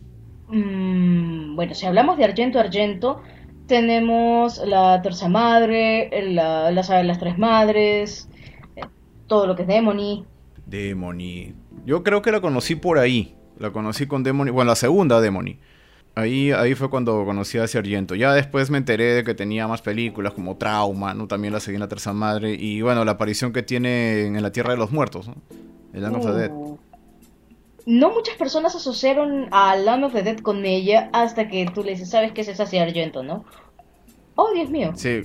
Mm, 0.54 1.56
bueno, 1.56 1.74
si 1.74 1.88
hablamos 1.88 2.16
de 2.16 2.26
Argento 2.26 2.60
Argento, 2.60 3.24
tenemos 3.66 4.62
la 4.63 5.02
Terza 5.02 5.28
Madre, 5.28 6.12
la, 6.32 6.84
saga 6.84 7.00
de 7.00 7.06
las 7.06 7.18
Tres 7.18 7.39
Madres, 7.39 8.30
eh, 8.76 8.82
todo 9.26 9.47
lo 9.47 9.56
que 9.56 9.64
es 9.64 9.68
Demony. 9.68 10.26
Demony. 10.68 11.56
Yo 11.86 12.04
creo 12.04 12.22
que 12.22 12.32
la 12.32 12.39
conocí 12.39 12.76
por 12.76 12.99
ahí. 12.99 13.36
La 13.58 13.72
conocí 13.72 14.06
con 14.06 14.22
Demony. 14.22 14.51
Bueno, 14.51 14.70
la 14.70 14.76
segunda 14.76 15.22
Demony. 15.22 15.58
Ahí, 16.14 16.51
ahí 16.51 16.76
fue 16.76 16.91
cuando 16.91 17.26
conocí 17.26 17.58
a 17.58 17.64
Argento. 17.64 18.14
Ya 18.14 18.32
después 18.34 18.70
me 18.70 18.78
enteré 18.78 19.16
de 19.16 19.24
que 19.24 19.34
tenía 19.34 19.68
más 19.68 19.82
películas 19.82 20.34
como 20.34 20.58
Trauma, 20.58 21.16
¿no? 21.16 21.28
También 21.28 21.51
la 21.51 21.60
seguí 21.60 21.76
en 21.76 21.82
la 21.82 21.88
Terza 21.88 22.14
Madre. 22.14 22.54
Y 22.54 22.84
bueno, 22.84 23.04
la 23.06 23.14
aparición 23.14 23.54
que 23.54 23.64
tiene 23.64 24.28
en 24.28 24.41
La 24.43 24.51
Tierra 24.51 24.74
de 24.74 24.78
los 24.78 24.91
Muertos, 24.91 25.28
¿no? 25.28 25.36
El 25.93 26.04
Land 26.04 26.16
of 26.18 26.26
the 26.26 26.32
Dead. 26.34 26.51
No 27.86 28.11
muchas 28.11 28.38
personas 28.38 28.75
asociaron 28.75 29.47
a 29.51 29.75
Land 29.75 30.05
of 30.05 30.13
the 30.13 30.23
Dead 30.23 30.39
con 30.39 30.65
ella 30.65 31.09
hasta 31.11 31.49
que 31.49 31.65
tú 31.73 31.84
le 31.84 31.91
dices, 31.91 32.09
¿sabes 32.09 32.31
qué 32.31 32.41
es 32.41 32.47
esa 32.47 32.63
Argento, 32.63 33.23
no? 33.23 33.45
Oh, 34.36 34.51
Dios 34.53 34.69
mío. 34.69 34.93
Sí, 34.95 35.21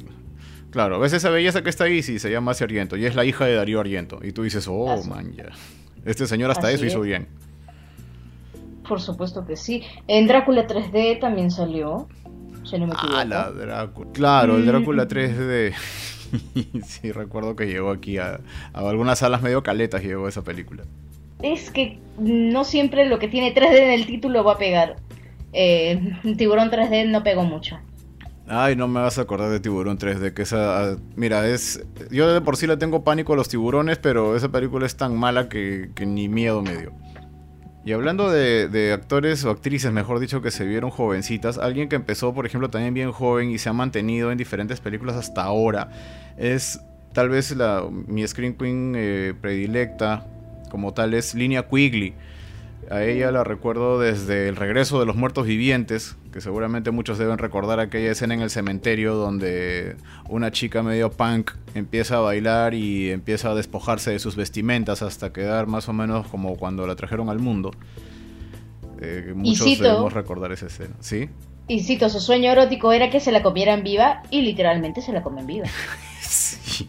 claro. 0.71 0.99
Ves 0.99 1.13
esa 1.13 1.31
belleza 1.31 1.63
que 1.63 1.71
está 1.71 1.85
ahí, 1.85 2.03
sí, 2.03 2.19
se 2.19 2.31
llama 2.31 2.53
Argento. 2.53 2.97
Y 2.97 3.07
es 3.07 3.15
la 3.15 3.25
hija 3.25 3.47
de 3.47 3.55
Darío 3.55 3.81
Argento. 3.81 4.19
Y 4.23 4.33
tú 4.33 4.43
dices, 4.43 4.67
oh, 4.69 5.03
man, 5.05 5.33
ya. 5.35 5.51
Este 6.05 6.27
señor 6.27 6.51
hasta 6.51 6.71
eso 6.71 6.85
hizo 6.85 7.01
bien. 7.01 7.29
Por 8.89 9.01
supuesto 9.01 9.47
que 9.47 9.57
sí. 9.57 9.83
En 10.07 10.27
Drácula 10.27 10.67
3D 10.67 11.21
también 11.21 11.51
salió. 11.51 12.09
Si 12.65 12.79
no 12.79 12.87
me 12.87 12.95
Ah, 12.97 13.25
la 13.25 13.51
Drácula. 13.51 14.13
Claro, 14.13 14.57
el 14.57 14.67
Drácula 14.67 15.07
3D. 15.07 15.75
sí, 16.85 17.13
recuerdo 17.13 17.57
que 17.57 17.67
llegó 17.67 17.91
aquí 17.91 18.19
a, 18.19 18.41
a, 18.73 18.89
algunas 18.89 19.19
salas 19.21 19.43
medio 19.43 19.63
caletas 19.63 20.03
llegó 20.03 20.29
esa 20.29 20.43
película. 20.43 20.85
Es 21.43 21.71
que 21.71 21.99
no 22.19 22.65
siempre 22.65 23.07
lo 23.07 23.19
que 23.19 23.29
tiene 23.29 23.55
3D 23.55 23.77
en 23.77 23.91
el 23.91 24.07
título 24.07 24.45
va 24.45 24.53
a 24.53 24.59
pegar. 24.59 24.97
Eh, 25.53 26.15
Tiburón 26.37 26.71
3D 26.71 27.09
no 27.09 27.23
pegó 27.23 27.45
mucho. 27.45 27.79
Ay, 28.51 28.77
no 28.77 28.89
me 28.89 29.01
vas 29.01 29.19
a 29.19 29.23
acordar 29.23 29.51
de 29.51 29.61
Tiburón 29.61 29.99
3D, 29.99 30.33
que 30.33 30.43
esa... 30.43 30.97
Mira, 31.17 31.47
es... 31.47 31.85
Yo 32.11 32.33
de 32.33 32.41
por 32.41 32.57
sí 32.57 32.67
le 32.67 32.79
tengo 32.79 33.05
pánico 33.05 33.35
a 33.35 33.37
los 33.37 33.49
tiburones, 33.49 33.99
pero 33.99 34.37
esa 34.37 34.49
película 34.49 34.87
es 34.87 34.97
tan 34.97 35.15
mala 35.17 35.51
que, 35.51 35.91
ni 36.07 36.29
miedo 36.29 36.63
me 36.63 36.75
dio. 36.77 36.93
Y 37.85 37.93
hablando 37.93 38.31
de, 38.31 38.69
de, 38.69 38.93
actores 38.93 39.45
o 39.45 39.51
actrices, 39.51 39.93
mejor 39.93 40.19
dicho, 40.19 40.41
que 40.41 40.51
se 40.51 40.65
vieron 40.65 40.91
jovencitas, 40.91 41.59
alguien 41.59 41.89
que 41.89 41.97
empezó, 41.97 42.35
por 42.35 42.47
ejemplo, 42.47 42.71
también 42.71 42.95
bien 42.95 43.13
joven 43.13 43.51
y 43.51 43.59
se 43.59 43.69
ha 43.69 43.73
mantenido 43.73 44.33
en 44.33 44.39
diferentes 44.39 44.81
películas 44.81 45.17
hasta 45.17 45.43
ahora, 45.43 45.91
es 46.37 46.81
tal 47.13 47.29
vez 47.31 47.55
la, 47.57 47.87
mi 47.91 48.27
Screen 48.27 48.55
Queen 48.55 48.95
eh, 48.97 49.35
predilecta, 49.41 50.27
como 50.69 50.95
tal, 50.95 51.15
es 51.15 51.35
Linia 51.35 51.69
Quigley. 51.69 52.15
A 52.91 53.03
ella 53.03 53.31
la 53.31 53.45
recuerdo 53.45 54.01
desde 54.01 54.49
El 54.49 54.57
regreso 54.57 54.99
de 54.99 55.05
los 55.05 55.15
muertos 55.15 55.47
vivientes, 55.47 56.17
que 56.33 56.41
seguramente 56.41 56.91
muchos 56.91 57.19
deben 57.19 57.37
recordar 57.37 57.81
aquella 57.81 58.13
escena 58.13 58.33
en 58.33 58.41
el 58.41 58.49
cementerio 58.49 59.15
donde 59.15 59.97
una 60.29 60.53
chica 60.53 60.83
medio 60.83 61.11
punk 61.11 61.51
empieza 61.75 62.17
a 62.17 62.21
bailar 62.21 62.73
y 62.73 63.11
empieza 63.11 63.51
a 63.51 63.55
despojarse 63.55 64.13
de 64.13 64.19
sus 64.19 64.37
vestimentas 64.37 65.03
hasta 65.03 65.33
quedar 65.35 65.67
más 65.67 65.89
o 65.89 65.93
menos 65.93 66.27
como 66.29 66.57
cuando 66.57 66.87
la 66.87 66.97
trajeron 66.97 67.29
al 67.29 67.41
mundo. 67.41 67.73
Eh, 69.01 69.33
muchos 69.37 69.79
debemos 69.79 70.13
recordar 70.13 70.53
esa 70.53 70.67
escena, 70.67 70.95
¿sí? 71.01 71.29
Y 71.69 71.81
cito, 71.81 72.09
su 72.09 72.21
sueño 72.21 72.51
erótico 72.51 72.93
era 72.93 73.11
que 73.11 73.21
se 73.21 73.33
la 73.33 73.43
comieran 73.43 73.83
viva 73.83 74.23
y 74.31 74.41
literalmente 74.41 75.03
se 75.03 75.13
la 75.13 75.23
comen 75.23 75.47
viva. 75.47 75.67
sí. 76.21 76.89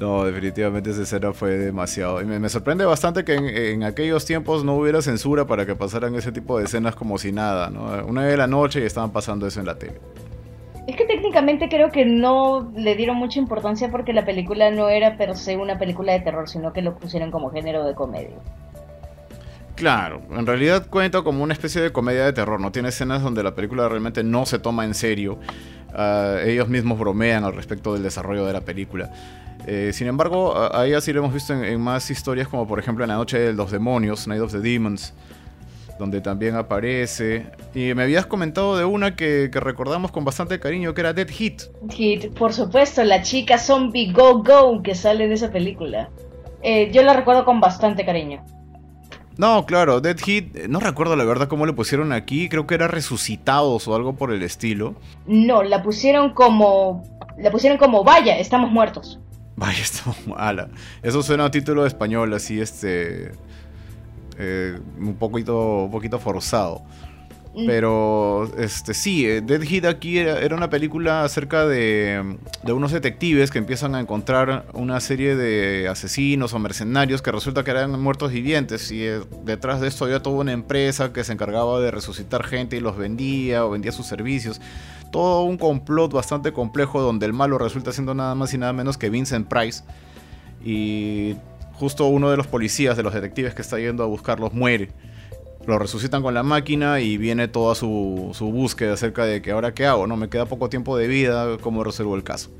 No, 0.00 0.24
definitivamente 0.24 0.90
esa 0.90 1.02
escena 1.02 1.34
fue 1.34 1.58
demasiado. 1.58 2.22
Y 2.22 2.24
me, 2.24 2.48
sorprende 2.48 2.86
bastante 2.86 3.22
que 3.22 3.34
en, 3.72 3.84
aquellos 3.84 4.24
tiempos 4.24 4.64
no 4.64 4.74
hubiera 4.76 5.02
censura 5.02 5.46
para 5.46 5.66
que 5.66 5.76
pasaran 5.76 6.14
ese 6.14 6.32
tipo 6.32 6.58
de 6.58 6.64
escenas 6.64 6.96
como 6.96 7.18
si 7.18 7.32
nada, 7.32 7.68
¿no? 7.68 8.06
Una 8.06 8.24
de 8.24 8.34
la 8.38 8.46
noche 8.46 8.80
y 8.80 8.84
estaban 8.84 9.10
pasando 9.10 9.46
eso 9.46 9.60
en 9.60 9.66
la 9.66 9.74
tele. 9.74 10.00
Es 10.86 10.96
que 10.96 11.04
técnicamente 11.04 11.68
creo 11.68 11.90
que 11.90 12.06
no 12.06 12.72
le 12.74 12.96
dieron 12.96 13.18
mucha 13.18 13.38
importancia 13.38 13.90
porque 13.90 14.14
la 14.14 14.24
película 14.24 14.70
no 14.70 14.88
era 14.88 15.18
per 15.18 15.36
se 15.36 15.58
una 15.58 15.78
película 15.78 16.14
de 16.14 16.20
terror, 16.20 16.48
sino 16.48 16.72
que 16.72 16.80
lo 16.80 16.96
pusieron 16.96 17.30
como 17.30 17.50
género 17.50 17.84
de 17.84 17.94
comedia. 17.94 18.38
Claro, 19.74 20.22
en 20.30 20.46
realidad 20.46 20.86
cuenta 20.88 21.20
como 21.20 21.44
una 21.44 21.52
especie 21.52 21.82
de 21.82 21.92
comedia 21.92 22.24
de 22.24 22.32
terror, 22.32 22.58
no 22.58 22.72
tiene 22.72 22.88
escenas 22.88 23.22
donde 23.22 23.42
la 23.42 23.54
película 23.54 23.86
realmente 23.88 24.24
no 24.24 24.46
se 24.46 24.58
toma 24.58 24.86
en 24.86 24.94
serio. 24.94 25.38
Ah, 25.92 26.38
ellos 26.42 26.68
mismos 26.68 26.98
bromean 26.98 27.44
al 27.44 27.54
respecto 27.54 27.92
del 27.92 28.02
desarrollo 28.02 28.46
de 28.46 28.52
la 28.54 28.62
película. 28.62 29.10
Eh, 29.72 29.92
sin 29.92 30.08
embargo, 30.08 30.52
a, 30.58 30.84
ella 30.84 31.00
sí 31.00 31.12
lo 31.12 31.20
hemos 31.20 31.32
visto 31.32 31.52
en, 31.52 31.80
más 31.80 32.10
historias, 32.10 32.48
como 32.48 32.66
por 32.66 32.80
ejemplo 32.80 33.04
en 33.04 33.08
La 33.10 33.14
Noche 33.14 33.38
de 33.38 33.52
los 33.52 33.70
Demonios, 33.70 34.26
Night 34.26 34.42
of 34.42 34.50
the 34.50 34.58
Demons, 34.58 35.14
donde 35.96 36.20
también 36.20 36.56
aparece. 36.56 37.46
Y 37.72 37.94
me 37.94 38.02
habías 38.02 38.26
comentado 38.26 38.76
de 38.76 38.84
una 38.84 39.14
que, 39.14 39.48
recordamos 39.52 40.10
con 40.10 40.24
bastante 40.24 40.58
cariño, 40.58 40.92
que 40.92 41.02
era 41.02 41.12
Dead 41.12 41.28
Hit. 41.28 41.62
Hit, 41.88 42.34
por 42.34 42.52
supuesto, 42.52 43.04
la 43.04 43.22
chica 43.22 43.58
zombie 43.58 44.10
Go 44.12 44.42
Go 44.42 44.82
que 44.82 44.96
sale 44.96 45.26
en 45.26 45.30
esa 45.30 45.52
película. 45.52 46.10
Eh, 46.62 46.90
yo 46.92 47.04
la 47.04 47.12
recuerdo 47.14 47.44
con 47.44 47.60
bastante 47.60 48.04
cariño. 48.04 48.44
No, 49.36 49.66
claro, 49.66 50.00
Dead 50.00 50.18
Hit, 50.18 50.66
no 50.66 50.80
recuerdo 50.80 51.14
la 51.14 51.22
verdad 51.22 51.46
cómo 51.46 51.64
le 51.64 51.74
pusieron 51.74 52.12
aquí, 52.12 52.48
creo 52.48 52.66
que 52.66 52.74
era 52.74 52.88
Resucitados 52.88 53.86
o 53.86 53.94
algo 53.94 54.16
por 54.16 54.32
el 54.32 54.42
estilo. 54.42 54.96
No, 55.26 55.62
la 55.62 55.80
pusieron 55.84 56.34
como... 56.34 57.04
La 57.38 57.52
pusieron 57.52 57.78
como, 57.78 58.02
vaya, 58.02 58.36
estamos 58.36 58.72
muertos. 58.72 59.20
Vaya, 59.56 59.82
está 59.82 60.14
mala. 60.26 60.68
Eso 61.02 61.22
suena 61.22 61.46
a 61.46 61.50
título 61.50 61.82
de 61.82 61.88
español, 61.88 62.32
así 62.34 62.60
este. 62.60 63.32
Eh, 64.38 64.78
un 64.98 65.16
poquito, 65.16 65.84
un 65.84 65.90
poquito 65.90 66.18
forzado. 66.18 66.82
Mm. 67.54 67.66
Pero, 67.66 68.50
este, 68.58 68.94
sí, 68.94 69.26
eh, 69.26 69.40
Dead 69.40 69.60
Hit 69.62 69.84
aquí 69.84 70.18
era, 70.18 70.54
una 70.54 70.70
película 70.70 71.24
acerca 71.24 71.66
de, 71.66 72.36
de, 72.62 72.72
unos 72.72 72.92
detectives 72.92 73.50
que 73.50 73.58
empiezan 73.58 73.96
a 73.96 74.00
encontrar 74.00 74.66
una 74.72 75.00
serie 75.00 75.34
de 75.34 75.88
asesinos 75.88 76.54
o 76.54 76.60
mercenarios 76.60 77.22
que 77.22 77.32
resulta 77.32 77.64
que 77.64 77.72
eran 77.72 78.00
muertos 78.00 78.32
vivientes. 78.32 78.92
Y 78.92 79.02
eh, 79.02 79.20
detrás 79.44 79.80
de 79.80 79.88
esto 79.88 80.04
había 80.04 80.22
toda 80.22 80.36
una 80.36 80.52
empresa 80.52 81.12
que 81.12 81.24
se 81.24 81.32
encargaba 81.32 81.80
de 81.80 81.90
resucitar 81.90 82.44
gente 82.44 82.76
y 82.76 82.80
los 82.80 82.96
vendía 82.96 83.66
o 83.66 83.70
vendía 83.70 83.90
sus 83.90 84.06
servicios 84.06 84.60
todo 85.10 85.42
un 85.42 85.58
complot 85.58 86.12
bastante 86.12 86.52
complejo 86.52 87.00
donde 87.00 87.26
el 87.26 87.32
malo 87.32 87.58
resulta 87.58 87.92
siendo 87.92 88.14
nada 88.14 88.34
más 88.34 88.54
y 88.54 88.58
nada 88.58 88.72
menos 88.72 88.98
que 88.98 89.10
Vincent 89.10 89.48
Price. 89.48 89.82
Y 90.64 91.36
justo 91.74 92.06
uno 92.06 92.30
de 92.30 92.36
los 92.36 92.46
policías, 92.46 92.96
de 92.96 93.02
los 93.02 93.14
detectives 93.14 93.54
que 93.54 93.62
está 93.62 93.78
yendo 93.78 94.02
a 94.02 94.06
buscarlos, 94.06 94.52
muere. 94.52 94.90
Lo 95.66 95.78
resucitan 95.78 96.22
con 96.22 96.34
la 96.34 96.42
máquina 96.42 97.00
y 97.00 97.16
viene 97.16 97.48
toda 97.48 97.74
su, 97.74 98.32
búsqueda 98.40 98.94
acerca 98.94 99.24
de 99.24 99.42
que 99.42 99.50
ahora 99.50 99.74
qué 99.74 99.86
hago, 99.86 100.06
¿no? 100.06 100.16
Me 100.16 100.28
queda 100.28 100.46
poco 100.46 100.68
tiempo 100.68 100.96
de 100.96 101.06
vida, 101.06 101.58
¿cómo 101.60 101.84
resuelvo 101.84 102.16
el 102.16 102.22
caso? 102.22 102.50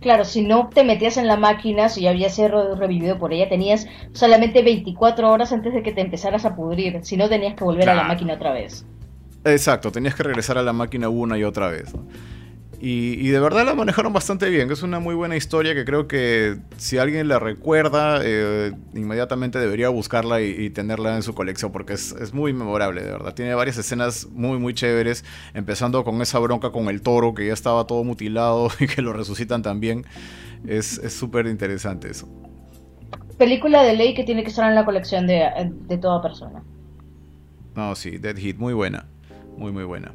Claro, 0.00 0.26
si 0.26 0.42
no 0.42 0.68
te 0.68 0.84
metías 0.84 1.16
en 1.16 1.26
la 1.26 1.38
máquina, 1.38 1.88
si 1.88 2.02
ya 2.02 2.10
habías 2.10 2.34
sido 2.34 2.74
revivido 2.74 3.18
por 3.18 3.32
ella, 3.32 3.48
tenías 3.48 3.86
solamente 4.12 4.62
24 4.62 5.30
horas 5.30 5.52
antes 5.52 5.72
de 5.72 5.82
que 5.82 5.92
te 5.92 6.02
empezaras 6.02 6.44
a 6.44 6.54
pudrir. 6.54 7.00
Si 7.02 7.16
no, 7.16 7.30
tenías 7.30 7.54
que 7.54 7.64
volver 7.64 7.88
a 7.88 7.94
la 7.94 8.04
máquina 8.04 8.34
otra 8.34 8.52
vez. 8.52 8.84
Exacto, 9.44 9.92
tenías 9.92 10.14
que 10.14 10.22
regresar 10.22 10.58
a 10.58 10.62
la 10.62 10.72
máquina 10.72 11.08
una 11.08 11.38
y 11.38 11.44
otra 11.44 11.68
vez. 11.68 11.92
Y, 12.86 13.28
de 13.28 13.40
verdad 13.40 13.64
la 13.64 13.74
manejaron 13.74 14.12
bastante 14.12 14.50
bien. 14.50 14.70
Es 14.70 14.82
una 14.82 14.98
muy 14.98 15.14
buena 15.14 15.36
historia 15.36 15.74
que 15.74 15.86
creo 15.86 16.06
que 16.06 16.58
si 16.76 16.98
alguien 16.98 17.28
la 17.28 17.38
recuerda, 17.38 18.20
eh, 18.22 18.72
inmediatamente 18.92 19.58
debería 19.58 19.88
buscarla 19.88 20.42
y, 20.42 20.68
tenerla 20.68 21.16
en 21.16 21.22
su 21.22 21.34
colección 21.34 21.72
porque 21.72 21.94
es, 21.94 22.34
muy 22.34 22.52
memorable, 22.52 23.02
de 23.02 23.10
verdad. 23.10 23.32
Tiene 23.32 23.54
varias 23.54 23.78
escenas 23.78 24.26
muy, 24.32 24.58
muy 24.58 24.74
chéveres, 24.74 25.24
empezando 25.54 26.04
con 26.04 26.20
esa 26.20 26.38
bronca 26.40 26.72
con 26.72 26.88
el 26.88 27.00
toro 27.00 27.32
que 27.32 27.46
ya 27.46 27.54
estaba 27.54 27.86
todo 27.86 28.04
mutilado 28.04 28.68
y 28.78 28.86
que 28.86 29.00
lo 29.00 29.14
resucitan 29.14 29.62
también. 29.62 30.04
Es 30.66 31.00
súper 31.08 31.46
interesante 31.46 32.10
eso. 32.10 32.28
Película 33.38 33.82
de 33.82 33.94
ley 33.94 34.12
que 34.12 34.24
tiene 34.24 34.42
que 34.42 34.50
estar 34.50 34.68
en 34.68 34.74
la 34.74 34.84
colección 34.84 35.26
de, 35.26 35.72
de 35.86 35.96
toda 35.96 36.20
persona. 36.20 36.62
No, 37.74 37.94
sí, 37.94 38.18
Dead 38.18 38.36
Hit, 38.36 38.58
muy 38.58 38.74
buena. 38.74 39.06
Muy, 39.56 39.72
muy 39.72 39.84
buena. 39.84 40.12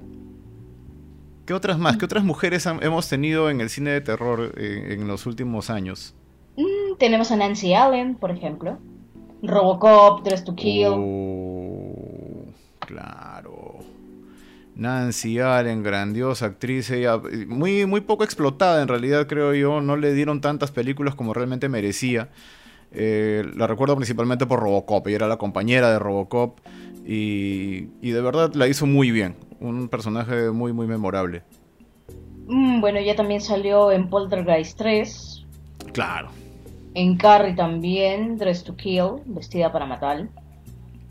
¿Qué 1.46 1.54
otras 1.54 1.80
más? 1.80 1.98
¿Qué 1.98 2.06
otras 2.06 2.24
mujeres 2.24 2.66
hemos 2.66 3.10
tenido 3.10 3.50
en 3.50 3.60
el 3.60 3.70
cine 3.70 3.90
de 3.90 4.02
terror 4.02 4.54
eh, 4.56 4.90
en 4.92 5.08
los 5.08 5.26
últimos 5.26 5.70
años? 5.70 6.14
Mm, 6.58 6.98
tenemos 7.00 7.32
a 7.32 7.38
Nancy 7.38 7.74
Allen, 7.74 8.16
por 8.16 8.32
ejemplo. 8.32 8.78
Robocop, 9.42 10.24
Dress 10.24 10.44
to 10.44 10.56
Kill. 10.56 10.94
Oh, 10.96 12.46
claro. 12.80 13.80
Nancy 14.76 15.40
Allen, 15.40 15.82
grandiosa 15.84 16.46
actriz, 16.46 16.90
ella, 16.92 17.20
muy, 17.48 17.86
muy 17.86 18.02
poco 18.02 18.24
explotada 18.24 18.82
en 18.82 18.88
realidad, 18.88 19.28
creo 19.28 19.54
yo. 19.54 19.82
No 19.82 19.98
le 19.98 20.14
dieron 20.14 20.42
tantas 20.42 20.72
películas 20.72 21.16
como 21.16 21.34
realmente 21.34 21.68
merecía. 21.68 22.30
Eh, 22.92 23.44
la 23.56 23.68
recuerdo 23.68 23.96
principalmente 23.96 24.46
por 24.46 24.60
Robocop, 24.60 25.08
ella 25.08 25.18
era 25.18 25.28
la 25.28 25.38
compañera 25.38 25.92
de 25.92 26.00
Robocop 26.00 26.60
y, 27.12 28.12
de 28.12 28.22
verdad 28.22 28.54
la 28.54 28.68
hizo 28.68 28.86
muy 28.86 29.10
bien, 29.10 29.36
un 29.60 29.90
personaje 29.90 30.52
muy 30.52 30.74
muy 30.74 30.86
memorable. 30.86 31.42
Mm, 32.48 32.82
bueno, 32.82 33.00
ella 33.00 33.16
también 33.16 33.42
salió 33.42 33.92
en 33.92 34.10
Poltergeist 34.10 34.78
3. 34.78 35.46
Claro. 35.92 36.30
En 36.94 37.18
Carrie 37.18 37.56
también, 37.56 38.38
Dress 38.38 38.64
to 38.64 38.76
Kill, 38.76 39.24
Vestida 39.26 39.72
para 39.72 39.88
Matar. 39.88 40.30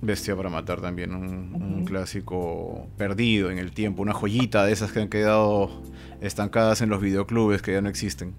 Vestida 0.00 0.36
para 0.36 0.50
Matar 0.50 0.80
también, 0.80 1.12
un, 1.12 1.84
clásico 1.84 2.86
perdido 2.96 3.50
en 3.50 3.58
el 3.58 3.72
tiempo, 3.72 4.02
una 4.02 4.12
joyita 4.12 4.64
de 4.64 4.72
esas 4.72 4.92
que 4.92 5.00
han 5.00 5.08
quedado 5.08 5.82
estancadas 6.20 6.80
en 6.80 6.90
los 6.90 7.00
videoclubes 7.00 7.62
que 7.62 7.72
ya 7.72 7.80
no 7.80 7.88
existen. 7.88 8.34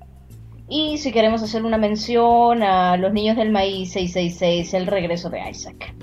Y 0.69 0.97
si 0.99 1.11
queremos 1.11 1.41
hacer 1.41 1.63
una 1.63 1.77
mención 1.77 2.63
a 2.63 2.95
Los 2.95 3.11
Niños 3.11 3.35
del 3.35 3.51
Maíz 3.51 3.91
666, 3.91 4.73
El 4.75 4.87
Regreso 4.87 5.29
de 5.29 5.49
Isaac. 5.49 5.93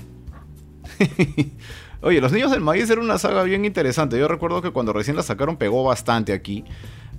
Oye, 2.03 2.21
Los 2.21 2.33
Niños 2.33 2.51
del 2.51 2.61
Maíz 2.61 2.89
era 2.91 3.01
una 3.01 3.19
saga 3.19 3.43
bien 3.43 3.65
interesante. 3.65 4.19
Yo 4.19 4.29
recuerdo 4.29 4.63
que 4.63 4.71
cuando 4.71 4.93
recién 4.93 5.17
la 5.17 5.23
sacaron 5.23 5.57
pegó 5.57 5.85
bastante 5.85 6.33
aquí. 6.33 6.65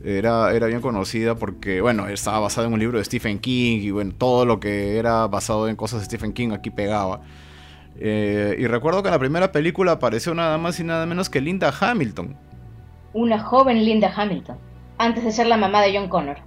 Era, 0.04 0.54
era 0.54 0.68
bien 0.68 0.80
conocida 0.80 1.36
porque, 1.36 1.82
bueno, 1.82 2.08
estaba 2.08 2.40
basada 2.40 2.68
en 2.68 2.74
un 2.74 2.80
libro 2.80 3.00
de 3.00 3.04
Stephen 3.04 3.40
King 3.40 3.80
y, 3.82 3.92
bueno, 3.92 4.14
todo 4.18 4.46
lo 4.46 4.60
que 4.60 4.98
era 4.98 5.26
basado 5.28 5.68
en 5.68 5.76
cosas 5.76 6.00
de 6.00 6.06
Stephen 6.06 6.34
King 6.34 6.52
aquí 6.52 6.70
pegaba. 6.70 7.22
Eh, 8.00 8.56
y 8.60 8.68
recuerdo 8.68 9.02
que 9.02 9.10
en 9.10 9.14
la 9.14 9.20
primera 9.20 9.52
película 9.52 9.94
apareció 9.94 10.34
nada 10.36 10.58
más 10.58 10.80
y 10.80 10.84
nada 10.84 11.06
menos 11.06 11.30
que 11.30 11.42
Linda 11.42 11.74
Hamilton. 11.78 12.36
Una 13.14 13.40
joven 13.40 13.84
Linda 13.84 14.14
Hamilton, 14.16 14.58
antes 15.00 15.24
de 15.24 15.32
ser 15.32 15.48
la 15.48 15.58
mamá 15.58 15.82
de 15.82 15.98
John 15.98 16.08
Connor. 16.08 16.38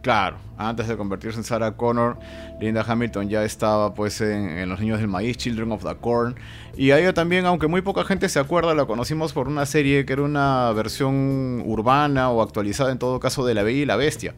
Claro, 0.00 0.36
antes 0.56 0.86
de 0.86 0.96
convertirse 0.96 1.38
en 1.38 1.44
Sarah 1.44 1.72
Connor, 1.72 2.18
Linda 2.60 2.84
Hamilton 2.86 3.28
ya 3.28 3.42
estaba 3.42 3.94
pues 3.94 4.20
en, 4.20 4.68
Los 4.68 4.80
Niños 4.80 5.00
del 5.00 5.08
Maíz, 5.08 5.36
Children 5.36 5.72
of 5.72 5.84
the 5.84 5.96
Corn. 5.96 6.36
Y 6.76 6.92
a 6.92 6.98
ella 7.00 7.12
también, 7.12 7.46
aunque 7.46 7.66
muy 7.66 7.82
poca 7.82 8.04
gente 8.04 8.28
se 8.28 8.38
acuerda, 8.38 8.74
la 8.74 8.86
conocimos 8.86 9.32
por 9.32 9.48
una 9.48 9.66
serie 9.66 10.04
que 10.06 10.12
era 10.12 10.22
una 10.22 10.70
versión 10.72 11.62
urbana 11.66 12.30
o 12.30 12.42
actualizada 12.42 12.92
en 12.92 12.98
todo 12.98 13.18
caso 13.18 13.44
de 13.44 13.54
La 13.54 13.64
Bella 13.64 13.82
y 13.82 13.86
la 13.86 13.96
Bestia. 13.96 14.34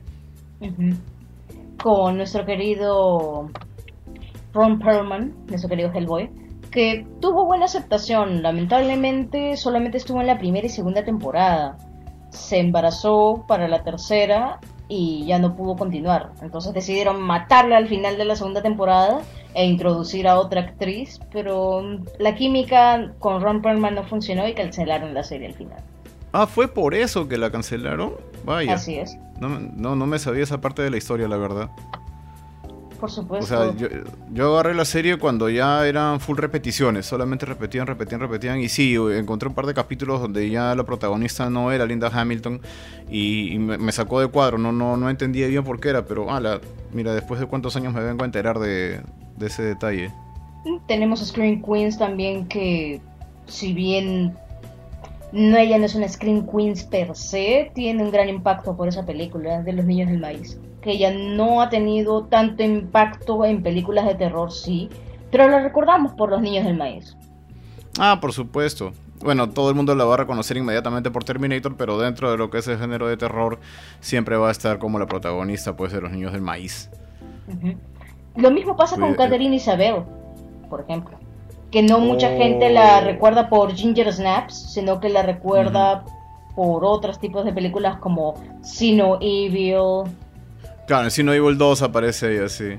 con 1.83 2.17
nuestro 2.17 2.45
querido 2.47 3.51
Ron 4.55 4.79
Perlman, 4.79 5.35
nuestro 5.47 5.69
querido 5.69 5.91
Hellboy, 5.93 6.31
que 6.71 7.07
tuvo 7.21 7.45
buena 7.45 7.67
aceptación. 7.67 8.43
Lamentablemente 8.43 9.57
solamente 9.59 9.99
estuvo 9.99 10.23
en 10.23 10.27
la 10.27 10.39
primera 10.39 10.67
y 10.67 10.71
segunda 10.71 11.05
temporada. 11.05 11.77
Se 12.31 12.59
embarazó 12.59 13.45
para 13.47 13.69
la 13.69 13.83
tercera 13.83 14.59
y 14.91 15.25
ya 15.25 15.39
no 15.39 15.57
pudo 15.57 15.77
continuar. 15.77 16.33
Entonces 16.43 16.75
decidieron 16.75 17.23
matarla 17.23 17.77
al 17.77 17.87
final 17.87 18.19
de 18.19 18.25
la 18.25 18.35
segunda 18.35 18.61
temporada 18.61 19.23
e 19.55 19.65
introducir 19.65 20.27
a 20.27 20.39
otra 20.39 20.63
actriz, 20.63 21.21
pero 21.33 21.83
la 22.19 22.35
química 22.35 23.13
con 23.21 23.41
Ron 23.41 23.63
Perlman 23.63 23.95
no 23.95 24.05
funcionó 24.05 24.47
y 24.49 24.55
cancelaron 24.55 25.15
la 25.15 25.23
serie 25.23 25.47
al 25.47 25.55
final. 25.55 25.79
Ah, 26.33 26.47
fue 26.47 26.69
por 26.69 26.95
eso 26.95 27.29
que 27.29 27.39
la 27.39 27.51
cancelaron. 27.51 28.15
Vaya. 28.45 28.75
Así 28.75 28.97
es. 28.97 29.17
No, 29.41 29.49
no, 29.49 29.95
no 29.95 30.07
me 30.07 30.19
sabía 30.19 30.43
esa 30.43 30.61
parte 30.61 30.83
de 30.83 30.91
la 30.91 30.97
historia, 30.97 31.29
la 31.29 31.37
verdad. 31.37 31.71
Por 33.01 33.11
supuesto. 33.11 33.55
O 33.55 33.75
sea, 33.75 33.89
yo, 34.33 34.53
agarré 34.53 34.75
la 34.75 34.85
serie 34.85 35.19
cuando 35.19 35.49
ya 35.49 35.87
eran 35.87 36.21
full 36.21 36.37
repeticiones, 36.37 37.07
solamente 37.07 37.47
repetían, 37.47 37.87
repetían, 37.87 38.21
repetían. 38.21 38.61
Y 38.61 38.69
sí, 38.69 38.95
encontré 38.95 39.49
un 39.49 39.55
par 39.55 39.67
de 39.67 39.73
capítulos 39.73 40.21
donde 40.21 40.51
ya 40.51 40.75
la 40.75 40.85
protagonista 40.85 41.49
no 41.49 41.73
era 41.73 41.87
Linda 41.87 42.11
Hamilton 42.13 42.61
y, 43.11 43.59
me, 43.59 43.91
sacó 43.93 44.21
de 44.21 44.27
cuadro. 44.27 44.59
No, 44.59 44.71
no, 44.71 44.97
no 44.97 45.09
entendía 45.09 45.47
bien 45.47 45.65
por 45.65 45.81
qué 45.81 45.89
era, 45.89 46.05
pero 46.05 46.31
ala, 46.31 46.61
mira, 46.93 47.15
después 47.15 47.41
de 47.41 47.47
cuántos 47.47 47.75
años 47.77 47.95
me 47.95 48.03
vengo 48.03 48.23
a 48.23 48.27
enterar 48.27 48.59
de, 48.59 49.01
de 49.37 49.47
ese 49.47 49.63
detalle. 49.63 50.13
Tenemos 50.87 51.27
Screen 51.27 51.63
Queens 51.63 51.97
también 51.97 52.47
que, 52.47 53.01
si 53.47 53.73
bien 53.73 54.37
no, 55.33 55.57
ella 55.57 55.79
no 55.79 55.87
es 55.87 55.95
una 55.95 56.09
Screen 56.09 56.47
Queens 56.47 56.85
per 56.85 57.15
se, 57.15 57.71
tiene 57.75 58.03
un 58.03 58.11
gran 58.11 58.29
impacto 58.29 58.77
por 58.77 58.89
esa 58.89 59.07
película 59.07 59.63
de 59.63 59.73
los 59.73 59.85
niños 59.87 60.11
del 60.11 60.21
maíz. 60.21 60.59
Que 60.83 60.93
ella 60.93 61.13
no 61.13 61.61
ha 61.61 61.69
tenido 61.69 62.25
tanto 62.25 62.63
impacto 62.63 63.45
en 63.45 63.63
películas 63.63 64.07
de 64.07 64.15
terror, 64.15 64.51
sí, 64.51 64.89
pero 65.31 65.49
la 65.49 65.61
recordamos 65.61 66.13
por 66.15 66.31
los 66.31 66.41
niños 66.41 66.65
del 66.65 66.77
maíz. 66.77 67.17
Ah, 67.99 68.19
por 68.21 68.33
supuesto. 68.33 68.93
Bueno, 69.23 69.51
todo 69.51 69.69
el 69.69 69.75
mundo 69.75 69.95
la 69.95 70.05
va 70.05 70.15
a 70.15 70.19
reconocer 70.19 70.57
inmediatamente 70.57 71.11
por 71.11 71.25
Terminator, 71.25 71.77
pero 71.77 71.99
dentro 71.99 72.31
de 72.31 72.39
lo 72.39 72.49
que 72.49 72.59
es 72.59 72.69
el 72.69 72.79
género 72.79 73.07
de 73.07 73.19
terror, 73.19 73.61
siempre 74.01 74.37
va 74.37 74.49
a 74.49 74.53
estar 74.53 74.79
como 74.79 74.99
la 74.99 75.07
protagonista, 75.07 75.77
pues, 75.77 75.93
de 75.93 76.01
los 76.01 76.11
niños 76.11 76.33
del 76.33 76.41
maíz. 76.41 76.89
Lo 78.37 78.51
mismo 78.51 78.77
pasa 78.77 78.97
con 78.97 79.15
Catherine 79.15 79.57
Isabel, 79.57 80.05
por 80.71 80.81
ejemplo 80.81 81.19
que 81.71 81.83
no 81.83 82.01
mucha 82.01 82.31
gente 82.31 82.71
la 82.71 82.99
oh. 82.99 83.05
recuerda 83.05 83.49
por 83.49 83.75
Ginger 83.75 84.13
Snaps, 84.13 84.73
sino 84.73 85.01
que 85.01 85.09
la 85.09 85.23
recuerda 85.23 86.05
por 86.57 86.85
otros 86.85 87.19
tipos 87.21 87.45
de 87.45 87.53
películas 87.53 87.99
como 87.99 88.35
Sino 88.63 89.19
Evil. 89.21 90.11
Claro, 90.91 91.05
en 91.05 91.13
Sino 91.13 91.33
Evil 91.33 91.57
2 91.57 91.83
aparece 91.83 92.35
ella, 92.35 92.49
sí. 92.49 92.77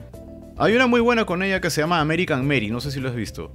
Hay 0.58 0.76
una 0.76 0.86
muy 0.86 1.00
buena 1.00 1.24
con 1.24 1.44
ella 1.44 1.62
que 1.62 1.70
se 1.70 1.80
llama 1.80 2.02
American 2.02 2.46
Mary, 2.46 2.70
no 2.70 2.82
sé 2.82 2.92
si 2.92 3.00
lo 3.00 3.08
has 3.08 3.16
visto. 3.16 3.54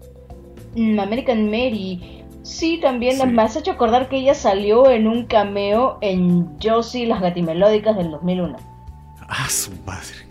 Mm, 0.74 0.98
American 0.98 1.44
Mary. 1.50 2.24
Sí, 2.42 2.78
también 2.80 3.18
me 3.34 3.42
has 3.42 3.54
hecho 3.56 3.72
acordar 3.72 4.08
que 4.08 4.16
ella 4.16 4.32
salió 4.32 4.88
en 4.88 5.08
un 5.08 5.26
cameo 5.26 5.98
en 6.00 6.58
Josie 6.58 7.04
las 7.04 7.20
Gatimelódicas 7.20 7.98
del 7.98 8.10
2001. 8.10 8.56
Ah, 9.28 9.46
su 9.50 9.72
madre. 9.84 10.26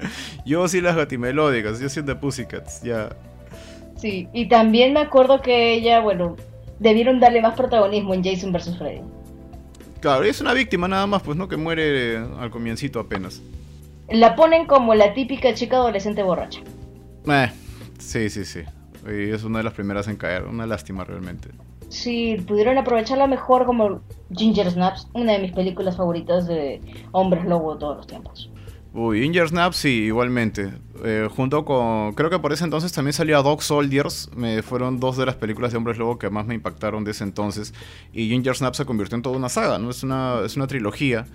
Josie 0.44 0.82
las 0.82 0.96
Gatimelódicas, 0.96 1.78
yo 1.78 2.02
de 2.02 2.16
Pussycats, 2.16 2.82
ya. 2.82 3.10
Sí, 3.94 4.26
y 4.32 4.48
también 4.48 4.94
me 4.94 4.98
acuerdo 4.98 5.42
que 5.42 5.74
ella, 5.74 6.00
bueno, 6.00 6.34
debieron 6.80 7.20
darle 7.20 7.40
más 7.40 7.54
protagonismo 7.54 8.14
en 8.14 8.24
Jason 8.24 8.50
vs. 8.50 8.78
Freddy. 8.78 9.02
Claro, 10.02 10.24
es 10.24 10.40
una 10.40 10.52
víctima 10.52 10.88
nada 10.88 11.06
más, 11.06 11.22
pues, 11.22 11.36
¿no? 11.36 11.46
Que 11.46 11.56
muere 11.56 12.18
al 12.18 12.50
comiencito 12.50 12.98
apenas. 12.98 13.40
La 14.08 14.34
ponen 14.34 14.66
como 14.66 14.96
la 14.96 15.14
típica 15.14 15.54
chica 15.54 15.76
adolescente 15.76 16.24
borracha. 16.24 16.60
Eh, 17.28 17.52
sí, 18.00 18.28
sí, 18.28 18.44
sí. 18.44 18.62
Y 19.06 19.30
es 19.30 19.44
una 19.44 19.58
de 19.58 19.64
las 19.64 19.74
primeras 19.74 20.08
en 20.08 20.16
caer, 20.16 20.42
una 20.42 20.66
lástima 20.66 21.04
realmente. 21.04 21.50
Sí, 21.88 22.36
pudieron 22.48 22.78
aprovecharla 22.78 23.28
mejor 23.28 23.64
como 23.64 24.00
Ginger 24.34 24.72
Snaps, 24.72 25.06
una 25.12 25.34
de 25.34 25.38
mis 25.38 25.52
películas 25.52 25.96
favoritas 25.96 26.48
de 26.48 26.80
hombres 27.12 27.44
lobo 27.44 27.74
de 27.74 27.78
todos 27.78 27.96
los 27.98 28.06
tiempos. 28.08 28.50
Uy, 28.94 29.22
Ginger 29.22 29.48
Snaps 29.48 29.76
sí, 29.78 29.88
igualmente. 30.04 30.70
Eh, 31.02 31.26
junto 31.34 31.64
con. 31.64 32.12
Creo 32.12 32.28
que 32.28 32.38
por 32.38 32.52
ese 32.52 32.64
entonces 32.64 32.92
también 32.92 33.14
salía 33.14 33.38
Dog 33.38 33.62
Soldiers. 33.62 34.28
Me 34.36 34.62
fueron 34.62 35.00
dos 35.00 35.16
de 35.16 35.24
las 35.24 35.36
películas 35.36 35.72
de 35.72 35.78
Hombres 35.78 35.96
Lobo 35.96 36.18
que 36.18 36.28
más 36.28 36.46
me 36.46 36.54
impactaron 36.54 37.02
de 37.02 37.12
ese 37.12 37.24
entonces. 37.24 37.72
Y 38.12 38.28
Ginger 38.28 38.54
Snaps 38.54 38.76
se 38.76 38.84
convirtió 38.84 39.16
en 39.16 39.22
toda 39.22 39.38
una 39.38 39.48
saga, 39.48 39.78
¿no? 39.78 39.88
Es 39.88 40.02
una, 40.02 40.40
es 40.44 40.56
una 40.56 40.66
trilogía. 40.66 41.26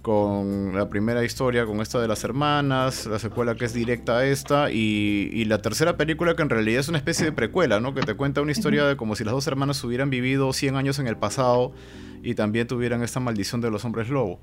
Con 0.00 0.74
la 0.74 0.88
primera 0.90 1.24
historia, 1.24 1.64
con 1.64 1.80
esta 1.80 1.98
de 2.00 2.08
las 2.08 2.24
hermanas, 2.24 3.06
la 3.06 3.18
secuela 3.18 3.54
que 3.54 3.64
es 3.64 3.72
directa 3.72 4.18
a 4.18 4.26
esta, 4.26 4.70
y, 4.70 5.30
y 5.32 5.46
la 5.46 5.62
tercera 5.62 5.96
película 5.96 6.36
que 6.36 6.42
en 6.42 6.50
realidad 6.50 6.80
es 6.80 6.88
una 6.88 6.98
especie 6.98 7.24
de 7.24 7.32
precuela, 7.32 7.80
¿no? 7.80 7.94
Que 7.94 8.02
te 8.02 8.14
cuenta 8.14 8.42
una 8.42 8.52
historia 8.52 8.84
de 8.84 8.96
como 8.96 9.16
si 9.16 9.24
las 9.24 9.32
dos 9.32 9.46
hermanas 9.46 9.82
hubieran 9.82 10.10
vivido 10.10 10.52
100 10.52 10.76
años 10.76 10.98
en 10.98 11.06
el 11.06 11.16
pasado 11.16 11.72
y 12.22 12.34
también 12.34 12.66
tuvieran 12.66 13.02
esta 13.02 13.18
maldición 13.18 13.62
de 13.62 13.70
los 13.70 13.84
hombres 13.86 14.10
lobo 14.10 14.40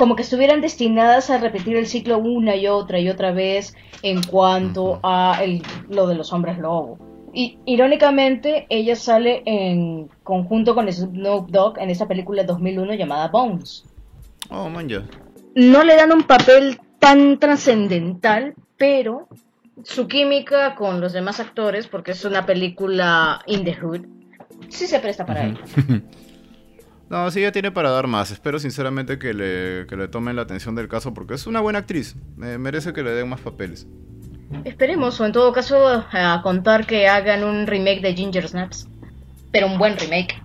como 0.00 0.16
que 0.16 0.22
estuvieran 0.22 0.62
destinadas 0.62 1.28
a 1.28 1.36
repetir 1.36 1.76
el 1.76 1.86
ciclo 1.86 2.16
una 2.16 2.56
y 2.56 2.66
otra 2.68 2.98
y 2.98 3.10
otra 3.10 3.32
vez 3.32 3.76
en 4.00 4.22
cuanto 4.22 4.98
a 5.02 5.42
lo 5.90 6.06
de 6.06 6.14
los 6.14 6.32
hombres 6.32 6.56
lobo. 6.56 6.96
Y 7.34 7.58
irónicamente, 7.66 8.64
ella 8.70 8.96
sale 8.96 9.42
en 9.44 10.08
conjunto 10.22 10.74
con 10.74 10.90
Snoop 10.90 11.50
Dogg 11.50 11.78
en 11.78 11.90
esa 11.90 12.08
película 12.08 12.40
de 12.40 12.46
2001 12.46 12.94
llamada 12.94 13.28
Bones. 13.28 13.84
Oh, 14.48 14.70
man, 14.70 14.88
ya. 14.88 15.04
No 15.54 15.84
le 15.84 15.96
dan 15.96 16.12
un 16.12 16.22
papel 16.22 16.80
tan 16.98 17.38
trascendental, 17.38 18.54
pero 18.78 19.28
su 19.82 20.08
química 20.08 20.76
con 20.76 21.02
los 21.02 21.12
demás 21.12 21.40
actores, 21.40 21.88
porque 21.88 22.12
es 22.12 22.24
una 22.24 22.46
película 22.46 23.42
in 23.46 23.64
the 23.64 23.74
hood, 23.74 24.06
sí 24.70 24.86
se 24.86 24.98
presta 24.98 25.26
para 25.26 25.44
ello. 25.44 25.60
No, 27.10 27.28
sí, 27.32 27.40
ya 27.40 27.50
tiene 27.50 27.72
para 27.72 27.90
dar 27.90 28.06
más. 28.06 28.30
Espero 28.30 28.60
sinceramente 28.60 29.18
que 29.18 29.34
le, 29.34 29.86
que 29.88 29.96
le 29.96 30.06
tomen 30.06 30.36
la 30.36 30.42
atención 30.42 30.76
del 30.76 30.86
caso 30.86 31.12
porque 31.12 31.34
es 31.34 31.48
una 31.48 31.60
buena 31.60 31.80
actriz. 31.80 32.14
merece 32.36 32.92
que 32.92 33.02
le 33.02 33.10
den 33.10 33.28
más 33.28 33.40
papeles. 33.40 33.84
Esperemos, 34.64 35.20
o 35.20 35.26
en 35.26 35.32
todo 35.32 35.52
caso, 35.52 36.04
a 36.12 36.40
contar 36.42 36.86
que 36.86 37.08
hagan 37.08 37.42
un 37.42 37.66
remake 37.66 38.00
de 38.00 38.14
Ginger 38.14 38.48
Snaps. 38.48 38.88
Pero 39.50 39.66
un 39.66 39.76
buen 39.76 39.98
remake. 39.98 40.40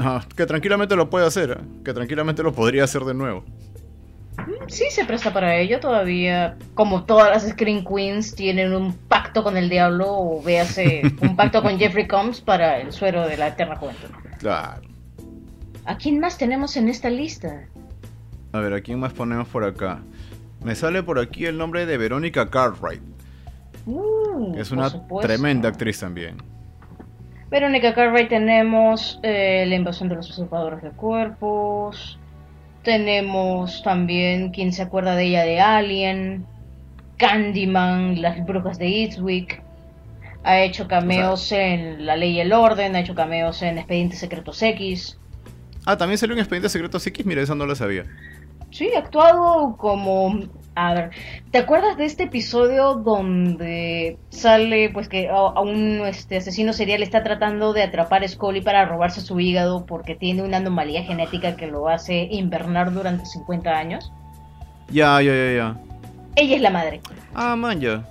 Ah, 0.00 0.24
que 0.36 0.46
tranquilamente 0.46 0.96
lo 0.96 1.08
puede 1.10 1.26
hacer, 1.26 1.50
¿eh? 1.52 1.64
que 1.84 1.94
tranquilamente 1.94 2.42
lo 2.42 2.52
podría 2.52 2.82
hacer 2.82 3.02
de 3.02 3.14
nuevo. 3.14 3.44
Mm, 4.36 4.68
sí, 4.68 4.84
se 4.90 5.04
presta 5.04 5.32
para 5.32 5.56
ello 5.56 5.78
todavía. 5.78 6.56
Como 6.74 7.04
todas 7.04 7.30
las 7.30 7.48
Screen 7.48 7.84
Queens 7.84 8.34
tienen 8.34 8.74
un 8.74 8.94
pacto 8.94 9.44
con 9.44 9.56
el 9.56 9.68
diablo, 9.68 10.06
o 10.08 10.42
véase, 10.42 11.02
un 11.20 11.36
pacto 11.36 11.62
con 11.62 11.78
Jeffrey 11.78 12.08
Combs 12.08 12.40
para 12.40 12.80
el 12.80 12.92
suero 12.92 13.28
de 13.28 13.36
la 13.36 13.48
eterna 13.48 13.76
juventud. 13.76 14.08
Claro. 14.40 14.87
¿A 15.88 15.96
quién 15.96 16.20
más 16.20 16.36
tenemos 16.36 16.76
en 16.76 16.90
esta 16.90 17.08
lista? 17.08 17.64
A 18.52 18.60
ver, 18.60 18.74
¿a 18.74 18.80
quién 18.82 19.00
más 19.00 19.14
ponemos 19.14 19.48
por 19.48 19.64
acá? 19.64 20.02
Me 20.62 20.74
sale 20.74 21.02
por 21.02 21.18
aquí 21.18 21.46
el 21.46 21.56
nombre 21.56 21.86
de 21.86 21.96
Verónica 21.96 22.50
Cartwright. 22.50 23.00
Uh, 23.86 24.54
es 24.58 24.70
una 24.70 24.90
tremenda 25.22 25.70
actriz 25.70 25.98
también. 25.98 26.36
Verónica 27.50 27.94
Cartwright 27.94 28.28
tenemos 28.28 29.18
eh, 29.22 29.64
La 29.66 29.76
invasión 29.76 30.10
de 30.10 30.16
los 30.16 30.28
usurpadores 30.28 30.82
de 30.82 30.90
cuerpos. 30.90 32.18
Tenemos 32.82 33.82
también, 33.82 34.50
¿quién 34.50 34.74
se 34.74 34.82
acuerda 34.82 35.16
de 35.16 35.24
ella? 35.24 35.42
De 35.44 35.58
Alien. 35.58 36.44
Candyman, 37.16 38.20
Las 38.20 38.44
brujas 38.44 38.78
de 38.78 38.88
Eastwick. 38.88 39.62
Ha 40.44 40.60
hecho 40.60 40.86
cameos 40.86 41.50
en 41.50 42.04
La 42.04 42.14
Ley 42.14 42.32
y 42.32 42.40
el 42.40 42.52
Orden. 42.52 42.94
Ha 42.94 43.00
hecho 43.00 43.14
cameos 43.14 43.62
en 43.62 43.78
Expedientes 43.78 44.18
Secretos 44.18 44.60
X. 44.60 45.17
Ah, 45.88 45.96
también 45.96 46.18
salió 46.18 46.34
un 46.34 46.40
expediente 46.40 46.68
secreto 46.68 46.98
X, 46.98 47.24
mira, 47.24 47.40
eso 47.40 47.54
no 47.54 47.64
lo 47.64 47.74
sabía. 47.74 48.04
Sí, 48.70 48.90
ha 48.94 48.98
actuado 48.98 49.74
como... 49.78 50.38
A 50.74 50.92
ver, 50.92 51.10
¿te 51.50 51.56
acuerdas 51.56 51.96
de 51.96 52.04
este 52.04 52.24
episodio 52.24 52.96
donde 52.96 54.18
sale 54.28 54.90
pues 54.90 55.08
que 55.08 55.30
a, 55.30 55.58
un 55.60 56.02
este, 56.06 56.36
asesino 56.36 56.74
serial 56.74 57.02
está 57.02 57.22
tratando 57.22 57.72
de 57.72 57.84
atrapar 57.84 58.22
a 58.22 58.28
Scully 58.28 58.60
para 58.60 58.84
robarse 58.84 59.22
su 59.22 59.40
hígado 59.40 59.86
porque 59.86 60.14
tiene 60.14 60.42
una 60.42 60.58
anomalía 60.58 61.04
genética 61.04 61.56
que 61.56 61.68
lo 61.68 61.88
hace 61.88 62.28
invernar 62.30 62.92
durante 62.92 63.24
50 63.24 63.70
años? 63.70 64.12
Ya, 64.90 65.22
ya, 65.22 65.32
ya, 65.32 65.52
ya. 65.56 65.76
Ella 66.36 66.56
es 66.56 66.60
la 66.60 66.70
madre. 66.70 67.00
Ah, 67.34 67.56
man, 67.56 67.80
ya. 67.80 68.06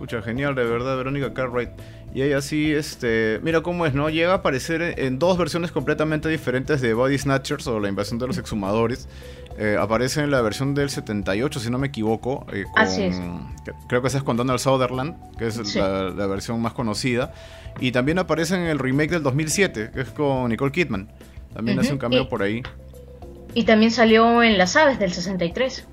Pucha, 0.00 0.20
genial, 0.22 0.56
de 0.56 0.64
verdad, 0.64 0.96
Verónica 0.96 1.32
Cartwright. 1.32 1.70
Y 2.14 2.22
ella 2.22 2.38
así, 2.38 2.72
este, 2.72 3.40
mira 3.42 3.62
cómo 3.62 3.84
es, 3.84 3.92
¿no? 3.92 4.08
Llega 4.08 4.32
a 4.32 4.36
aparecer 4.36 4.98
en 4.98 5.18
dos 5.18 5.36
versiones 5.36 5.70
completamente 5.70 6.28
diferentes 6.28 6.80
de 6.80 6.94
Body 6.94 7.18
Snatchers 7.18 7.66
o 7.66 7.78
la 7.78 7.88
invasión 7.88 8.18
de 8.18 8.26
los 8.26 8.38
exhumadores. 8.38 9.08
Eh, 9.58 9.76
aparece 9.78 10.22
en 10.22 10.30
la 10.30 10.42
versión 10.42 10.74
del 10.74 10.90
78, 10.90 11.60
si 11.60 11.70
no 11.70 11.78
me 11.78 11.88
equivoco. 11.88 12.46
Eh, 12.52 12.64
Así 12.74 13.02
es. 13.02 13.20
Creo 13.88 14.02
que 14.02 14.08
esa 14.08 14.18
es 14.18 14.24
con 14.24 14.36
Donald 14.36 14.60
Sutherland, 14.60 15.16
que 15.38 15.46
es 15.46 15.74
la, 15.74 16.26
versión 16.26 16.60
más 16.60 16.72
conocida. 16.72 17.32
Y 17.80 17.92
también 17.92 18.18
aparece 18.18 18.54
en 18.54 18.62
el 18.62 18.78
remake 18.78 19.10
del 19.10 19.22
2007, 19.22 19.90
que 19.92 20.00
es 20.00 20.08
con 20.10 20.48
Nicole 20.48 20.72
Kidman. 20.72 21.08
También 21.54 21.78
hace 21.78 21.92
un 21.92 21.98
cambio 21.98 22.28
por 22.28 22.42
ahí. 22.42 22.62
Y 23.54 23.64
también 23.64 23.90
salió 23.90 24.42
en 24.42 24.58
Las 24.58 24.76
Aves 24.76 24.98
del 24.98 25.12
63. 25.12 25.86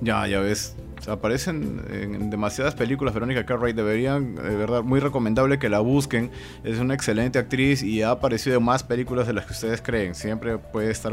Ya, 0.00 0.26
ya 0.26 0.40
ves. 0.40 0.74
Aparecen 1.08 1.82
en 1.90 2.30
demasiadas 2.30 2.74
películas 2.74 3.14
Verónica 3.14 3.44
Cartwright. 3.44 3.76
Deberían, 3.76 4.34
de 4.34 4.56
verdad, 4.56 4.82
muy 4.82 5.00
recomendable 5.00 5.58
que 5.58 5.68
la 5.68 5.80
busquen. 5.80 6.30
Es 6.64 6.78
una 6.78 6.94
excelente 6.94 7.38
actriz 7.38 7.82
y 7.82 8.02
ha 8.02 8.10
aparecido 8.10 8.58
en 8.58 8.64
más 8.64 8.82
películas 8.82 9.26
de 9.26 9.32
las 9.32 9.46
que 9.46 9.52
ustedes 9.52 9.82
creen. 9.82 10.14
Siempre 10.14 10.58
puede 10.58 10.90
estar 10.90 11.12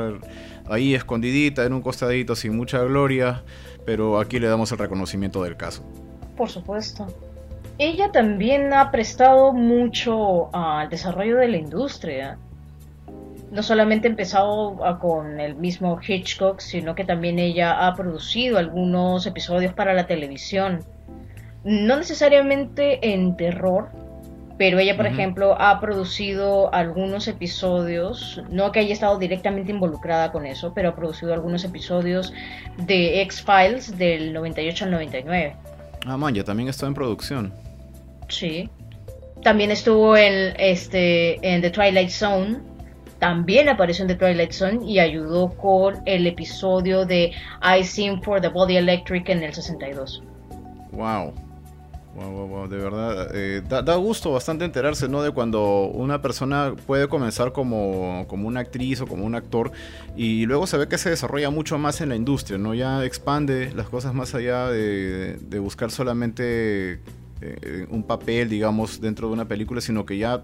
ahí 0.70 0.96
escondidita, 0.96 1.66
en 1.66 1.74
un 1.74 1.82
costadito, 1.82 2.36
sin 2.36 2.56
mucha 2.56 2.80
gloria. 2.84 3.44
Pero 3.86 4.20
aquí 4.20 4.40
le 4.40 4.48
damos 4.48 4.72
el 4.72 4.78
reconocimiento 4.78 5.44
del 5.44 5.58
caso. 5.58 5.84
Por 6.36 6.50
supuesto. 6.50 7.08
Ella 7.78 8.12
también 8.12 8.74
ha 8.74 8.92
prestado 8.92 9.54
mucho 9.54 10.54
al 10.54 10.90
desarrollo 10.90 11.38
de 11.38 11.48
la 11.48 11.58
industria 11.58 12.38
no 13.52 13.64
solamente 13.64 14.08
ha 14.08 14.12
empezado 14.12 14.78
con 15.00 15.40
el 15.40 15.56
mismo 15.56 16.00
Hitchcock, 16.06 16.60
sino 16.60 16.96
que 16.96 17.04
también 17.04 17.40
ella 17.40 17.88
ha 17.88 17.96
producido 17.96 18.58
algunos 18.58 19.26
episodios 19.26 19.74
para 19.74 19.94
la 19.94 20.08
televisión. 20.08 20.84
No 21.64 21.98
necesariamente 21.98 23.14
en 23.14 23.36
terror, 23.36 23.90
pero 24.60 24.78
ella, 24.78 24.98
por 24.98 25.08
ejemplo, 25.08 25.56
ha 25.60 25.80
producido 25.80 26.74
algunos 26.74 27.30
episodios, 27.30 28.42
no 28.50 28.74
que 28.74 28.82
haya 28.82 28.94
estado 28.94 29.18
directamente 29.18 29.72
involucrada 29.72 30.34
con 30.34 30.46
eso, 30.46 30.74
pero 30.74 30.90
ha 30.90 30.96
producido 30.96 31.34
algunos 31.34 31.64
episodios 31.64 32.34
de 32.78 33.22
X-Files 33.22 33.98
del 33.98 34.34
98 34.34 34.84
al 34.84 34.92
99. 34.92 35.56
Ah, 36.06 36.18
man, 36.18 36.36
ya 36.36 36.44
también 36.44 36.68
está 36.68 36.88
en 36.88 36.94
producción. 36.94 37.54
Sí. 38.28 38.70
También 39.44 39.72
estuvo 39.72 40.18
en, 40.18 40.54
este, 40.60 41.40
en 41.42 41.62
The 41.62 41.72
Twilight 41.72 42.10
Zone, 42.10 42.58
también 43.20 43.70
apareció 43.70 44.04
en 44.04 44.08
The 44.10 44.16
Twilight 44.16 44.52
Zone 44.52 44.80
y 44.86 45.00
ayudó 45.00 45.50
con 45.50 46.02
el 46.06 46.26
episodio 46.26 47.06
de 47.06 47.34
I 47.62 47.84
Sing 47.84 48.22
for 48.22 48.42
the 48.42 48.48
Body 48.48 48.78
Electric 48.78 49.30
en 49.30 49.44
el 49.44 49.54
62. 49.54 50.24
Wow. 50.92 51.34
Wow, 52.16 52.32
wow, 52.32 52.48
wow, 52.48 52.68
de 52.68 52.78
verdad, 52.78 53.30
eh, 53.36 53.62
da, 53.62 53.96
gusto 53.96 54.32
bastante 54.32 54.66
enterarse, 54.66 55.08
¿no? 55.08 55.22
De 55.22 55.30
cuando 55.32 55.86
una 55.86 56.22
persona 56.22 56.74
puede 56.88 57.08
comenzar 57.08 57.52
como, 57.52 58.26
como 58.28 58.48
una 58.48 58.62
actriz 58.62 59.00
o 59.02 59.08
como 59.08 59.26
un 59.26 59.36
actor 59.36 59.72
y 60.18 60.46
luego 60.48 60.66
se 60.66 60.78
ve 60.78 60.88
que 60.88 60.98
se 60.98 61.12
desarrolla 61.12 61.52
mucho 61.52 61.78
más 61.78 62.02
en 62.02 62.10
la 62.10 62.16
industria, 62.16 62.58
¿no? 62.58 62.74
Ya 62.74 63.06
expande 63.06 63.72
las 63.74 63.88
cosas 63.90 64.16
más 64.16 64.34
allá 64.34 64.68
de, 64.70 65.38
de 65.40 65.60
buscar 65.60 65.92
solamente 65.92 67.00
eh, 67.42 67.88
un 67.90 68.04
papel, 68.04 68.50
digamos, 68.50 69.00
dentro 69.00 69.28
de 69.28 69.34
una 69.34 69.48
película, 69.48 69.80
sino 69.82 70.06
que 70.06 70.18
ya 70.18 70.44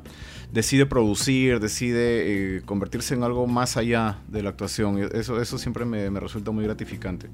decide 0.51 0.85
producir, 0.85 1.59
decide 1.59 2.57
eh, 2.57 2.61
convertirse 2.63 3.13
en 3.13 3.23
algo 3.23 3.47
más 3.47 3.75
allá 3.75 4.19
de 4.27 4.43
la 4.43 4.49
actuación. 4.49 5.09
Eso, 5.13 5.41
eso 5.41 5.57
siempre 5.57 5.85
me, 5.85 6.09
resulta 6.19 6.51
muy 6.51 6.63
gratificante. 6.63 7.29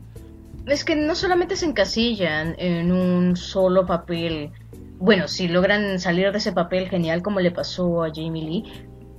Es 0.65 0.83
que 0.83 0.95
no 0.95 1.15
solamente 1.15 1.55
se 1.55 1.65
encasillan 1.65 2.55
en 2.57 2.91
un 2.91 3.35
solo 3.35 3.85
papel. 3.85 4.51
Bueno, 4.97 5.27
si 5.27 5.47
logran 5.47 5.99
salir 5.99 6.31
de 6.31 6.37
ese 6.37 6.53
papel 6.53 6.89
genial 6.89 7.21
como 7.21 7.39
le 7.39 7.51
pasó 7.51 8.03
a 8.03 8.09
Jamie 8.13 8.43
Lee, 8.43 8.63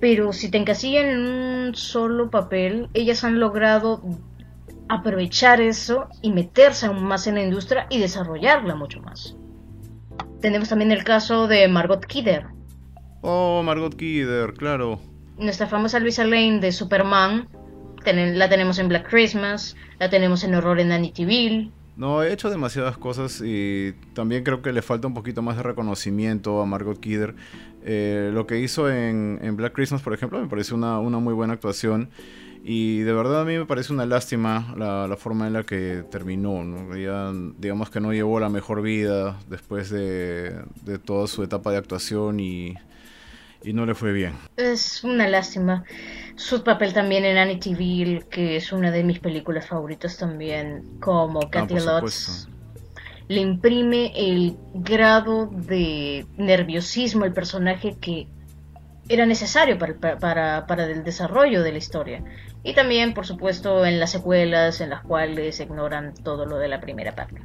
pero 0.01 0.32
si 0.32 0.51
te 0.51 0.59
encasillan 0.59 1.07
en 1.07 1.26
un 1.26 1.74
solo 1.74 2.30
papel, 2.30 2.88
ellas 2.95 3.22
han 3.22 3.38
logrado 3.38 4.03
aprovechar 4.88 5.61
eso 5.61 6.09
y 6.20 6.32
meterse 6.32 6.86
aún 6.86 7.05
más 7.05 7.26
en 7.26 7.36
la 7.36 7.43
industria 7.43 7.86
y 7.88 7.99
desarrollarla 7.99 8.74
mucho 8.74 9.01
más. 9.01 9.36
Tenemos 10.43 10.68
también 10.68 10.90
el 10.90 11.05
caso 11.05 11.47
de 11.47 11.68
Margot 11.68 12.05
Kidder. 12.05 12.47
Oh, 13.20 13.62
Margot 13.64 13.95
Kidder, 13.95 14.53
claro. 14.55 15.01
Nuestra 15.38 15.68
famosa 15.68 16.01
Luisa 16.01 16.24
Lane 16.24 16.59
de 16.59 16.72
Superman. 16.72 17.49
la 18.05 18.49
tenemos 18.49 18.80
en 18.80 18.88
Black 18.88 19.09
Christmas, 19.09 19.76
la 20.01 20.11
tenemos 20.11 20.43
en 20.43 20.57
Horror 20.57 20.80
en 20.80 20.90
Amityville. 20.90 21.70
No, 21.97 22.24
he 22.24 22.32
hecho 22.32 22.51
demasiadas 22.51 22.99
cosas 22.99 23.40
y 23.45 23.93
también 24.14 24.43
creo 24.43 24.62
que 24.62 24.72
le 24.72 24.82
falta 24.82 25.07
un 25.07 25.14
poquito 25.14 25.43
más 25.43 25.57
de 25.57 25.62
reconocimiento 25.62 26.61
a 26.61 26.66
Margot 26.66 26.99
Kidder. 26.99 27.36
Eh, 27.84 28.30
lo 28.34 28.49
que 28.49 28.59
hizo 28.59 28.90
en, 28.90 29.38
Black 29.57 29.74
Christmas, 29.74 30.03
por 30.03 30.12
ejemplo, 30.12 30.40
me 30.40 30.49
parece 30.49 30.74
una, 30.74 30.99
una 30.99 31.20
muy 31.20 31.34
buena 31.34 31.53
actuación. 31.53 32.11
Y 32.65 33.01
de 33.01 33.13
verdad 33.13 33.41
a 33.41 33.45
mí 33.45 33.59
me 33.59 33.67
parece 33.67 33.93
una 33.93 34.07
lástima 34.07 34.73
la, 34.77 35.17
forma 35.17 35.49
en 35.49 35.55
la 35.55 35.65
que 35.65 36.05
terminó. 36.11 36.63
¿no? 36.63 36.95
digamos 37.59 37.91
que 37.91 38.01
no 38.01 38.13
llevó 38.13 38.39
la 38.39 38.49
mejor 38.49 38.83
vida 38.83 39.39
después 39.49 39.91
de, 39.91 40.63
toda 41.05 41.27
su 41.27 41.43
etapa 41.43 41.73
de 41.73 41.79
actuación 41.79 42.39
y, 42.39 42.75
no 43.65 43.85
le 43.85 43.95
fue 43.95 44.13
bien. 44.13 44.35
Es 44.57 45.03
una 45.03 45.29
lástima. 45.29 45.85
Su 46.37 46.63
papel 46.63 46.93
también 46.93 47.25
en 47.25 47.37
Amityville, 47.37 48.27
que 48.31 48.57
es 48.57 48.73
una 48.73 48.91
de 48.91 49.03
mis 49.03 49.19
películas 49.19 49.67
favoritas 49.67 50.17
también, 50.17 50.99
como 51.01 51.41
ah, 51.41 51.51
Cathy 51.51 51.75
Lutz, 51.75 52.49
le 53.29 53.41
imprime 53.41 54.13
el 54.15 54.57
grado 54.75 55.47
de 55.47 56.27
nerviosismo 56.37 57.25
al 57.25 57.33
personaje 57.33 57.97
que 58.01 58.29
era 59.09 59.27
necesario 59.27 59.79
para, 59.79 60.19
para, 60.19 60.67
para, 60.67 60.85
el 60.85 61.05
desarrollo 61.05 61.63
de 61.63 61.73
la 61.73 61.79
historia. 61.79 62.25
Y 62.65 62.75
también, 62.75 63.13
por 63.13 63.27
supuesto, 63.27 63.85
en 63.85 63.99
las 63.99 64.13
secuelas 64.13 64.81
en 64.81 64.91
las 64.91 65.03
cuales 65.03 65.59
ignoran 65.59 66.15
todo 66.15 66.47
lo 66.47 66.59
de 66.59 66.69
la 66.69 66.81
primera 66.81 67.15
parte. 67.15 67.41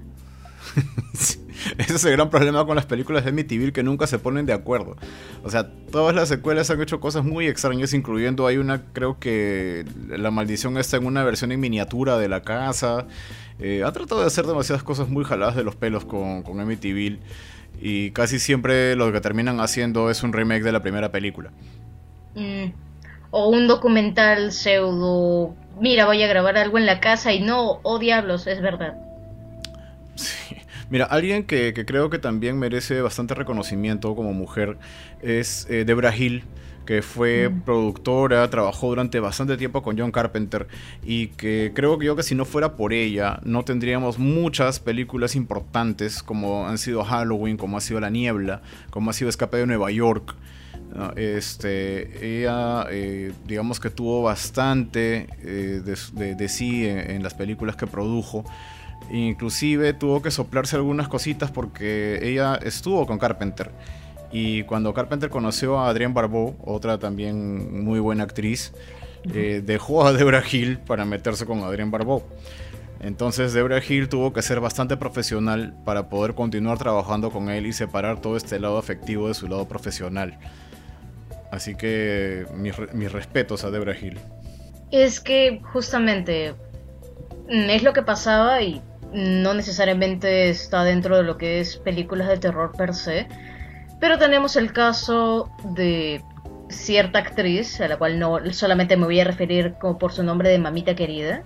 Ese 1.77 1.95
es 1.95 2.05
el 2.05 2.11
gran 2.11 2.29
problema 2.29 2.65
con 2.65 2.75
las 2.75 2.85
películas 2.85 3.23
de 3.23 3.31
Amityville 3.31 3.73
que 3.73 3.81
nunca 3.81 4.05
se 4.05 4.19
ponen 4.19 4.45
de 4.45 4.53
acuerdo. 4.53 4.95
O 5.43 5.49
sea, 5.49 5.71
todas 5.91 6.15
las 6.15 6.29
secuelas 6.29 6.69
han 6.69 6.81
hecho 6.81 6.99
cosas 6.99 7.23
muy 7.23 7.47
extrañas, 7.47 7.93
incluyendo 7.93 8.45
hay 8.45 8.57
una, 8.57 8.83
creo 8.93 9.19
que 9.19 9.85
la 10.07 10.29
maldición 10.29 10.77
está 10.77 10.97
en 10.97 11.05
una 11.05 11.23
versión 11.23 11.51
en 11.51 11.59
miniatura 11.59 12.19
de 12.19 12.29
la 12.29 12.41
casa. 12.41 13.07
Eh, 13.59 13.83
ha 13.83 13.91
tratado 13.91 14.21
de 14.21 14.27
hacer 14.27 14.45
demasiadas 14.45 14.83
cosas 14.83 15.09
muy 15.09 15.25
jaladas 15.25 15.55
de 15.55 15.63
los 15.63 15.75
pelos 15.75 16.05
con, 16.05 16.43
con 16.43 16.59
Amityville. 16.59 17.19
Y 17.81 18.11
casi 18.11 18.37
siempre 18.37 18.95
lo 18.95 19.11
que 19.11 19.21
terminan 19.21 19.59
haciendo 19.59 20.11
es 20.11 20.21
un 20.21 20.33
remake 20.33 20.63
de 20.63 20.71
la 20.71 20.81
primera 20.81 21.11
película. 21.11 21.51
Mm 22.35 22.86
o 23.31 23.49
un 23.49 23.67
documental 23.67 24.51
pseudo, 24.51 25.55
mira, 25.79 26.05
voy 26.05 26.23
a 26.23 26.27
grabar 26.27 26.57
algo 26.57 26.77
en 26.77 26.85
la 26.85 26.99
casa 26.99 27.33
y 27.33 27.41
no, 27.41 27.79
oh 27.83 27.99
diablos, 27.99 28.47
es 28.47 28.61
verdad. 28.61 28.95
Sí. 30.15 30.57
Mira, 30.89 31.05
alguien 31.05 31.43
que, 31.43 31.73
creo 31.85 32.09
que 32.09 32.17
también 32.17 32.57
merece 32.57 33.01
bastante 33.01 33.33
reconocimiento 33.33 34.15
como 34.15 34.31
mujer 34.31 34.77
es 35.21 35.67
eh, 35.69 35.83
Debra 35.85 36.15
Hill, 36.15 36.45
que 36.85 37.01
fue 37.01 37.49
mm. 37.49 37.61
productora, 37.61 38.49
trabajó 38.49 38.87
durante 38.87 39.19
bastante 39.19 39.57
tiempo 39.57 39.83
con 39.83 39.97
John 39.99 40.13
Carpenter 40.13 40.67
y 41.03 41.27
que 41.27 41.73
creo 41.75 41.99
que 41.99 42.05
yo 42.05 42.15
que 42.15 42.23
si 42.23 42.35
no 42.35 42.45
fuera 42.45 42.77
por 42.77 42.93
ella 42.93 43.41
no 43.43 43.63
tendríamos 43.65 44.17
muchas 44.17 44.79
películas 44.79 45.35
importantes 45.35 46.23
como 46.23 46.67
han 46.67 46.77
sido 46.77 47.03
Halloween, 47.03 47.57
como 47.57 47.75
ha 47.75 47.81
sido 47.81 47.99
La 47.99 48.09
Niebla, 48.09 48.61
como 48.89 49.09
ha 49.09 49.13
sido 49.13 49.29
Escape 49.29 49.57
de 49.57 49.67
Nueva 49.67 49.91
York. 49.91 50.35
Este, 51.15 52.39
ella, 52.39 52.87
eh, 52.89 53.31
digamos 53.45 53.79
que 53.79 53.89
tuvo 53.89 54.23
bastante 54.23 55.27
eh, 55.43 55.81
de, 55.83 56.49
sí 56.49 56.87
en, 56.87 57.21
las 57.23 57.33
películas 57.33 57.75
que 57.75 57.87
produjo. 57.87 58.45
Inclusive 59.11 59.93
tuvo 59.93 60.21
que 60.21 60.31
soplarse 60.31 60.75
algunas 60.75 61.07
cositas 61.07 61.51
porque 61.51 62.19
ella 62.23 62.55
estuvo 62.55 63.05
con 63.05 63.19
Carpenter. 63.19 63.71
Y 64.31 64.63
cuando 64.63 64.93
Carpenter 64.93 65.29
conoció 65.29 65.79
a 65.79 65.89
Adrienne 65.89 66.13
Barbeau, 66.13 66.55
otra 66.65 66.97
también 66.97 67.83
muy 67.83 67.99
buena 67.99 68.23
actriz, 68.23 68.73
eh, 69.33 69.61
dejó 69.63 70.05
a 70.05 70.13
Debra 70.13 70.43
Hill 70.49 70.79
para 70.79 71.05
meterse 71.05 71.45
con 71.45 71.63
Adrienne 71.63 71.91
Barbeau. 71.91 72.23
Entonces 72.99 73.53
Debra 73.53 73.81
Hill 73.87 74.09
tuvo 74.09 74.33
que 74.33 74.41
ser 74.41 74.59
bastante 74.59 74.97
profesional 74.97 75.75
para 75.85 76.09
poder 76.09 76.33
continuar 76.33 76.79
trabajando 76.79 77.29
con 77.29 77.49
él 77.49 77.67
y 77.67 77.73
separar 77.73 78.19
todo 78.19 78.35
este 78.35 78.59
lado 78.59 78.77
afectivo 78.77 79.27
de 79.27 79.35
su 79.35 79.47
lado 79.47 79.67
profesional. 79.67 80.37
Así 81.51 81.75
que 81.75 82.45
mis, 82.53 83.11
respetos 83.11 83.63
a 83.63 83.71
Debra 83.71 83.95
Hill. 83.97 84.19
Es 84.91 85.19
que 85.19 85.61
justamente 85.73 86.53
mm, 87.49 87.69
es 87.69 87.83
lo 87.83 87.93
que 87.93 88.01
pasaba 88.01 88.61
y 88.61 88.81
no 89.13 89.53
necesariamente 89.53 90.49
está 90.49 90.83
dentro 90.83 91.17
de 91.17 91.23
lo 91.23 91.37
que 91.37 91.59
es 91.59 91.77
películas 91.77 92.27
de 92.27 92.37
terror 92.37 92.73
per 92.75 92.93
se, 92.93 93.27
pero 93.99 94.17
tenemos 94.17 94.55
el 94.57 94.73
caso 94.73 95.49
de 95.75 96.21
cierta 96.69 97.19
actriz, 97.19 97.79
a 97.79 97.87
la 97.87 97.97
cual 97.97 98.19
no 98.19 98.39
solamente 98.51 98.97
me 98.97 99.05
voy 99.05 99.19
a 99.19 99.23
referir 99.23 99.75
como 99.79 99.97
por 99.97 100.11
su 100.11 100.23
nombre 100.23 100.49
de 100.49 100.59
mamita 100.59 100.95
querida. 100.95 101.43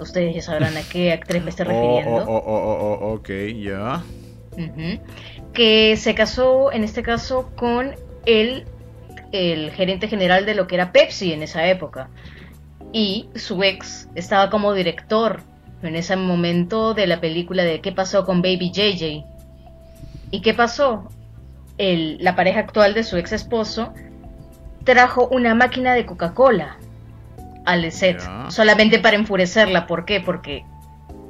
Ustedes 0.00 0.34
ya 0.34 0.42
sabrán 0.42 0.76
a 0.76 0.82
qué 0.82 1.12
actriz 1.18 1.42
me 1.42 1.50
estoy 1.50 1.66
oh, 1.66 1.68
refiriendo. 1.68 2.24
Oh, 2.26 2.42
oh, 2.44 2.98
oh, 3.00 3.14
ok, 3.14 3.28
ya. 3.62 4.02
Que 5.52 5.96
se 5.96 6.14
casó, 6.14 6.72
en 6.72 6.84
este 6.84 7.02
caso, 7.02 7.50
con 7.56 7.94
el 8.26 8.66
el 9.34 9.72
gerente 9.72 10.06
general 10.06 10.46
de 10.46 10.54
lo 10.54 10.68
que 10.68 10.76
era 10.76 10.92
Pepsi 10.92 11.32
en 11.32 11.42
esa 11.42 11.66
época. 11.66 12.08
Y 12.92 13.28
su 13.34 13.62
ex 13.64 14.08
estaba 14.14 14.48
como 14.48 14.72
director 14.72 15.40
en 15.82 15.96
ese 15.96 16.14
momento 16.14 16.94
de 16.94 17.08
la 17.08 17.20
película 17.20 17.64
de 17.64 17.80
¿Qué 17.80 17.90
pasó 17.90 18.24
con 18.24 18.42
Baby 18.42 18.70
JJ? 18.70 19.24
¿Y 20.30 20.40
qué 20.40 20.54
pasó? 20.54 21.08
El, 21.76 22.18
la 22.22 22.36
pareja 22.36 22.60
actual 22.60 22.94
de 22.94 23.02
su 23.02 23.16
ex 23.16 23.32
esposo 23.32 23.92
trajo 24.84 25.26
una 25.28 25.56
máquina 25.56 25.94
de 25.94 26.06
Coca-Cola 26.06 26.78
al 27.64 27.90
set, 27.90 28.22
solamente 28.48 29.00
para 29.00 29.16
enfurecerla. 29.16 29.86
¿Por 29.88 30.04
qué? 30.04 30.20
Porque 30.20 30.64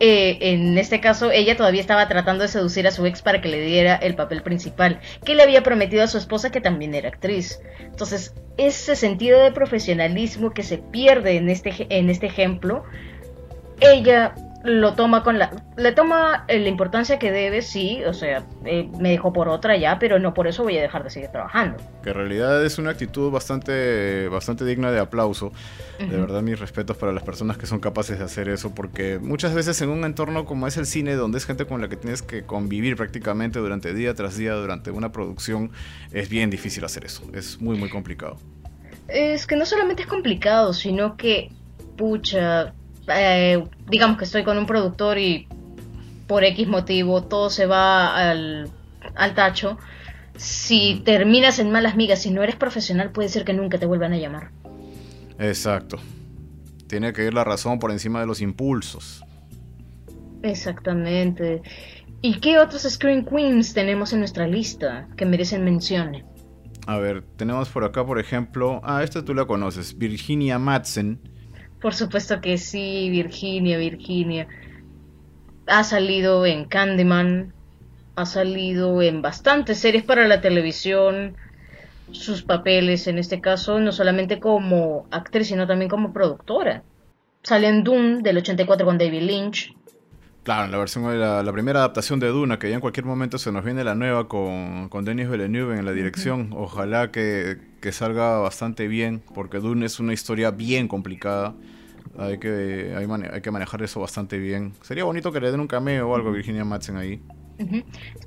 eh, 0.01 0.39
en 0.41 0.77
este 0.77 1.01
caso, 1.01 1.31
ella 1.31 1.57
todavía 1.57 1.81
estaba 1.81 2.09
tratando 2.09 2.43
de 2.43 2.49
seducir 2.49 2.87
a 2.87 2.91
su 2.91 3.07
ex 3.07 3.23
para 3.23 3.41
que 3.41 3.49
le 3.49 3.61
diera 3.61 3.95
el 3.95 4.15
papel 4.15 4.43
principal, 4.43 5.01
que 5.25 5.35
le 5.35 5.43
había 5.43 5.63
prometido 5.63 6.03
a 6.03 6.09
su 6.09 6.19
esposa 6.19 6.51
que 6.51 6.61
también 6.61 6.95
era 6.95 7.09
actriz. 7.09 7.61
Entonces, 7.81 8.35
ese 8.57 8.97
sentido 8.97 9.41
de 9.41 9.53
profesionalismo 9.53 10.53
que 10.53 10.63
se 10.63 10.79
pierde 10.79 11.37
en 11.37 11.49
este, 11.49 11.87
en 11.91 12.11
este 12.11 12.27
ejemplo, 12.27 12.85
ella 13.81 14.35
lo 14.65 14.95
toma 14.95 15.23
con 15.23 15.39
la 15.39 15.51
le 15.77 15.93
toma 15.93 16.47
la 16.49 16.69
importancia 16.69 17.19
que 17.19 17.31
debe 17.31 17.61
sí 17.61 18.03
o 18.05 18.15
sea 18.15 18.43
eh, 18.65 18.89
me 18.99 19.11
dejó 19.11 19.31
por 19.31 19.51
otra 19.51 19.77
ya 19.77 19.99
pero 19.99 20.19
no 20.19 20.33
por 20.33 20.47
eso 20.47 20.63
voy 20.63 20.79
a 20.79 20.81
dejar 20.81 21.05
de 21.05 21.11
seguir 21.11 21.29
trabajando. 21.29 21.77
Que 22.03 22.11
en 22.11 22.17
realidad 22.17 22.65
es 22.65 22.79
una 22.79 22.91
actitud 22.91 23.31
bastante 23.31 24.27
bastante 24.29 24.65
digna 24.65 24.91
de 24.91 25.01
aplauso. 25.01 25.53
De 25.99 26.17
verdad 26.17 26.41
mis 26.41 26.59
respetos 26.59 26.97
para 26.97 27.13
las 27.13 27.23
personas 27.23 27.59
que 27.59 27.67
son 27.67 27.79
capaces 27.79 28.19
de 28.19 28.25
hacer 28.25 28.49
eso 28.49 28.75
porque 28.75 29.19
muchas 29.21 29.55
veces 29.55 29.81
en 29.83 29.91
un 29.91 30.03
entorno 30.05 30.47
como 30.47 30.67
es 30.67 30.79
el 30.79 30.87
cine 30.87 31.15
donde 31.15 31.37
es 31.39 31.45
gente 31.45 31.67
con 31.67 31.83
la 31.83 31.89
que 31.89 31.97
tienes 31.97 32.23
que 32.23 32.45
convivir 32.45 32.97
prácticamente 32.97 33.59
durante 33.59 33.93
día 33.93 34.15
tras 34.15 34.39
día 34.39 34.55
durante 34.55 34.91
una 34.91 35.13
producción 35.13 35.73
es 36.11 36.31
bien 36.31 36.49
difícil 36.49 36.85
hacer 36.85 37.05
eso. 37.05 37.23
Es 37.35 37.61
muy 37.61 37.77
muy 37.77 37.91
complicado. 37.91 38.39
Es 39.09 39.47
que 39.47 39.57
no 39.57 39.67
solamente 39.67 40.05
es 40.05 40.09
complicado 40.09 40.73
sino 40.73 41.19
que 41.19 41.51
pucha 41.99 42.73
eh, 43.09 43.65
digamos 43.89 44.19
que 44.19 44.25
estoy 44.25 44.45
con 44.45 44.59
un 44.59 44.67
productor 44.67 45.19
y 45.19 45.47
por 46.27 46.45
X 46.45 46.69
motivo 46.69 47.25
todo 47.25 47.51
se 47.51 47.67
va 47.67 48.31
al, 48.31 48.71
al 49.15 49.35
tacho, 49.35 49.79
si 50.37 51.03
terminas 51.05 51.59
en 51.59 51.71
malas 51.71 51.97
migas, 51.97 52.23
si 52.23 52.31
no 52.31 52.43
eres 52.43 52.57
profesional, 52.57 53.13
puede 53.13 53.29
ser 53.29 53.45
que 53.45 53.53
nunca 53.53 53.79
te 53.79 53.87
vuelvan 53.87 54.13
a 54.13 54.19
llamar. 54.19 54.51
Exacto. 55.39 55.99
Tiene 56.89 57.13
que 57.13 57.25
ir 57.25 57.35
la 57.35 57.45
razón 57.45 57.79
por 57.79 57.91
encima 57.91 58.21
de 58.21 58.27
los 58.27 58.41
impulsos. 58.41 59.25
Exactamente. 60.43 61.63
¿Y 62.21 62.41
qué 62.41 62.59
otros 62.59 62.83
Screen 62.83 63.25
Queens 63.25 63.75
tenemos 63.75 64.13
en 64.13 64.21
nuestra 64.21 64.47
lista 64.47 65.09
que 65.17 65.27
merecen 65.27 65.65
mención? 65.65 66.25
A 66.87 66.99
ver, 66.99 67.23
tenemos 67.37 67.69
por 67.69 67.85
acá, 67.85 68.05
por 68.05 68.19
ejemplo, 68.19 68.81
ah, 68.85 69.03
esta 69.03 69.25
tú 69.25 69.35
la 69.35 69.47
conoces, 69.47 69.97
Virginia 69.97 70.59
Madsen 70.59 71.21
por 71.85 71.93
supuesto 71.93 72.41
que 72.41 72.57
sí, 72.57 73.11
Virginia, 73.11 73.77
Virginia. 73.77 74.49
Ha 75.67 75.85
salido 75.85 76.47
en 76.47 76.65
Candyman, 76.65 77.53
ha 78.17 78.25
salido 78.25 79.03
en 79.03 79.21
bastantes 79.21 79.81
series 79.81 80.03
para 80.03 80.27
la 80.27 80.41
televisión. 80.41 81.37
Sus 82.11 82.43
papeles, 82.43 83.07
en 83.07 83.19
este 83.19 83.43
caso, 83.43 83.81
no 83.81 83.93
solamente 83.93 84.41
como 84.41 85.07
actriz, 85.11 85.49
sino 85.49 85.67
también 85.67 85.91
como 85.91 86.15
productora. 86.15 86.83
Sale 87.43 87.69
en 87.69 87.85
Doom 87.85 88.23
del 88.23 88.39
84 88.39 88.87
con 88.87 88.97
David 88.97 89.21
Lynch. 89.21 89.75
Claro, 90.43 90.73
la 90.73 90.79
versión 90.79 91.05
de 91.05 91.19
la, 91.19 91.53
primera 91.53 91.81
adaptación 91.81 92.19
de 92.19 92.29
Duna, 92.29 92.59
que 92.59 92.71
ya 92.71 92.77
en 92.77 92.81
cualquier 92.81 93.05
momento 93.05 93.37
se 93.37 93.53
nos 93.53 93.63
viene 93.63 93.85
la 93.85 93.95
nueva 93.95 94.27
con, 94.27 94.89
con 94.89 95.05
Denis 95.05 95.29
Villeneuve 95.29 95.79
en 95.79 95.85
la 95.85 95.93
dirección. 95.93 96.49
Ojalá 96.57 97.11
que, 97.11 97.59
que, 97.83 97.93
salga 97.93 98.39
bastante 98.39 98.89
bien, 98.89 99.23
porque 99.35 99.59
Dune 99.59 99.85
es 99.85 100.01
una 100.01 100.15
historia 100.15 100.51
bien 100.51 100.89
complicada. 100.89 101.55
Hay 102.19 102.39
que, 102.39 102.95
hay, 102.97 103.41
que 103.41 103.51
manejar 103.51 103.83
eso 103.83 104.01
bastante 104.01 104.39
bien. 104.39 104.73
Sería 104.83 105.05
bonito 105.05 105.33
que 105.33 105.41
le 105.41 105.51
den 105.51 105.61
un 105.61 105.67
cameo 105.67 106.09
o 106.09 106.15
algo 106.15 106.29
a 106.29 106.33
Virginia 106.33 106.65
Madsen 106.65 106.97
ahí. 106.97 107.21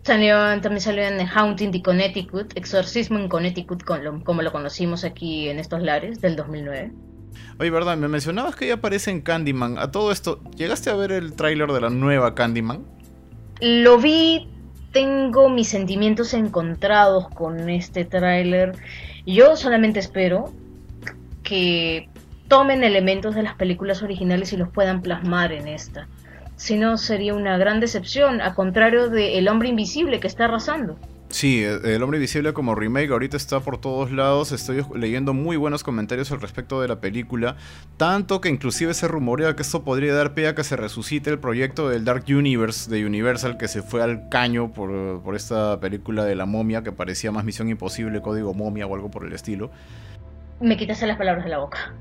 también 0.04 0.82
salió 0.82 1.04
en 1.04 1.20
Haunting 1.26 1.72
de 1.72 1.82
Connecticut, 1.82 2.52
Exorcismo 2.56 3.18
en 3.18 3.30
Connecticut, 3.30 3.84
como 3.84 4.42
lo 4.42 4.52
conocimos 4.52 5.04
aquí 5.04 5.50
en 5.50 5.60
estos 5.60 5.82
lares, 5.82 6.20
del 6.20 6.36
2009. 6.36 6.92
Oye, 7.60 7.70
verdad, 7.70 7.98
me 7.98 8.08
mencionabas 8.08 8.56
que 8.56 8.66
ella 8.66 8.76
aparece 8.76 9.10
en 9.12 9.22
Candyman. 9.22 9.78
A 9.78 9.92
todo 9.92 10.12
esto, 10.12 10.42
¿llegaste 10.56 10.90
a 10.90 10.96
ver 10.96 11.12
el 11.12 11.34
tráiler 11.34 11.72
de 11.72 11.82
la 11.82 11.90
nueva 11.90 12.36
Candyman? 12.36 12.86
Lo 13.62 13.98
vi, 13.98 14.48
tengo 14.92 15.50
mis 15.50 15.68
sentimientos 15.68 16.34
encontrados 16.34 17.30
con 17.30 17.70
este 17.70 18.06
tráiler. 18.06 18.74
Yo 19.26 19.56
solamente 19.56 20.00
espero 20.00 20.52
que 21.44 22.10
tomen 22.48 22.84
elementos 22.84 23.36
de 23.36 23.44
las 23.44 23.56
películas 23.56 24.04
originales 24.04 24.54
y 24.54 24.58
los 24.58 24.70
puedan 24.70 25.02
plasmar 25.02 25.52
en 25.52 25.68
esta. 25.68 26.08
Si 26.56 26.78
no, 26.78 26.98
sería 26.98 27.34
una 27.34 27.58
gran 27.58 27.80
decepción, 27.80 28.42
a 28.42 28.56
contrario 28.56 29.10
de 29.10 29.38
El 29.38 29.48
hombre 29.48 29.70
invisible 29.70 30.20
que 30.20 30.28
está 30.28 30.46
arrasando. 30.46 30.98
Sí, 31.30 31.62
El 31.62 32.02
Hombre 32.04 32.20
Invisible 32.20 32.54
como 32.54 32.74
remake 32.74 33.12
ahorita 33.12 33.36
está 33.36 33.60
por 33.60 33.80
todos 33.80 34.12
lados. 34.12 34.54
Estoy 34.54 34.84
leyendo 34.96 35.34
muy 35.34 35.58
buenos 35.58 35.84
comentarios 35.84 36.32
al 36.32 36.40
respecto 36.40 36.82
de 36.82 36.88
la 36.88 37.02
película. 37.02 37.58
Tanto 37.98 38.40
que 38.40 38.48
inclusive 38.48 38.94
se 38.94 39.10
rumorea 39.10 39.56
que 39.56 39.62
esto 39.62 39.84
podría 39.84 40.14
dar 40.14 40.34
pie 40.34 40.48
a 40.48 40.56
que 40.56 40.64
se 40.64 40.78
resucite 40.78 41.30
el 41.30 41.38
proyecto 41.38 41.90
del 41.90 42.06
Dark 42.06 42.24
Universe 42.30 42.90
de 42.90 43.06
Universal 43.06 43.58
que 43.58 43.68
se 43.68 43.82
fue 43.82 44.02
al 44.02 44.30
caño 44.30 44.72
por, 44.72 45.22
por 45.22 45.36
esta 45.36 45.80
película 45.82 46.24
de 46.24 46.36
la 46.36 46.46
momia 46.46 46.82
que 46.82 46.94
parecía 46.94 47.30
más 47.32 47.44
Misión 47.44 47.68
Imposible, 47.68 48.22
Código 48.22 48.54
Momia 48.54 48.88
o 48.88 48.96
algo 48.96 49.12
por 49.12 49.26
el 49.26 49.34
estilo. 49.34 49.70
Me 50.62 50.78
quitas 50.78 51.02
las 51.02 51.18
palabras 51.18 51.44
de 51.44 51.52
la 51.52 51.58
boca. 51.58 51.94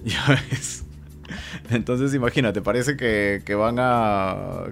Ya 0.04 0.40
ves. 0.50 0.86
Entonces 1.70 2.14
imagínate, 2.14 2.62
parece 2.62 2.96
que, 2.96 3.54
van 3.54 3.78
a... 3.78 4.64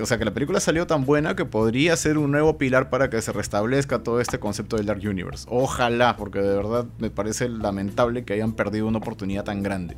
o 0.00 0.06
sea, 0.06 0.18
que 0.18 0.24
la 0.24 0.32
película 0.32 0.60
salió 0.60 0.86
tan 0.86 1.04
buena 1.04 1.34
que 1.34 1.44
podría 1.44 1.96
ser 1.96 2.18
un 2.18 2.30
nuevo 2.30 2.58
pilar 2.58 2.90
para 2.90 3.10
que 3.10 3.20
se 3.20 3.32
restablezca 3.32 4.02
todo 4.02 4.20
este 4.20 4.38
concepto 4.38 4.76
del 4.76 4.86
Dark 4.86 5.00
Universe. 5.04 5.46
Ojalá, 5.50 6.16
porque 6.16 6.40
de 6.40 6.56
verdad 6.56 6.86
me 6.98 7.10
parece 7.10 7.48
lamentable 7.48 8.24
que 8.24 8.34
hayan 8.34 8.52
perdido 8.52 8.86
una 8.86 8.98
oportunidad 8.98 9.44
tan 9.44 9.62
grande. 9.62 9.96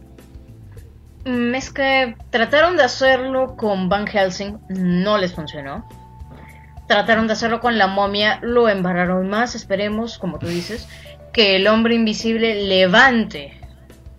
Mm, 1.27 1.55
es 1.55 1.71
que 1.71 2.17
trataron 2.31 2.77
de 2.77 2.85
hacerlo 2.85 3.57
con 3.57 3.89
Van 3.89 4.07
Helsing, 4.07 4.59
no 4.71 5.19
les 5.19 5.35
funcionó. 5.35 5.87
Trataron 6.87 7.27
de 7.27 7.35
hacerlo 7.35 7.61
con 7.61 7.77
la 7.77 7.87
momia, 7.87 8.39
lo 8.43 8.71
embarraron 8.71 9.29
más, 9.29 9.55
esperemos, 9.55 10.17
como 10.17 10.39
tú 10.39 10.47
dices, 10.47 10.89
que 11.35 11.57
el 11.57 11.67
hombre 11.67 11.95
invisible 11.95 12.67
levante 12.67 13.58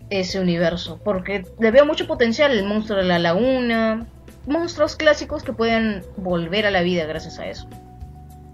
ese 0.10 0.40
universo, 0.40 1.00
porque 1.04 1.46
le 1.60 1.72
veo 1.72 1.86
mucho 1.86 2.08
potencial 2.08 2.52
el 2.52 2.66
monstruo 2.66 2.98
de 2.98 3.06
la 3.06 3.20
laguna, 3.20 4.08
monstruos 4.48 4.96
clásicos 4.96 5.44
que 5.44 5.54
pueden 5.54 6.04
volver 6.18 6.66
a 6.66 6.72
la 6.72 6.82
vida 6.82 7.06
gracias 7.06 7.40
a 7.40 7.48
eso. 7.48 7.68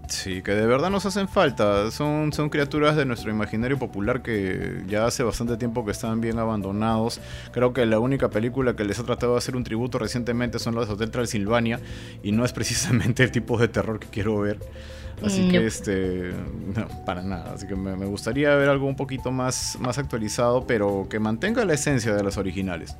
Sí, 0.07 0.41
que 0.43 0.51
de 0.51 0.65
verdad 0.67 0.89
nos 0.89 1.05
hacen 1.05 1.27
falta. 1.27 1.89
Son, 1.91 2.31
son 2.31 2.49
criaturas 2.49 2.95
de 2.95 3.05
nuestro 3.05 3.31
imaginario 3.31 3.79
popular 3.79 4.21
que 4.21 4.83
ya 4.87 5.05
hace 5.05 5.23
bastante 5.23 5.57
tiempo 5.57 5.83
que 5.83 5.91
están 5.91 6.21
bien 6.21 6.37
abandonados. 6.37 7.19
Creo 7.51 7.73
que 7.73 7.85
la 7.85 7.99
única 7.99 8.29
película 8.29 8.75
que 8.75 8.83
les 8.83 8.99
ha 8.99 9.03
tratado 9.03 9.33
de 9.33 9.39
hacer 9.39 9.55
un 9.55 9.63
tributo 9.63 9.97
recientemente 9.97 10.59
son 10.59 10.75
las 10.75 10.87
de 10.87 10.93
Hotel 10.93 11.11
Transilvania 11.11 11.79
y 12.21 12.31
no 12.31 12.45
es 12.45 12.53
precisamente 12.53 13.23
el 13.23 13.31
tipo 13.31 13.57
de 13.57 13.67
terror 13.67 13.99
que 13.99 14.07
quiero 14.07 14.37
ver. 14.39 14.59
Así 15.23 15.41
mm, 15.41 15.51
que 15.51 15.65
este 15.65 16.31
no, 16.75 16.87
para 17.05 17.21
nada. 17.21 17.53
Así 17.53 17.67
que 17.67 17.75
me, 17.75 18.05
gustaría 18.05 18.53
ver 18.55 18.69
algo 18.69 18.87
un 18.87 18.95
poquito 18.95 19.31
más, 19.31 19.77
más 19.79 19.97
actualizado, 19.97 20.67
pero 20.67 21.07
que 21.09 21.19
mantenga 21.19 21.63
la 21.65 21.73
esencia 21.73 22.13
de 22.13 22.23
las 22.23 22.37
originales. 22.37 22.97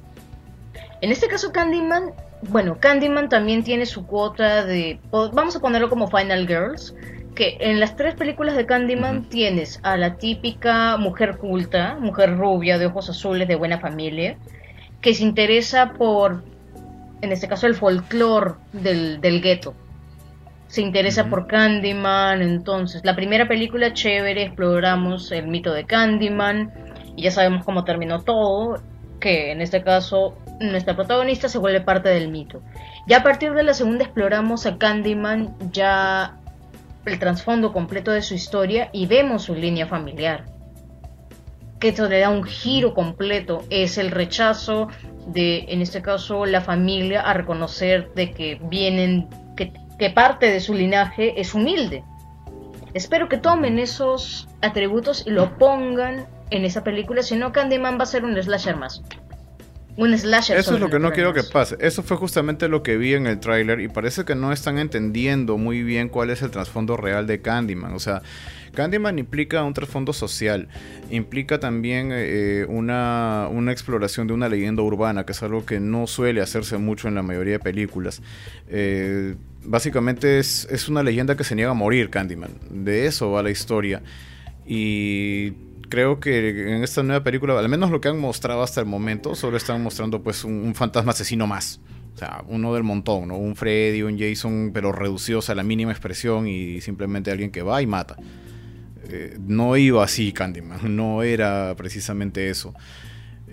En 1.02 1.12
este 1.12 1.28
caso 1.28 1.52
Candyman, 1.52 2.12
bueno, 2.50 2.78
Candyman 2.80 3.30
también 3.30 3.64
tiene 3.64 3.86
su 3.86 4.06
cuota 4.06 4.66
de, 4.66 5.00
vamos 5.12 5.56
a 5.56 5.60
ponerlo 5.60 5.90
como 5.90 6.08
Final 6.08 6.48
Girls, 6.48 6.96
que 7.36 7.58
en 7.60 7.82
las 7.82 7.98
tres 7.98 8.16
películas 8.16 8.56
de 8.56 8.66
Candyman 8.66 9.26
tienes 9.26 9.80
a 9.84 9.98
la 9.98 10.16
típica 10.16 10.96
mujer 10.98 11.38
culta, 11.38 11.98
mujer 12.00 12.38
rubia, 12.38 12.78
de 12.78 12.86
ojos 12.86 13.10
azules, 13.10 13.48
de 13.48 13.56
buena 13.56 13.80
familia, 13.80 14.38
que 15.02 15.14
se 15.14 15.24
interesa 15.24 15.94
por, 15.94 16.44
en 17.22 17.34
este 17.34 17.50
caso, 17.50 17.68
el 17.68 17.76
folclore 17.76 18.54
del, 18.72 19.20
del 19.20 19.42
gueto 19.42 19.76
se 20.76 20.82
interesa 20.82 21.30
por 21.30 21.48
Candyman, 21.48 22.42
entonces 22.42 23.00
la 23.06 23.16
primera 23.16 23.48
película 23.48 23.94
chévere, 23.94 24.44
exploramos 24.44 25.32
el 25.32 25.48
mito 25.48 25.72
de 25.72 25.86
Candyman 25.86 26.74
y 27.16 27.24
ya 27.24 27.32
sabemos 27.32 27.64
cómo 27.64 27.86
terminó 27.86 28.24
todo, 28.24 28.82
que 29.22 29.54
en 29.54 29.62
este 29.62 29.84
caso 29.84 30.38
nuestra 30.60 30.94
protagonista 30.98 31.48
se 31.48 31.60
vuelve 31.60 31.80
parte 31.80 32.10
del 32.10 32.28
mito. 32.28 32.62
Ya 33.08 33.20
a 33.20 33.24
partir 33.24 33.54
de 33.54 33.64
la 33.64 33.74
segunda 33.74 34.04
exploramos 34.04 34.66
a 34.66 34.78
Candyman 34.78 35.56
ya 35.72 36.40
el 37.06 37.20
trasfondo 37.20 37.72
completo 37.72 38.12
de 38.12 38.22
su 38.22 38.34
historia 38.34 38.90
y 38.92 39.06
vemos 39.06 39.44
su 39.44 39.56
línea 39.56 39.88
familiar. 39.88 40.44
Que 41.80 41.88
esto 41.88 42.10
le 42.10 42.20
da 42.20 42.30
un 42.30 42.44
giro 42.44 42.94
completo, 42.94 43.64
es 43.70 43.98
el 43.98 44.12
rechazo 44.12 44.90
de, 45.28 45.68
en 45.70 45.82
este 45.82 46.02
caso, 46.02 46.46
la 46.46 46.60
familia 46.60 47.22
a 47.22 47.34
reconocer 47.34 48.14
de 48.14 48.32
que 48.32 48.60
vienen, 48.62 49.30
que 49.98 50.10
parte 50.10 50.48
de 50.52 50.60
su 50.60 50.74
linaje 50.74 51.40
es 51.40 51.54
humilde. 51.54 52.04
Espero 52.94 53.28
que 53.28 53.38
tomen 53.38 53.80
esos 53.80 54.48
atributos 54.62 55.26
y 55.28 55.32
lo 55.32 55.58
pongan 55.58 56.28
en 56.50 56.66
esa 56.66 56.84
película, 56.84 57.24
si 57.24 57.36
no 57.36 57.52
Candyman 57.52 57.98
va 58.00 58.04
a 58.04 58.08
ser 58.08 58.24
un 58.24 58.42
slasher 58.42 58.78
más. 58.78 59.02
un 59.98 60.18
slasher. 60.18 60.58
Eso 60.58 60.76
es 60.76 60.80
lo 60.80 60.90
que 60.90 61.00
no 61.00 61.12
quiero 61.12 61.34
que 61.34 61.44
pase. 61.44 61.78
Eso 61.80 62.04
fue 62.04 62.18
justamente 62.18 62.68
lo 62.68 62.84
que 62.84 62.98
vi 62.98 63.14
en 63.14 63.28
el 63.28 63.40
tráiler 63.40 63.80
y 63.80 63.88
parece 63.88 64.26
que 64.26 64.36
no 64.36 64.52
están 64.52 64.78
entendiendo 64.78 65.58
muy 65.58 65.84
bien 65.84 66.10
cuál 66.10 66.30
es 66.30 66.42
el 66.42 66.52
trasfondo 66.52 66.98
real 66.98 67.28
de 67.28 67.42
Candyman. 67.42 67.94
O 67.94 68.00
sea, 68.00 68.22
Candyman 68.76 69.18
implica 69.18 69.64
un 69.64 69.74
trasfondo 69.74 70.14
social, 70.14 70.68
implica 71.10 71.60
también 71.60 72.12
eh, 72.14 72.66
una, 72.70 73.50
exploración 73.72 74.28
de 74.28 74.34
una 74.34 74.50
leyenda 74.50 74.84
urbana, 74.84 75.26
que 75.26 75.32
es 75.32 75.42
algo 75.42 75.66
que 75.66 75.80
no 75.80 76.08
suele 76.08 76.42
hacerse 76.42 76.78
mucho 76.78 77.08
en 77.08 77.16
la 77.16 77.24
mayoría 77.24 77.54
de 77.54 77.60
películas. 77.60 78.22
Eh, 78.68 79.36
básicamente 79.66 80.40
es, 80.40 80.68
es 80.70 80.88
una 80.88 81.04
leyenda 81.04 81.36
que 81.36 81.44
se 81.44 81.56
niega 81.56 81.72
a 81.72 81.76
morir, 81.76 82.10
Candyman. 82.10 82.52
De 82.70 83.06
eso 83.06 83.32
va 83.32 83.44
la 83.44 83.52
historia. 83.52 84.02
Y 84.66 85.52
creo 85.90 86.20
que 86.20 86.76
en 86.76 86.84
esta 86.84 87.04
nueva 87.04 87.24
película, 87.24 87.58
al 87.58 87.70
menos 87.70 87.92
lo 87.92 88.02
que 88.02 88.10
han 88.10 88.20
mostrado 88.20 88.64
hasta 88.64 88.82
el 88.82 88.88
momento, 88.88 89.36
solo 89.36 89.58
están 89.58 89.82
mostrando 89.84 90.22
pues 90.22 90.44
un, 90.44 90.74
fantasma 90.76 91.12
asesino 91.12 91.48
más. 91.48 91.80
O 92.14 92.18
sea, 92.18 92.44
uno 92.48 92.74
del 92.74 92.84
montón, 92.84 93.28
¿no? 93.28 93.38
Un 93.38 93.56
Freddy, 93.56 94.02
un 94.02 94.18
Jason, 94.18 94.72
pero 94.74 94.92
reducidos 94.92 95.50
a 95.50 95.56
la 95.56 95.64
mínima 95.64 95.92
expresión 95.92 96.48
y 96.48 96.80
simplemente 96.82 97.32
alguien 97.32 97.52
que 97.52 97.62
va 97.62 97.82
y 97.82 97.88
mata. 97.88 98.16
Eh, 99.10 99.38
no 99.40 99.78
iba 99.78 100.04
así 100.04 100.32
Candyman, 100.32 100.96
no 100.96 101.24
era 101.24 101.76
precisamente 101.76 102.50
eso. 102.50 102.74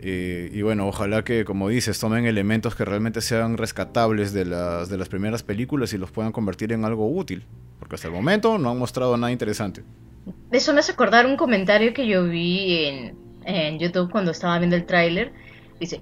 Eh, 0.05 0.51
y 0.53 0.63
bueno, 0.63 0.89
ojalá 0.89 1.23
que, 1.23 1.45
como 1.45 1.69
dices, 1.69 2.01
tomen 2.01 2.27
elementos 2.27 2.75
que 2.75 2.85
realmente 2.85 3.21
sean 3.21 3.57
rescatables 3.57 4.33
de 4.33 4.45
las, 4.45 4.89
de 4.89 4.99
las 4.99 5.09
primeras 5.09 5.45
películas 5.45 5.93
y 5.93 5.99
los 5.99 6.11
puedan 6.11 6.33
convertir 6.33 6.73
en 6.73 6.85
algo 6.85 7.09
útil. 7.09 7.47
Porque 7.79 7.95
hasta 7.95 8.09
el 8.09 8.15
momento 8.15 8.59
no 8.59 8.71
han 8.71 8.79
mostrado 8.79 9.17
nada 9.17 9.31
interesante. 9.31 9.85
Eso 10.51 10.73
me 10.73 10.81
hace 10.81 10.93
acordar 10.93 11.25
un 11.25 11.37
comentario 11.37 11.95
que 11.95 12.07
yo 12.09 12.25
vi 12.25 12.85
en, 12.85 13.17
en 13.45 13.79
YouTube 13.79 14.11
cuando 14.11 14.33
estaba 14.33 14.59
viendo 14.59 14.75
el 14.75 14.87
tráiler. 14.87 15.33
Dice, 15.79 16.01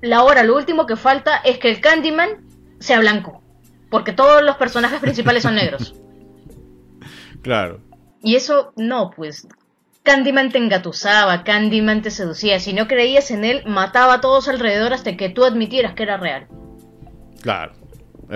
la 0.00 0.22
hora, 0.22 0.44
lo 0.44 0.56
último 0.56 0.86
que 0.86 0.94
falta 0.94 1.38
es 1.38 1.58
que 1.58 1.70
el 1.70 1.80
Candyman 1.80 2.46
sea 2.78 3.00
blanco. 3.00 3.42
Porque 3.90 4.12
todos 4.12 4.44
los 4.44 4.56
personajes 4.56 5.00
principales 5.00 5.42
son 5.42 5.56
negros. 5.56 5.94
Claro. 7.42 7.80
Y 8.22 8.34
eso 8.34 8.74
no, 8.76 9.12
pues 9.16 9.48
Candyman 10.10 10.50
te 10.50 10.58
engatusaba, 10.58 11.44
Candyman 11.44 12.02
te 12.02 12.10
seducía. 12.10 12.58
Si 12.58 12.72
no 12.72 12.88
creías 12.88 13.30
en 13.30 13.44
él, 13.44 13.62
mataba 13.64 14.14
a 14.14 14.20
todos 14.20 14.48
alrededor 14.48 14.92
hasta 14.92 15.16
que 15.16 15.28
tú 15.28 15.44
admitieras 15.44 15.94
que 15.94 16.02
era 16.02 16.16
real. 16.16 16.48
Claro, 17.42 17.74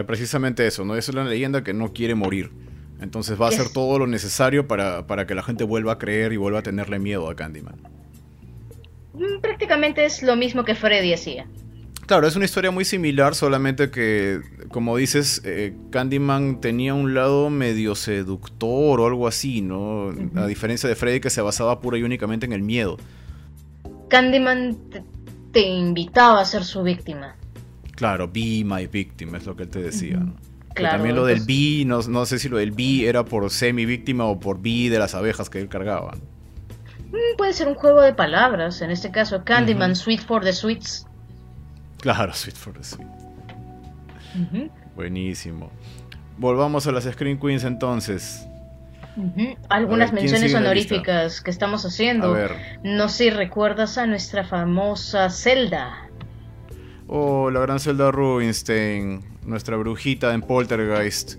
precisamente 0.07 0.69
eso, 0.69 0.85
¿no? 0.85 0.95
Es 0.95 1.09
una 1.09 1.25
leyenda 1.25 1.65
que 1.65 1.75
no 1.75 1.93
quiere 1.93 2.15
morir. 2.15 2.53
Entonces 3.01 3.41
va 3.41 3.47
a 3.47 3.49
hacer 3.49 3.73
todo 3.73 3.99
lo 3.99 4.07
necesario 4.07 4.69
para, 4.69 5.27
que 5.27 5.35
la 5.35 5.43
gente 5.43 5.65
vuelva 5.65 5.95
a 5.95 5.99
creer 5.99 6.33
y 6.33 6.37
vuelva 6.37 6.61
a 6.61 6.63
tenerle 6.63 7.01
miedo 7.01 7.29
a 7.29 7.35
Candyman. 7.35 7.83
Mm, 9.15 9.41
prácticamente 9.41 10.05
es 10.05 10.23
lo 10.23 10.37
mismo 10.37 10.65
que 10.65 10.77
Freddy 10.77 11.13
hacía. 11.13 11.49
Claro, 12.07 12.27
es 12.27 12.37
una 12.37 12.45
historia 12.45 12.71
muy 12.71 12.85
similar, 12.85 13.35
solamente 13.35 13.91
que, 13.91 14.41
como 14.69 14.97
dices, 14.97 15.41
eh, 15.45 15.75
Candyman 15.91 16.61
tenía 16.61 16.93
un 16.93 17.15
lado 17.15 17.49
medio 17.49 17.95
seductor 17.95 19.01
o 19.01 19.07
algo 19.07 19.27
así, 19.27 19.63
¿no? 19.63 20.13
A 20.37 20.47
diferencia 20.47 20.87
de 20.89 20.97
Freddy 20.97 21.21
que 21.21 21.31
se 21.31 21.41
basaba 21.41 21.81
pura 21.81 21.97
y 21.97 22.03
únicamente 22.03 22.45
en 22.45 22.53
el 22.53 22.63
miedo. 22.63 22.99
Candyman 24.09 24.77
te, 25.53 25.61
invitaba 25.61 26.41
a 26.41 26.45
ser 26.45 26.65
su 26.65 26.83
víctima. 26.83 27.37
Claro, 27.93 28.29
be 28.29 28.63
my 28.65 28.87
victim, 28.87 29.35
es 29.35 29.47
lo 29.47 29.57
que 29.57 29.63
él 29.63 29.71
te 29.71 29.81
decía, 29.81 30.19
¿no? 30.19 30.35
también 30.75 31.15
lo 31.15 31.25
del 31.25 31.41
bi, 31.41 31.85
no, 31.87 32.01
no, 32.03 32.27
sé 32.27 32.41
si 32.41 32.49
lo 32.49 32.59
del 32.59 32.73
bi 32.73 33.07
era 33.07 33.25
por 33.25 33.49
semi-víctima 33.49 34.25
o 34.25 34.41
por 34.41 34.61
bi 34.61 34.89
de 34.89 34.99
las 34.99 35.15
abejas 35.15 35.49
que 35.49 35.61
él 35.61 35.69
cargaba. 35.69 36.17
Mm, 37.13 37.37
puede 37.39 37.53
ser 37.53 37.69
un 37.69 37.77
juego 37.77 38.03
de 38.03 38.13
palabras, 38.13 38.83
en 38.83 38.91
este 38.91 39.13
caso 39.13 39.45
Candyman, 39.45 39.95
Sweet 39.95 40.23
for 40.23 40.43
the 40.43 40.53
Sweets. 40.53 41.07
Claro, 42.05 42.33
Sweet 42.35 42.57
for 42.57 42.75
the 42.75 42.85
Sweets. 42.85 43.25
Buenísimo. 44.95 45.71
Volvamos 46.37 46.87
a 46.87 46.93
las 46.93 47.05
Screen 47.05 47.41
Queens 47.41 47.65
entonces. 47.65 48.47
Algunas 49.71 50.13
menciones 50.13 50.55
honoríficas 50.55 51.41
que 51.41 51.51
estamos 51.51 51.87
haciendo. 51.87 52.37
No 52.83 53.09
sé 53.09 53.25
si 53.25 53.31
recuerdas 53.31 53.97
a 53.97 54.07
nuestra 54.07 54.45
famosa 54.45 55.31
Zelda. 55.31 55.95
Oh, 57.07 57.51
la 57.51 57.61
gran 57.61 57.81
Zelda 57.81 58.11
Rubinstein 58.11 59.25
nuestra 59.47 59.79
brujita 59.79 60.35
en 60.35 60.43
Poltergeist. 60.43 61.37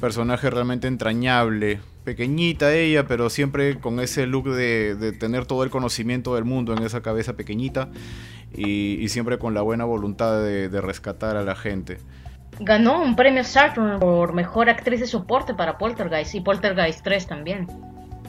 Personaje 0.00 0.48
realmente 0.48 0.88
entrañable. 0.88 1.80
Pequeñita 2.06 2.72
ella, 2.72 3.08
pero 3.08 3.28
siempre 3.30 3.80
con 3.80 3.98
ese 3.98 4.28
look 4.28 4.48
de, 4.48 5.12
tener 5.18 5.44
todo 5.44 5.64
el 5.64 5.70
conocimiento 5.70 6.36
del 6.36 6.44
mundo 6.44 6.72
en 6.72 6.84
esa 6.84 7.02
cabeza 7.02 7.32
pequeñita. 7.32 7.88
Y, 8.54 9.08
siempre 9.08 9.40
con 9.40 9.54
la 9.54 9.62
buena 9.62 9.84
voluntad 9.84 10.40
de, 10.40 10.80
rescatar 10.80 11.36
a 11.36 11.42
la 11.42 11.56
gente. 11.56 11.98
Ganó 12.60 13.02
un 13.02 13.16
premio 13.16 13.42
Saturn 13.42 13.98
por 13.98 14.34
mejor 14.34 14.70
actriz 14.70 15.00
de 15.00 15.08
soporte 15.08 15.52
para 15.52 15.78
Poltergeist 15.78 16.36
y 16.36 16.40
Poltergeist 16.40 17.02
3 17.02 17.26
también. 17.26 17.66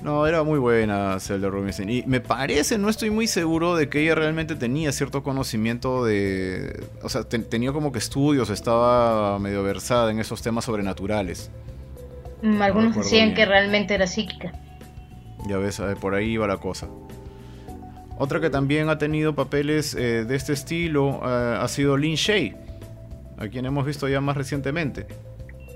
No, 0.02 0.26
era 0.26 0.42
muy 0.42 0.58
buena 0.58 1.20
Zelda 1.20 1.48
Rubinstein. 1.48 1.92
Y 1.92 2.04
me 2.08 2.20
parece, 2.20 2.80
no 2.80 2.90
estoy 2.90 3.12
muy 3.12 3.28
seguro 3.28 3.76
de 3.76 3.90
que 3.90 4.02
ella 4.02 4.16
realmente 4.16 4.56
tenía 4.56 4.92
cierto 4.92 5.22
conocimiento 5.22 6.04
de. 6.04 6.84
O 7.04 7.10
sea, 7.10 7.26
tenía 7.26 7.72
como 7.74 7.92
que 7.92 8.00
estudios, 8.00 8.50
estaba 8.50 9.38
medio 9.38 9.62
versada 9.62 10.10
en 10.10 10.20
esos 10.20 10.42
temas 10.42 10.66
sobrenaturales. 10.66 11.52
Mm, 12.42 12.62
algunos 12.62 12.96
decían 12.96 13.34
que 13.34 13.46
realmente 13.46 13.94
era 13.94 14.08
psíquica. 14.08 14.52
Ya 15.48 15.58
ves, 15.58 15.82
por 16.00 16.16
ahí 16.16 16.32
iba 16.32 16.48
la 16.48 16.58
cosa. 16.58 16.88
Otra 18.18 18.40
que 18.40 18.50
también 18.50 18.90
ha 18.90 18.98
tenido 18.98 19.36
papeles 19.36 19.94
eh, 19.94 20.26
de 20.26 20.36
este 20.36 20.54
estilo 20.54 21.22
eh, 21.24 21.58
ha 21.60 21.68
sido 21.68 21.98
Lin 21.98 22.16
Shay, 22.16 22.56
a 23.38 23.48
quien 23.48 23.66
hemos 23.66 23.86
visto 23.86 24.08
ya 24.08 24.20
más 24.22 24.36
recientemente. 24.36 25.06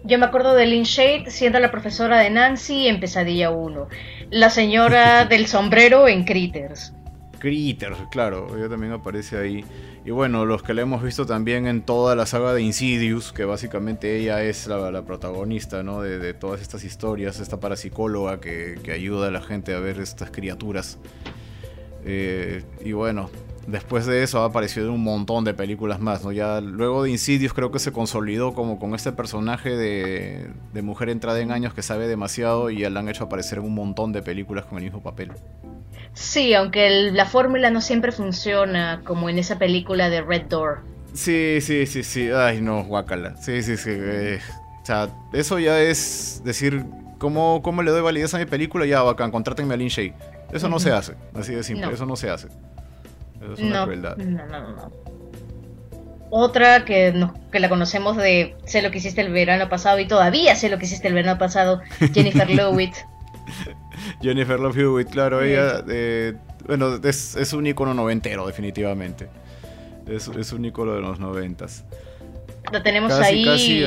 Yo 0.03 0.18
me 0.18 0.26
acuerdo 0.26 0.55
de 0.55 0.66
Lynn 0.66 0.84
Shade 0.84 1.30
siendo 1.30 1.59
la 1.59 1.70
profesora 1.70 2.18
de 2.18 2.32
Nancy 2.32 2.88
en 2.88 2.99
Pesadilla 2.99 3.51
1. 3.51 3.88
La 4.32 4.49
señora 4.49 5.26
del 5.30 5.45
sombrero 5.45 6.07
en 6.07 6.24
Critters. 6.24 6.93
Critters, 7.42 7.98
claro, 8.12 8.56
ella 8.56 8.70
también 8.70 8.94
aparece 8.94 9.36
ahí. 9.36 9.66
Y 10.06 10.12
bueno, 10.12 10.46
los 10.46 10.62
que 10.62 10.76
la 10.76 10.84
hemos 10.84 11.02
visto 11.02 11.26
también 11.26 11.66
en 11.66 11.82
toda 11.82 12.16
la 12.16 12.28
saga 12.28 12.54
de 12.54 12.62
Insidious, 12.62 13.34
que 13.34 13.46
básicamente 13.46 14.16
ella 14.18 14.44
es 14.44 14.68
la, 14.68 15.02
protagonista 15.02 15.82
¿no? 15.82 16.02
de, 16.02 16.34
todas 16.36 16.62
estas 16.62 16.84
historias, 16.84 17.39
esta 17.39 17.60
parapsicóloga 17.60 18.39
que, 18.39 18.80
que 18.84 18.92
ayuda 18.92 19.30
a 19.30 19.32
la 19.32 19.42
gente 19.42 19.74
a 19.74 19.80
ver 19.80 20.00
estas 20.00 20.30
criaturas. 20.30 21.00
Eh, 22.06 22.64
y 22.84 22.92
bueno, 22.94 23.32
después 23.68 24.05
de 24.05 24.24
eso 24.24 24.41
ha 24.41 24.45
aparecido 24.45 24.88
en 24.88 24.93
un 24.93 25.03
montón 25.03 25.43
de 25.43 25.53
películas 25.53 25.99
más, 25.99 26.24
¿no? 26.24 26.32
Ya 26.32 26.62
luego 26.62 27.03
de 27.03 27.12
Insidious 27.12 27.53
creo 27.53 27.72
que 27.72 27.80
se 27.80 27.91
consolidó 27.91 28.53
como 28.53 28.80
con 28.80 28.95
este 28.95 29.12
personaje 29.12 29.76
de, 29.76 30.82
mujer 30.82 31.09
entrada 31.09 31.39
en 31.39 31.51
años 31.51 31.74
que 31.74 31.82
sabe 31.82 32.07
demasiado 32.07 32.70
y 32.70 32.80
ya 32.80 32.89
la 32.89 33.01
han 33.01 33.09
hecho 33.09 33.26
aparecer 33.26 33.59
en 33.59 33.66
un 33.66 33.76
montón 33.76 34.14
de 34.14 34.22
películas 34.22 34.66
con 34.66 34.78
el 34.78 34.86
mismo 34.86 35.01
papel. 35.01 35.32
Sí, 36.14 36.53
aunque 36.53 37.12
la 37.12 37.26
fórmula 37.26 37.70
no 37.70 37.82
siempre 37.82 38.12
funciona 38.12 39.01
como 39.05 39.30
en 39.30 39.38
esa 39.39 39.57
película 39.57 40.09
de 40.09 40.22
Red 40.22 40.47
Door. 40.49 40.80
Sí, 41.14 41.59
sí, 41.62 41.86
sí, 41.86 42.03
sí. 42.03 42.30
Ay, 42.30 42.62
no, 42.62 42.84
guácala. 42.84 43.38
Sí, 43.38 43.62
sí, 43.64 43.78
sí. 43.78 43.91
Eh, 43.93 44.39
o 44.82 44.86
sea, 44.86 45.09
eso 45.34 45.59
ya 45.59 45.80
es 45.82 46.41
decir, 46.43 46.84
¿cómo, 47.18 47.62
¿cómo 47.62 47.84
le 47.84 47.91
doy 47.91 48.01
validez 48.01 48.34
a 48.34 48.39
mi 48.39 48.45
película? 48.45 48.86
Ya, 48.86 49.01
bacán, 49.03 49.32
contrátenme 49.32 49.74
a 49.74 49.78
Lin 49.78 49.89
Shay. 49.89 50.14
Eso 50.51 50.68
no 50.68 50.80
se 50.80 50.91
hace, 50.91 51.14
así 51.34 51.53
de 51.53 51.64
simple, 51.64 51.93
eso 51.93 52.05
no 52.05 52.16
se 52.16 52.30
hace. 52.30 52.49
Eso 53.42 53.54
es 53.54 53.60
una 53.60 53.80
no, 53.80 53.86
crueldad. 53.86 54.18
No, 54.18 54.46
no, 54.48 54.72
no. 54.76 54.92
Otra 56.30 56.86
que, 56.86 57.28
que 57.52 57.60
la 57.60 57.68
conocemos 57.68 58.16
de 58.16 58.56
Sé 58.66 58.82
lo 58.82 58.89
que 58.89 59.00
hiciste 59.00 59.20
el 59.20 59.34
verano 59.34 59.68
pasado 59.68 60.00
y 60.00 60.08
todavía 60.08 60.56
sé 60.56 60.70
lo 60.70 60.78
que 60.78 60.86
hiciste 60.86 61.08
el 61.08 61.14
verano 61.14 61.38
pasado, 61.38 61.82
Jennifer 62.14 62.50
Lewitt. 62.50 62.96
Jennifer 64.22 64.60
Love 64.60 64.78
Hewitt, 64.78 65.10
claro, 65.10 65.42
ella, 65.42 65.84
eh, 65.89 66.34
bueno, 66.68 67.00
es, 67.04 67.36
es, 67.36 67.54
un 67.54 67.68
icono 67.68 67.94
noventero, 67.94 68.48
definitivamente. 68.48 69.30
Es, 70.08 70.28
es 70.28 70.54
un 70.54 70.66
icono 70.66 70.94
de 70.94 71.02
los 71.02 71.20
noventas. 71.20 71.86
La 72.72 72.84
tenemos 72.84 73.12
ahí 73.14 73.46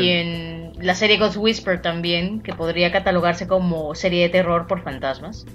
en 0.09 0.73
la 0.79 0.95
serie 0.95 1.19
Ghost 1.19 1.37
Whisper 1.37 1.81
también, 1.81 2.41
que 2.41 2.53
podría 2.53 2.93
catalogarse 2.93 3.47
como 3.47 3.95
serie 3.95 4.23
de 4.23 4.29
terror 4.29 4.67
por 4.67 4.83
fantasmas. 4.83 5.47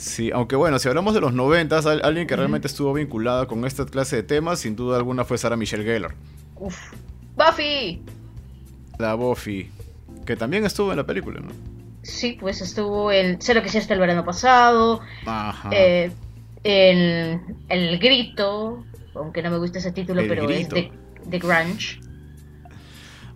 Sí, 0.00 0.30
aunque 0.32 0.56
bueno, 0.56 0.78
si 0.78 0.88
hablamos 0.88 1.12
de 1.12 1.20
los 1.20 1.34
noventas, 1.34 1.84
alguien 1.84 2.26
que 2.26 2.34
realmente 2.34 2.66
estuvo 2.68 2.94
vinculada 2.94 3.46
con 3.46 3.66
esta 3.66 3.84
clase 3.84 4.16
de 4.16 4.22
temas, 4.22 4.60
sin 4.60 4.74
duda 4.74 4.96
alguna 4.96 5.26
fue 5.26 5.36
Sarah 5.36 5.56
Michelle 5.56 5.84
Gellar. 5.84 6.14
Uf. 6.56 6.94
¡Buffy! 7.36 8.02
La 8.96 9.12
Buffy, 9.12 9.70
que 10.24 10.36
también 10.36 10.64
estuvo 10.64 10.90
en 10.90 10.96
la 10.96 11.04
película, 11.04 11.40
¿no? 11.40 11.50
Sí, 12.00 12.38
pues 12.40 12.62
estuvo 12.62 13.12
en 13.12 13.42
Sé 13.42 13.52
lo 13.52 13.60
que 13.60 13.68
hiciste 13.68 13.92
el 13.92 14.00
verano 14.00 14.24
pasado, 14.24 15.02
Ajá. 15.26 15.68
Eh, 15.70 16.10
en 16.64 17.58
El 17.68 17.98
Grito, 17.98 18.82
aunque 19.14 19.42
no 19.42 19.50
me 19.50 19.58
gusta 19.58 19.80
ese 19.80 19.92
título, 19.92 20.22
pero 20.26 20.48
es 20.48 20.70
de, 20.70 20.90
de 21.26 21.38
Grunge. 21.38 22.00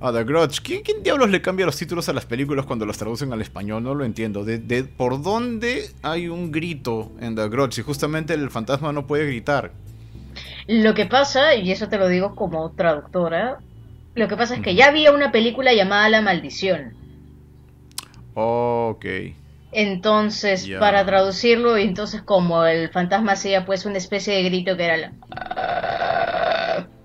Ah, 0.06 0.12
The 0.12 0.22
Grudge. 0.24 0.60
¿Quién, 0.60 1.02
diablos 1.02 1.30
le 1.30 1.40
cambia 1.40 1.64
los 1.64 1.78
títulos 1.78 2.10
a 2.10 2.12
las 2.12 2.26
películas 2.26 2.66
cuando 2.66 2.84
los 2.84 2.98
traducen 2.98 3.32
al 3.32 3.40
español? 3.40 3.82
No 3.82 3.94
lo 3.94 4.04
entiendo. 4.04 4.44
De, 4.44 4.84
¿Por 4.84 5.22
dónde 5.22 5.88
hay 6.02 6.28
un 6.28 6.52
grito 6.52 7.10
en 7.22 7.34
The 7.34 7.48
Grudge? 7.48 7.78
Y 7.78 7.84
justamente 7.84 8.34
el 8.34 8.50
fantasma 8.50 8.92
no 8.92 9.06
puede 9.06 9.24
gritar. 9.24 9.72
Lo 10.66 10.92
que 10.92 11.06
pasa, 11.06 11.54
y 11.54 11.72
eso 11.72 11.88
te 11.88 11.96
lo 11.96 12.08
digo 12.08 12.34
como 12.34 12.70
traductora, 12.72 13.60
lo 14.14 14.28
que 14.28 14.36
pasa 14.36 14.56
es 14.56 14.60
que 14.60 14.74
ya 14.74 14.88
había 14.88 15.10
una 15.10 15.32
película 15.32 15.72
llamada 15.72 16.10
La 16.10 16.20
Maldición. 16.20 16.92
Ok. 18.34 19.06
Entonces, 19.72 20.68
para 20.78 21.06
traducirlo, 21.06 21.78
entonces 21.78 22.20
como 22.20 22.66
el 22.66 22.90
fantasma 22.90 23.32
hacía 23.32 23.64
pues 23.64 23.86
una 23.86 23.96
especie 23.96 24.34
de 24.34 24.42
grito 24.42 24.76
que 24.76 24.84
era 24.84 24.98
la... 24.98 25.12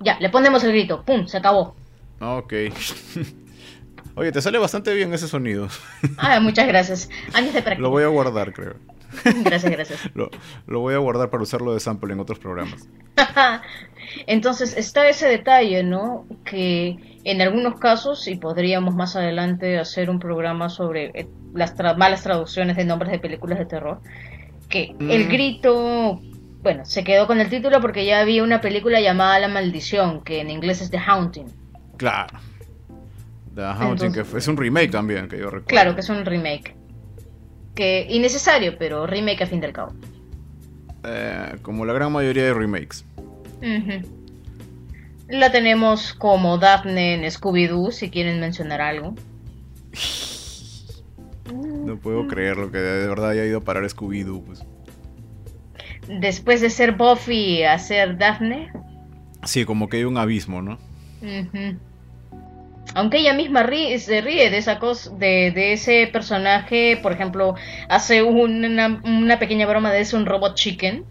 Ya, 0.02 0.20
le 0.20 0.30
ponemos 0.30 0.66
el 0.66 0.72
grito, 0.74 1.04
¡pum! 1.06 1.26
Se 1.26 1.38
acabó. 1.38 1.76
Ok. 2.20 2.53
Oye, 4.15 4.32
te 4.32 4.41
sale 4.41 4.57
bastante 4.57 4.93
bien 4.93 5.13
ese 5.13 5.28
sonido. 5.28 5.67
Ah, 6.17 6.39
muchas 6.39 6.67
gracias. 6.67 7.09
De. 7.34 7.76
Lo 7.78 7.89
voy 7.89 8.03
a 8.03 8.07
guardar, 8.07 8.53
creo. 8.53 8.76
Gracias, 9.43 9.72
gracias. 9.72 10.11
lo, 10.13 10.30
lo, 10.67 10.82
voy 10.82 10.93
a 10.93 10.99
guardar 10.99 11.32
para 11.32 11.41
usarlo 11.41 11.74
de 11.74 11.80
sample 11.80 12.13
en 12.13 12.20
otros 12.20 12.38
programas. 12.38 12.88
Entonces 14.28 14.78
está 14.78 15.09
ese 15.09 15.28
detalle, 15.28 15.84
¿no? 15.84 16.28
Que 16.45 17.20
en 17.24 17.41
algunos 17.41 17.80
casos, 17.80 18.28
y 18.28 18.36
podríamos 18.36 18.95
más 18.95 19.15
adelante 19.15 19.80
hacer 19.80 20.11
un 20.11 20.20
programa 20.20 20.70
sobre 20.70 21.11
eh, 21.15 21.28
las 21.53 21.76
malas 21.97 22.22
traducciones 22.22 22.78
de 22.78 22.86
nombres 22.86 23.11
de 23.11 23.20
películas 23.20 23.57
de 23.57 23.65
terror, 23.65 23.99
que 24.70 24.95
el 24.99 25.26
mm. 25.26 25.30
grito, 25.30 26.22
bueno, 26.61 26.86
se 26.86 27.03
quedó 27.03 27.26
con 27.26 27.39
el 27.39 27.49
título 27.49 27.82
porque 27.82 28.05
ya 28.05 28.20
había 28.20 28.43
una 28.43 28.61
película 28.61 29.01
llamada 29.01 29.39
La 29.39 29.47
Maldición, 29.47 30.24
que 30.24 30.41
en 30.41 30.51
inglés 30.51 30.82
es 30.82 30.91
The 30.91 30.99
Haunting. 30.99 31.47
Claro. 32.00 32.39
The 33.54 33.62
Haunting, 33.62 34.14
que 34.14 34.22
es 34.22 34.47
un 34.47 34.56
remake 34.56 34.89
también, 34.89 35.28
que 35.28 35.38
yo 35.38 35.47
recuerdo. 35.47 35.68
Claro, 35.68 35.95
que 35.95 36.00
es 36.00 36.10
un 36.10 36.26
remake. 36.26 36.76
Que 37.76 38.08
innecesario, 38.10 38.78
pero 38.80 39.06
remake 39.06 39.43
a 39.43 39.45
fin 39.45 39.60
del 39.60 39.74
cabo. 39.74 39.93
Eh, 41.04 41.58
como 41.62 41.86
la 41.86 41.91
gran 41.91 42.14
mayoría 42.14 42.45
de 42.45 42.54
remakes. 42.54 43.04
La 45.28 45.52
tenemos 45.52 46.14
como 46.14 46.58
Daphne 46.58 47.16
en 47.16 47.24
Scooby-Doo, 47.24 47.91
si 47.91 48.10
quieren 48.10 48.39
mencionar 48.39 48.82
algo. 48.82 49.14
No 51.52 51.97
puedo 51.97 52.28
creerlo 52.28 52.72
que 52.72 52.78
de 52.78 53.08
verdad 53.08 53.32
haya 53.32 53.43
ido 53.43 53.58
a 53.58 53.62
parar 53.62 53.84
Scooby-Doo. 53.84 54.43
Pues. 54.45 54.64
Después 56.08 56.62
de 56.62 56.70
ser 56.70 56.91
Buffy 56.91 57.64
a 57.64 57.80
ser 57.80 58.20
Daphne. 58.20 58.72
Sí, 59.45 59.66
como 59.66 59.89
que 59.89 59.97
hay 59.97 60.04
un 60.04 60.20
abismo, 60.20 60.62
¿no? 60.62 60.78
Aunque 62.95 63.17
ella 63.17 63.33
misma 63.33 63.67
se 63.97 64.21
ríe 64.21 64.49
de 64.49 64.57
esa 64.57 64.79
cosa, 64.79 65.11
de, 65.11 65.73
ese 65.73 66.07
personaje, 66.11 66.97
por 67.01 67.11
ejemplo, 67.11 67.55
hace 67.87 68.23
una, 68.23 69.39
pequeña 69.39 69.67
broma 69.67 69.91
de 69.91 70.01
ese 70.01 70.15
un 70.15 70.25
robot 70.25 70.55
chicken 70.55 71.05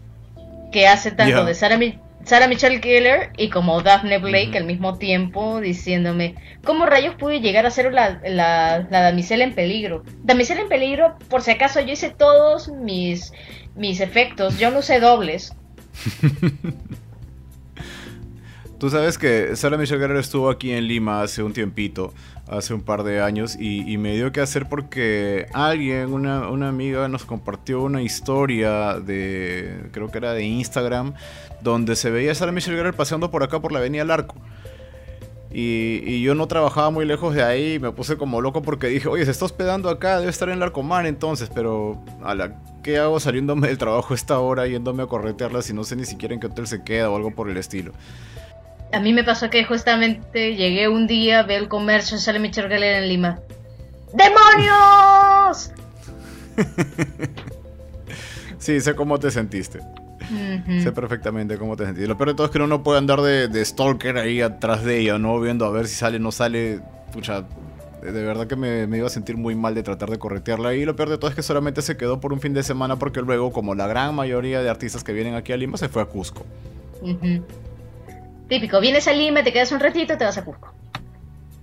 que 0.71 0.87
hace 0.87 1.11
tanto 1.11 1.45
de 1.45 1.55
Sarah, 1.55 1.79
Sarah 2.23 2.47
Michelle 2.47 2.81
Keller 2.81 3.31
y 3.37 3.49
como 3.49 3.81
Daphne 3.81 4.19
Blake 4.19 4.57
al 4.57 4.65
mismo 4.65 4.97
tiempo 4.97 5.61
diciéndome, 5.61 6.35
¿cómo 6.63 6.85
rayos 6.85 7.15
pude 7.15 7.39
llegar 7.39 7.65
a 7.65 7.71
ser 7.71 7.93
la, 7.93 8.19
la, 8.23 8.81
damisela 8.89 9.43
en 9.43 9.55
peligro? 9.55 10.03
Damisela 10.23 10.61
en 10.61 10.69
peligro, 10.69 11.17
por 11.29 11.41
si 11.41 11.51
acaso 11.51 11.79
yo 11.79 11.93
hice 11.93 12.09
todos 12.09 12.67
mis, 12.67 13.31
mis 13.75 14.01
efectos, 14.01 14.59
yo 14.59 14.69
no 14.69 14.79
usé 14.79 14.99
dobles. 14.99 15.55
Tú 18.79 18.89
sabes 18.89 19.17
que 19.17 19.57
Sarah 19.57 19.77
Michelle 19.77 19.99
Gellar 19.99 20.15
estuvo 20.15 20.49
aquí 20.49 20.71
en 20.71 20.87
Lima 20.87 21.21
hace 21.21 21.43
un 21.43 21.51
tiempito, 21.51 22.13
hace 22.47 22.73
un 22.73 22.81
par 22.81 23.03
de 23.03 23.21
años, 23.21 23.57
y, 23.59 23.97
me 23.97 24.15
dio 24.15 24.31
que 24.31 24.39
hacer 24.39 24.69
porque 24.69 25.47
alguien, 25.53 26.13
una, 26.13 26.69
amiga, 26.69 27.09
nos 27.09 27.25
compartió 27.25 27.81
una 27.81 28.01
historia 28.01 28.97
de, 29.01 29.89
creo 29.91 30.09
que 30.09 30.19
era 30.19 30.31
de 30.31 30.45
Instagram, 30.45 31.13
donde 31.59 31.97
se 31.97 32.09
veía 32.09 32.31
a 32.31 32.35
Sarah 32.35 32.53
Michelle 32.53 32.77
Gellar 32.77 32.93
paseando 32.93 33.29
por 33.29 33.43
acá 33.43 33.59
por 33.59 33.73
la 33.73 33.79
avenida 33.79 34.05
Larco. 34.05 34.35
Y, 35.51 36.01
y, 36.05 36.21
yo 36.21 36.33
no 36.33 36.47
trabajaba 36.47 36.89
muy 36.89 37.03
lejos 37.03 37.35
de 37.35 37.43
ahí, 37.43 37.79
me 37.79 37.91
puse 37.91 38.15
como 38.15 38.39
loco 38.39 38.61
porque 38.61 38.87
dije, 38.87 39.09
oye, 39.09 39.25
se 39.25 39.31
está 39.31 39.43
hospedando 39.43 39.89
acá, 39.89 40.19
debe 40.19 40.31
estar 40.31 40.47
en 40.47 40.61
Larcomán 40.61 41.05
entonces, 41.05 41.51
pero 41.53 42.01
a 42.23 42.33
la, 42.33 42.55
¿qué 42.81 42.97
hago 42.97 43.19
saliéndome 43.19 43.67
del 43.67 43.77
trabajo 43.77 44.13
esta 44.13 44.39
hora, 44.39 44.67
yéndome 44.67 45.03
a 45.03 45.07
corretearla 45.07 45.63
si 45.63 45.73
no 45.73 45.83
sé 45.83 45.97
ni 45.97 46.05
siquiera 46.05 46.33
en 46.33 46.39
qué 46.39 46.47
hotel 46.47 46.65
se 46.65 46.81
queda 46.81 47.09
o 47.09 47.17
algo 47.17 47.31
por 47.31 47.49
el 47.49 47.57
estilo? 47.57 47.91
A 48.91 48.99
mí 48.99 49.13
me 49.13 49.23
pasó 49.23 49.49
que 49.49 49.63
justamente 49.65 50.55
llegué 50.55 50.87
un 50.87 51.05
día, 51.05 51.43
veo 51.43 51.59
el 51.59 51.67
comercio, 51.67 52.17
sale 52.17 52.39
mi 52.39 52.49
Galera 52.49 52.99
en 52.99 53.07
Lima. 53.07 53.39
¡Demonios! 54.13 55.71
sí, 58.57 58.81
sé 58.81 58.95
cómo 58.95 59.19
te 59.19 59.29
sentiste. 59.29 59.79
Sé 60.81 60.91
perfectamente 60.91 61.57
cómo 61.57 61.75
te 61.75 61.85
sentiste. 61.85 62.07
Lo 62.07 62.17
peor 62.17 62.29
de 62.29 62.35
todo 62.35 62.45
es 62.45 62.51
que 62.51 62.57
uno 62.57 62.67
no 62.67 62.83
puede 62.83 62.97
andar 62.97 63.21
de, 63.21 63.65
stalker 63.65 64.17
ahí 64.17 64.41
atrás 64.41 64.83
de 64.83 64.99
ella, 64.99 65.19
¿no? 65.19 65.39
Viendo 65.39 65.65
a 65.65 65.69
ver 65.69 65.87
si 65.87 65.95
sale 65.95 66.17
o 66.17 66.19
no 66.19 66.31
sale. 66.31 66.79
Pucha, 67.13 67.45
de 68.01 68.11
verdad 68.11 68.47
que 68.47 68.55
me, 68.55 68.97
iba 68.97 69.07
a 69.07 69.11
sentir 69.11 69.37
muy 69.37 69.55
mal 69.55 69.75
de 69.75 69.83
tratar 69.83 70.09
de 70.09 70.17
corretearla. 70.17 70.73
Y 70.73 70.85
lo 70.85 70.95
peor 70.95 71.09
de 71.09 71.17
todo 71.17 71.29
es 71.29 71.35
que 71.35 71.43
solamente 71.43 71.81
se 71.81 71.97
quedó 71.97 72.19
por 72.19 72.33
un 72.33 72.41
fin 72.41 72.53
de 72.53 72.63
semana 72.63 72.97
porque 72.97 73.21
luego, 73.21 73.51
como 73.51 73.75
la 73.75 73.87
gran 73.87 74.15
mayoría 74.15 74.61
de 74.61 74.69
artistas 74.69 75.03
que 75.03 75.13
vienen 75.13 75.35
aquí 75.35 75.51
a 75.51 75.57
Lima, 75.57 75.77
se 75.77 75.89
fue 75.89 76.01
a 76.01 76.05
Cusco. 76.05 76.45
Típico, 78.49 78.79
vienes 78.79 79.07
a 79.07 79.13
Lima, 79.13 79.43
te 79.43 79.53
quedas 79.53 79.71
un 79.71 79.79
ratito, 79.79 80.17
te 80.17 80.25
vas 80.25 80.37
a 80.39 80.43
Cusco. 80.43 80.73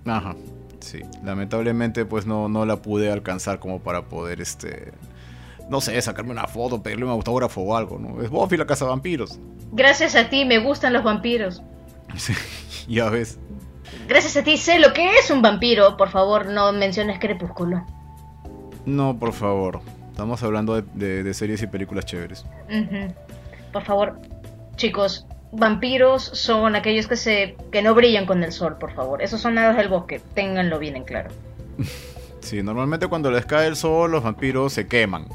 Ajá, 0.07 0.37
sí. 0.79 1.01
Lamentablemente, 1.25 2.05
pues 2.05 2.27
no, 2.27 2.49
no 2.49 2.65
la 2.65 2.77
pude 2.77 3.11
alcanzar 3.11 3.59
como 3.59 3.81
para 3.81 4.03
poder, 4.03 4.41
este. 4.41 4.93
No 5.69 5.81
sé, 5.81 6.01
sacarme 6.01 6.31
una 6.31 6.47
foto, 6.47 6.81
pedirle 6.81 7.05
un 7.05 7.11
autógrafo 7.11 7.61
o 7.61 7.77
algo, 7.77 7.99
¿no? 7.99 8.23
Es 8.23 8.31
Buffy 8.31 8.57
la 8.57 8.67
casa 8.67 8.85
de 8.85 8.91
vampiros. 8.91 9.41
Gracias 9.73 10.15
a 10.15 10.31
ti, 10.31 10.45
me 10.45 10.59
gustan 10.59 10.93
los 10.93 11.03
vampiros. 11.03 11.63
Sí, 12.17 12.33
ya 12.89 13.11
ves. 13.11 13.39
Gracias 14.09 14.37
a 14.37 14.45
ti, 14.45 14.57
sé 14.57 14.79
lo 14.79 14.93
que 14.93 15.19
es 15.19 15.31
un 15.31 15.43
vampiro. 15.43 15.97
Por 15.97 16.09
favor, 16.09 16.47
no 16.47 16.73
menciones 16.73 17.19
Crepúsculo. 17.19 17.85
No, 18.87 19.19
por 19.19 19.33
favor. 19.33 19.81
Estamos 20.13 20.43
hablando 20.45 20.81
de, 20.81 21.35
series 21.35 21.61
y 21.63 21.67
películas 21.67 22.07
chéveres. 22.07 22.47
Por 23.73 23.83
favor, 23.83 24.19
chicos, 24.77 25.27
vampiros 25.57 26.23
son 26.23 26.77
aquellos 26.77 27.07
que 27.07 27.17
se 27.17 27.57
que 27.73 27.83
no 27.83 27.95
brillan 27.95 28.27
con 28.27 28.43
el 28.45 28.53
sol, 28.53 28.77
por 28.79 28.93
favor. 28.93 29.23
Esos 29.23 29.41
son 29.41 29.55
nados 29.55 29.77
del 29.77 29.89
bosque, 29.89 30.21
ténganlo 30.35 30.79
bien 30.79 30.97
en 30.97 31.05
claro. 31.05 31.31
Sí, 32.41 32.63
normalmente 32.63 33.09
cuando 33.09 33.29
les 33.29 33.45
cae 33.45 33.67
el 33.67 33.75
sol, 33.75 34.13
los 34.13 34.23
vampiros 34.23 34.73
se 34.73 34.87
queman. 34.87 35.27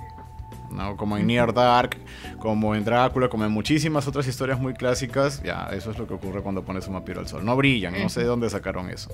¿no? 0.71 0.95
Como 0.95 1.17
en 1.17 1.27
Near 1.27 1.53
Dark, 1.53 1.97
como 2.39 2.73
en 2.73 2.85
Drácula, 2.85 3.27
como 3.27 3.43
en 3.43 3.51
muchísimas 3.51 4.07
otras 4.07 4.25
historias 4.27 4.59
muy 4.61 4.73
clásicas, 4.73 5.43
ya, 5.43 5.67
eso 5.73 5.91
es 5.91 5.97
lo 5.97 6.07
que 6.07 6.13
ocurre 6.13 6.41
cuando 6.41 6.63
pones 6.63 6.87
un 6.87 6.93
vampiro 6.93 7.19
al 7.19 7.27
sol. 7.27 7.43
No 7.43 7.57
brillan, 7.57 8.01
no 8.01 8.07
sé 8.07 8.21
de 8.21 8.27
dónde 8.27 8.49
sacaron 8.49 8.89
eso. 8.89 9.11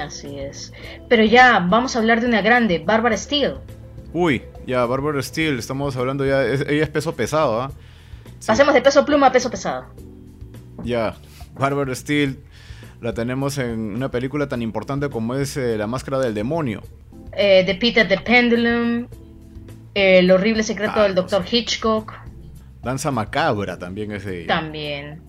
Así 0.00 0.38
es. 0.38 0.72
Pero 1.08 1.24
ya, 1.24 1.58
vamos 1.58 1.94
a 1.94 1.98
hablar 1.98 2.22
de 2.22 2.26
una 2.26 2.40
grande, 2.40 2.82
Barbara 2.84 3.16
Steele. 3.16 3.56
Uy, 4.12 4.42
ya, 4.66 4.84
Barbara 4.86 5.22
Steele, 5.22 5.58
estamos 5.58 5.94
hablando 5.96 6.24
ya, 6.24 6.42
ella 6.42 6.84
es 6.84 6.88
peso 6.88 7.14
pesado, 7.14 7.60
¿ah? 7.60 7.70
Pasemos 8.46 8.74
de 8.74 8.80
peso 8.80 9.04
pluma 9.04 9.26
a 9.28 9.32
peso 9.32 9.50
pesado. 9.50 9.86
Ya, 10.84 11.16
Barbara 11.54 11.94
Steele 11.94 12.36
la 13.00 13.12
tenemos 13.12 13.58
en 13.58 13.94
una 13.94 14.10
película 14.10 14.48
tan 14.48 14.62
importante 14.62 15.10
como 15.10 15.34
es 15.34 15.56
eh, 15.56 15.76
La 15.76 15.86
Máscara 15.86 16.18
del 16.18 16.34
Demonio. 16.34 16.82
Eh, 17.32 17.64
de 17.64 17.74
Peter 17.74 18.06
the 18.06 18.18
Pendulum, 18.18 19.08
El 19.94 20.30
horrible 20.30 20.62
secreto 20.62 21.02
del 21.02 21.14
Dr. 21.14 21.44
Hitchcock. 21.50 22.12
Danza 22.82 23.10
macabra 23.10 23.78
también 23.78 24.12
es 24.12 24.24
de 24.24 24.44
También. 24.44 25.25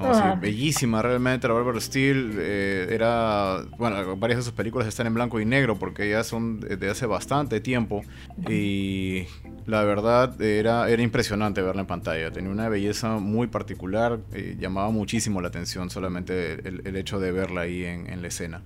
Ah. 0.00 0.38
bellísima 0.40 1.02
realmente. 1.02 1.46
La 1.48 1.54
Barbara 1.54 1.80
Steele 1.80 2.34
eh, 2.38 2.88
era. 2.90 3.62
Bueno, 3.78 4.16
varias 4.16 4.38
de 4.38 4.44
sus 4.44 4.52
películas 4.52 4.88
están 4.88 5.06
en 5.06 5.14
blanco 5.14 5.40
y 5.40 5.44
negro 5.44 5.78
porque 5.78 6.08
ya 6.08 6.24
son 6.24 6.60
de 6.60 6.90
hace 6.90 7.06
bastante 7.06 7.60
tiempo. 7.60 8.02
Y 8.48 9.26
la 9.66 9.84
verdad 9.84 10.40
era, 10.40 10.88
era 10.88 11.02
impresionante 11.02 11.62
verla 11.62 11.82
en 11.82 11.86
pantalla. 11.86 12.30
Tenía 12.30 12.50
una 12.50 12.68
belleza 12.68 13.18
muy 13.18 13.46
particular. 13.46 14.20
Eh, 14.32 14.56
llamaba 14.58 14.90
muchísimo 14.90 15.40
la 15.40 15.48
atención 15.48 15.90
solamente 15.90 16.66
el, 16.66 16.96
hecho 16.96 17.20
de 17.20 17.32
verla 17.32 17.62
ahí 17.62 17.84
en, 17.84 18.22
la 18.22 18.28
escena. 18.28 18.62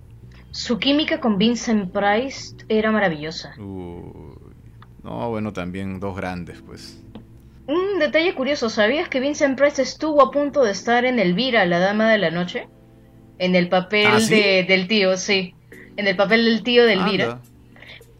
Su 0.51 0.78
química 0.78 1.20
con 1.20 1.39
Vincent 1.39 1.93
Price 1.93 2.57
era 2.68 2.91
maravillosa. 2.93 3.55
no, 3.57 4.39
bueno, 5.03 5.53
también 5.53 6.01
dos 6.01 6.16
grandes, 6.16 6.62
pues. 6.62 7.03
Un 7.66 7.98
detalle 7.98 8.34
curioso, 8.34 8.68
¿sabías 8.68 9.08
que 9.08 9.20
Vincent 9.20 9.58
Price 9.58 9.80
estuvo 9.80 10.22
a 10.22 10.30
punto 10.30 10.62
de 10.62 10.72
estar 10.72 11.04
en 11.04 11.18
Elvira, 11.18 11.64
la 11.64 11.78
Dama 11.78 12.10
de 12.10 12.18
la 12.18 12.30
Noche? 12.30 12.68
En 13.38 13.54
el 13.54 13.68
papel 13.68 14.08
¿Ah, 14.12 14.20
de, 14.20 14.64
del 14.68 14.86
tío, 14.86 15.16
sí. 15.16 15.54
En 15.96 16.06
el 16.06 16.16
papel 16.16 16.44
del 16.44 16.62
tío 16.62 16.84
de 16.84 16.92
Elvira. 16.94 17.40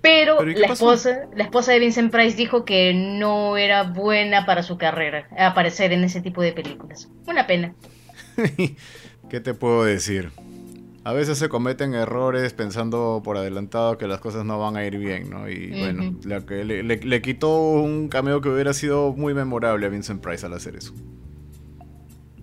Pero, 0.01 0.45
la, 0.45 0.67
esposa, 0.67 1.29
la 1.35 1.45
esposa 1.45 1.73
de 1.73 1.79
Vincent 1.79 2.13
Price 2.13 2.37
dijo 2.37 2.65
que 2.65 2.93
no 2.93 3.57
era 3.57 3.85
buena 3.85 4.45
para 4.45 4.63
su 4.63 4.77
carrera 4.77 5.29
aparecer 5.39 5.93
en 5.93 6.05
ese 6.05 6.21
tipo 6.21 6.43
de 6.43 6.53
películas. 6.53 7.09
Una 7.27 7.47
pena. 7.47 7.75
¿Qué 9.31 9.41
te 9.41 9.55
puedo 9.55 9.85
decir? 9.85 10.31
A 11.05 11.13
veces 11.13 11.37
se 11.37 11.51
cometen 11.51 11.95
errores 11.95 12.55
pensando 12.55 13.21
por 13.23 13.37
adelantado 13.37 13.99
que 13.99 14.09
las 14.09 14.21
cosas 14.21 14.47
no 14.47 14.59
van 14.59 14.77
a 14.79 14.87
ir 14.87 14.97
bien, 14.97 15.29
¿no? 15.29 15.49
Y 15.51 15.69
bueno, 15.79 16.19
le, 16.25 16.83
le, 16.83 17.23
quitó 17.23 17.59
un 17.59 18.09
cameo 18.09 18.41
que 18.41 18.49
hubiera 18.49 18.73
sido 18.73 19.13
muy 19.13 19.35
memorable 19.35 19.85
a 19.85 19.91
Vincent 19.91 20.23
Price 20.23 20.47
al 20.47 20.55
hacer 20.55 20.77
eso. 20.77 20.95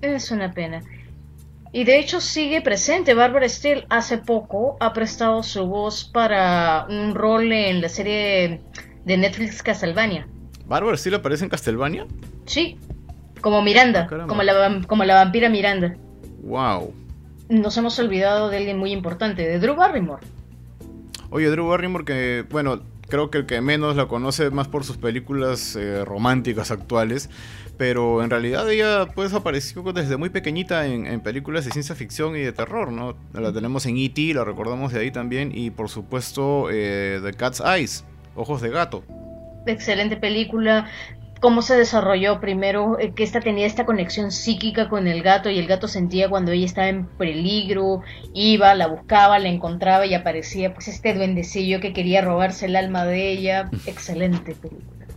Es 0.01 0.29
una 0.29 0.53
pena. 0.53 0.83
Y 1.73 1.85
de 1.85 1.97
hecho 1.97 2.21
sigue 2.21 2.61
presente. 2.61 3.15
Barbara 3.15 3.49
Steele 3.49 3.87
hace 3.89 4.19
poco 4.19 4.77
ha 4.79 4.93
prestado 4.93 5.41
su 5.41 5.65
voz 5.65 6.05
para 6.05 6.85
un 6.87 7.15
rol 7.15 7.51
en 7.51 7.81
la 7.81 7.89
serie 7.89 8.61
de 9.05 9.17
Netflix 9.17 9.63
Castlevania. 9.63 10.27
¿Barbara 10.67 10.97
Steele 10.97 11.17
aparece 11.17 11.45
en 11.45 11.49
Castlevania? 11.49 12.05
Sí, 12.45 12.77
como 13.41 13.63
Miranda, 13.63 14.07
ah, 14.11 14.27
como, 14.27 14.43
la, 14.43 14.81
como 14.87 15.03
la 15.03 15.15
vampira 15.15 15.49
Miranda. 15.49 15.95
Wow. 16.43 16.93
Nos 17.51 17.75
hemos 17.75 17.99
olvidado 17.99 18.49
de 18.49 18.55
alguien 18.55 18.77
muy 18.77 18.93
importante, 18.93 19.45
de 19.45 19.59
Drew 19.59 19.75
Barrymore. 19.75 20.25
Oye, 21.31 21.49
Drew 21.49 21.67
Barrymore 21.67 22.05
que, 22.05 22.45
bueno, 22.49 22.81
creo 23.09 23.29
que 23.29 23.39
el 23.39 23.45
que 23.45 23.59
menos 23.59 23.97
la 23.97 24.07
conoce 24.07 24.49
más 24.51 24.69
por 24.69 24.85
sus 24.85 24.95
películas 24.95 25.75
eh, 25.75 26.05
románticas 26.05 26.71
actuales, 26.71 27.29
pero 27.77 28.23
en 28.23 28.29
realidad 28.29 28.71
ella 28.71 29.05
pues 29.13 29.33
apareció 29.33 29.83
desde 29.91 30.15
muy 30.15 30.29
pequeñita 30.29 30.87
en, 30.87 31.19
películas 31.19 31.65
de 31.65 31.71
ciencia 31.71 31.93
ficción 31.93 32.37
y 32.37 32.39
de 32.39 32.53
terror, 32.53 32.89
¿no? 32.93 33.17
La 33.33 33.51
tenemos 33.51 33.85
en 33.85 33.97
E.T., 33.97 34.33
la 34.33 34.45
recordamos 34.45 34.93
de 34.93 35.01
ahí 35.01 35.11
también, 35.11 35.51
y 35.53 35.71
por 35.71 35.89
supuesto 35.89 36.69
eh, 36.71 37.19
The 37.21 37.33
Cat's 37.33 37.59
Eyes, 37.59 38.05
Ojos 38.33 38.61
de 38.61 38.69
Gato. 38.69 39.03
Excelente 39.67 40.15
película, 40.15 40.89
cómo 41.41 41.63
se 41.63 41.75
desarrolló 41.75 42.39
primero, 42.39 42.97
eh, 42.99 43.13
que 43.13 43.23
esta 43.23 43.41
tenía 43.41 43.65
esta 43.65 43.85
conexión 43.85 44.31
psíquica 44.31 44.87
con 44.87 45.07
el 45.07 45.23
gato 45.23 45.49
y 45.49 45.57
el 45.57 45.67
gato 45.67 45.87
sentía 45.87 46.29
cuando 46.29 46.51
ella 46.51 46.65
estaba 46.65 46.87
en 46.87 47.07
peligro, 47.07 48.03
iba, 48.33 48.73
la 48.75 48.87
buscaba, 48.87 49.39
la 49.39 49.49
encontraba 49.49 50.05
y 50.05 50.13
aparecía 50.13 50.73
pues 50.73 50.87
este 50.87 51.15
duendecillo 51.15 51.81
que 51.81 51.93
quería 51.93 52.21
robarse 52.21 52.67
el 52.67 52.75
alma 52.75 53.05
de 53.05 53.31
ella. 53.31 53.69
Excelente 53.87 54.53
película. 54.53 55.07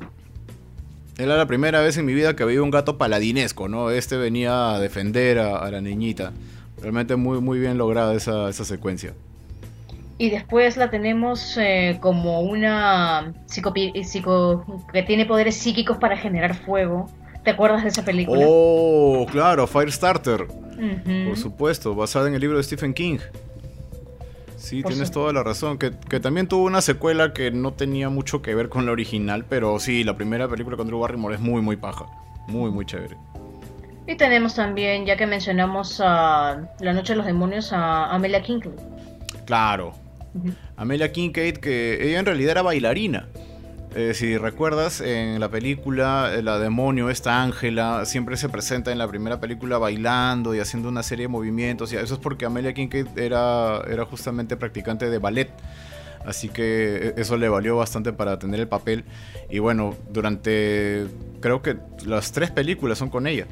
Era 1.18 1.36
la 1.36 1.46
primera 1.46 1.80
vez 1.82 1.98
en 1.98 2.06
mi 2.06 2.14
vida 2.14 2.34
que 2.34 2.44
veía 2.44 2.62
un 2.62 2.70
gato 2.70 2.98
paladinesco, 2.98 3.68
¿no? 3.68 3.90
Este 3.90 4.16
venía 4.16 4.74
a 4.74 4.80
defender 4.80 5.38
a, 5.38 5.70
la 5.70 5.80
niñita. 5.80 6.32
Realmente 6.80 7.16
muy, 7.16 7.40
muy 7.40 7.60
bien 7.60 7.78
lograda 7.78 8.14
esa, 8.14 8.48
esa 8.48 8.64
secuencia 8.64 9.12
y 10.16 10.30
después 10.30 10.76
la 10.76 10.90
tenemos 10.90 11.56
eh, 11.58 11.98
como 12.00 12.40
una 12.40 13.32
psico, 13.46 13.72
que 14.92 15.02
tiene 15.02 15.26
poderes 15.26 15.56
psíquicos 15.56 15.98
para 15.98 16.16
generar 16.16 16.54
fuego. 16.54 17.08
¿Te 17.42 17.50
acuerdas 17.50 17.82
de 17.82 17.90
esa 17.90 18.04
película? 18.04 18.46
Oh, 18.48 19.26
claro, 19.30 19.66
Firestarter. 19.66 20.46
Por 20.46 21.36
supuesto, 21.36 21.94
basada 21.94 22.28
en 22.28 22.34
el 22.34 22.40
libro 22.40 22.56
de 22.56 22.62
Stephen 22.62 22.94
King. 22.94 23.18
Sí, 24.56 24.82
tienes 24.82 25.10
toda 25.10 25.32
la 25.32 25.42
razón. 25.42 25.78
Que, 25.78 25.90
también 26.20 26.48
tuvo 26.48 26.64
una 26.64 26.80
secuela 26.80 27.34
que 27.34 27.50
no 27.50 27.72
tenía 27.72 28.08
mucho 28.08 28.40
que 28.40 28.54
ver 28.54 28.70
con 28.70 28.86
la 28.86 28.92
original, 28.92 29.44
pero 29.46 29.78
sí, 29.78 30.04
la 30.04 30.16
primera 30.16 30.48
película 30.48 30.76
con 30.76 30.86
Drew 30.86 31.00
Barrymore 31.00 31.34
es 31.34 31.40
muy, 31.40 31.60
muy 31.60 31.76
paja. 31.76 32.06
Muy, 32.48 32.70
muy 32.70 32.86
chévere. 32.86 33.16
Y 34.06 34.16
tenemos 34.16 34.54
también, 34.54 35.04
ya 35.04 35.16
que 35.16 35.26
mencionamos 35.26 36.00
a 36.02 36.62
La 36.80 36.92
Noche 36.92 37.12
de 37.12 37.16
los 37.18 37.26
Demonios, 37.26 37.72
a 37.72 38.06
Amelia 38.06 38.42
Kinkley. 38.42 38.74
Claro, 39.44 39.94
Amelia 40.76 41.12
Kincaid, 41.12 41.58
que 41.58 42.08
ella 42.08 42.18
en 42.18 42.26
realidad 42.26 42.52
era 42.52 42.62
bailarina. 42.62 43.28
Eh, 43.96 44.12
si 44.12 44.36
recuerdas, 44.36 45.00
en 45.00 45.38
la 45.38 45.48
película 45.48 46.32
eh, 46.34 46.42
La 46.42 46.58
Demonio, 46.58 47.10
esta 47.10 47.42
Ángela, 47.44 48.04
siempre 48.06 48.36
se 48.36 48.48
presenta 48.48 48.90
en 48.90 48.98
la 48.98 49.06
primera 49.06 49.38
película 49.38 49.78
bailando 49.78 50.52
y 50.52 50.58
haciendo 50.58 50.88
una 50.88 51.04
serie 51.04 51.24
de 51.24 51.28
movimientos. 51.28 51.92
Y 51.92 51.96
eso 51.96 52.14
es 52.14 52.20
porque 52.20 52.44
Amelia 52.44 52.74
Kincaid 52.74 53.16
era, 53.16 53.82
era 53.88 54.04
justamente 54.04 54.56
practicante 54.56 55.08
de 55.08 55.18
ballet. 55.18 55.50
Así 56.26 56.48
que 56.48 57.14
e, 57.16 57.20
eso 57.20 57.36
le 57.36 57.48
valió 57.48 57.76
bastante 57.76 58.12
para 58.12 58.36
tener 58.36 58.58
el 58.58 58.66
papel. 58.66 59.04
Y 59.48 59.60
bueno, 59.60 59.94
durante 60.10 61.06
creo 61.40 61.62
que 61.62 61.76
las 62.04 62.32
tres 62.32 62.50
películas 62.50 62.98
son 62.98 63.10
con 63.10 63.28
ella. 63.28 63.46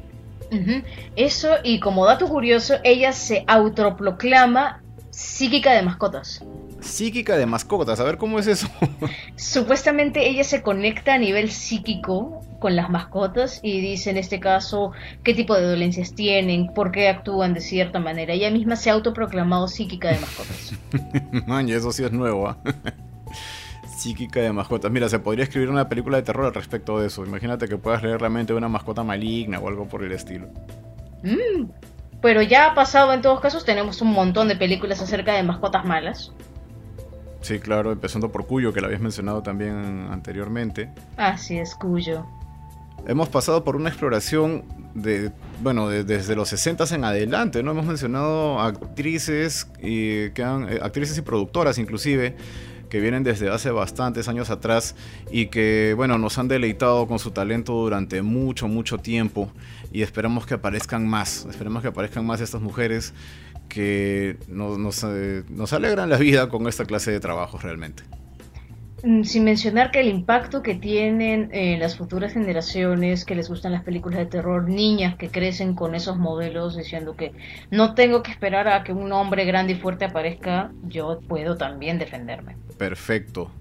Eso, 1.15 1.55
y 1.63 1.79
como 1.79 2.05
dato 2.05 2.27
curioso, 2.27 2.75
ella 2.83 3.13
se 3.13 3.43
autoproclama 3.47 4.83
psíquica 5.09 5.71
de 5.71 5.81
mascotas 5.81 6.43
psíquica 6.83 7.37
de 7.37 7.45
mascotas. 7.45 7.99
A 7.99 8.03
ver 8.03 8.17
cómo 8.17 8.39
es 8.39 8.47
eso. 8.47 8.67
Supuestamente 9.35 10.27
ella 10.27 10.43
se 10.43 10.61
conecta 10.61 11.15
a 11.15 11.17
nivel 11.17 11.51
psíquico 11.51 12.41
con 12.59 12.75
las 12.75 12.89
mascotas 12.89 13.59
y 13.61 13.81
dice 13.81 14.09
en 14.09 14.17
este 14.17 14.39
caso 14.39 14.91
qué 15.23 15.33
tipo 15.33 15.55
de 15.55 15.63
dolencias 15.63 16.13
tienen, 16.13 16.73
por 16.73 16.91
qué 16.91 17.09
actúan 17.09 17.53
de 17.53 17.61
cierta 17.61 17.99
manera. 17.99 18.33
Ella 18.33 18.51
misma 18.51 18.75
se 18.75 18.89
ha 18.89 18.93
autoproclamado 18.93 19.67
psíquica 19.67 20.09
de 20.09 20.19
mascotas. 20.19 20.73
Man, 21.47 21.69
eso 21.69 21.91
sí 21.91 22.03
es 22.03 22.11
nuevo. 22.11 22.47
¿ah? 22.47 22.57
psíquica 23.97 24.41
de 24.41 24.51
mascotas. 24.51 24.91
Mira, 24.91 25.07
se 25.09 25.19
podría 25.19 25.43
escribir 25.43 25.69
una 25.69 25.87
película 25.87 26.17
de 26.17 26.23
terror 26.23 26.45
al 26.45 26.53
respecto 26.53 26.99
de 26.99 27.07
eso. 27.07 27.25
Imagínate 27.25 27.67
que 27.67 27.77
puedas 27.77 28.03
leer 28.03 28.21
la 28.21 28.29
mente 28.29 28.53
de 28.53 28.57
una 28.57 28.67
mascota 28.67 29.03
maligna 29.03 29.59
o 29.59 29.67
algo 29.67 29.87
por 29.87 30.03
el 30.03 30.11
estilo. 30.11 30.47
Mm, 31.23 31.69
pero 32.21 32.41
ya 32.41 32.67
ha 32.67 32.75
pasado 32.75 33.13
en 33.13 33.21
todos 33.21 33.39
casos, 33.39 33.65
tenemos 33.65 34.01
un 34.01 34.11
montón 34.11 34.47
de 34.47 34.55
películas 34.55 35.01
acerca 35.01 35.33
de 35.33 35.43
mascotas 35.43 35.85
malas. 35.85 36.33
Sí, 37.43 37.59
claro, 37.59 37.91
empezando 37.91 38.31
por 38.31 38.47
Cuyo, 38.47 38.71
que 38.73 38.79
lo 38.79 38.87
habías 38.87 39.01
mencionado 39.01 39.43
también 39.43 40.07
anteriormente. 40.09 40.89
Así 41.17 41.57
es, 41.57 41.75
Cuyo. 41.75 42.25
Hemos 43.05 43.27
pasado 43.27 43.65
por 43.65 43.75
una 43.75 43.89
exploración 43.89 44.63
de, 44.93 45.29
bueno, 45.61 45.89
desde 45.89 46.37
los 46.37 46.47
60 46.47 46.85
en 46.95 47.03
adelante, 47.03 47.61
¿no? 47.61 47.71
Hemos 47.71 47.85
mencionado 47.85 48.61
actrices 48.61 49.67
y, 49.81 50.29
que 50.29 50.41
han, 50.41 50.71
eh, 50.71 50.79
actrices 50.81 51.17
y 51.17 51.21
productoras 51.21 51.77
inclusive 51.77 52.37
que 52.89 53.01
vienen 53.01 53.23
desde 53.23 53.49
hace 53.49 53.71
bastantes 53.71 54.29
años 54.29 54.49
atrás 54.49 54.95
y 55.31 55.47
que, 55.47 55.95
bueno, 55.97 56.17
nos 56.17 56.37
han 56.37 56.47
deleitado 56.47 57.07
con 57.07 57.19
su 57.19 57.31
talento 57.31 57.73
durante 57.73 58.21
mucho, 58.21 58.69
mucho 58.69 58.99
tiempo 58.99 59.51
y 59.91 60.01
esperamos 60.03 60.45
que 60.45 60.53
aparezcan 60.53 61.05
más, 61.05 61.45
esperemos 61.49 61.81
que 61.81 61.89
aparezcan 61.89 62.25
más 62.25 62.39
estas 62.39 62.61
mujeres 62.61 63.13
que 63.73 64.37
nos, 64.47 65.03
eh, 65.03 65.43
nos, 65.49 65.73
alegran 65.73 66.09
la 66.09 66.17
vida 66.17 66.47
con 66.47 66.67
esta 66.67 66.85
clase 66.85 67.11
de 67.11 67.19
trabajos 67.19 67.63
realmente. 67.63 68.03
Mm, 69.03 69.23
sin 69.23 69.43
mencionar 69.43 69.89
que 69.91 69.99
el 69.99 70.07
impacto 70.07 70.61
que 70.61 70.75
tienen 70.75 71.49
en 71.51 71.79
las 71.79 71.97
futuras 71.97 72.33
generaciones 72.33 73.25
que 73.25 73.35
les 73.35 73.49
gustan 73.49 73.71
las 73.71 73.83
películas 73.83 74.19
de 74.19 74.27
terror, 74.27 74.69
niñas 74.69 75.15
que 75.15 75.29
crecen 75.29 75.73
con 75.73 75.95
esos 75.95 76.17
modelos 76.17 76.77
diciendo 76.77 77.15
que 77.15 77.33
no 77.71 77.95
tengo 77.95 78.21
que 78.21 78.31
esperar 78.31 78.67
a 78.67 78.83
que 78.83 78.93
un 78.93 79.11
hombre 79.11 79.43
grande 79.45 79.73
y 79.73 79.75
fuerte 79.75 80.05
aparezca, 80.05 80.71
yo 80.83 81.19
puedo 81.27 81.57
también 81.57 81.97
defenderme. 81.97 82.55
Perfecto. 82.77 83.51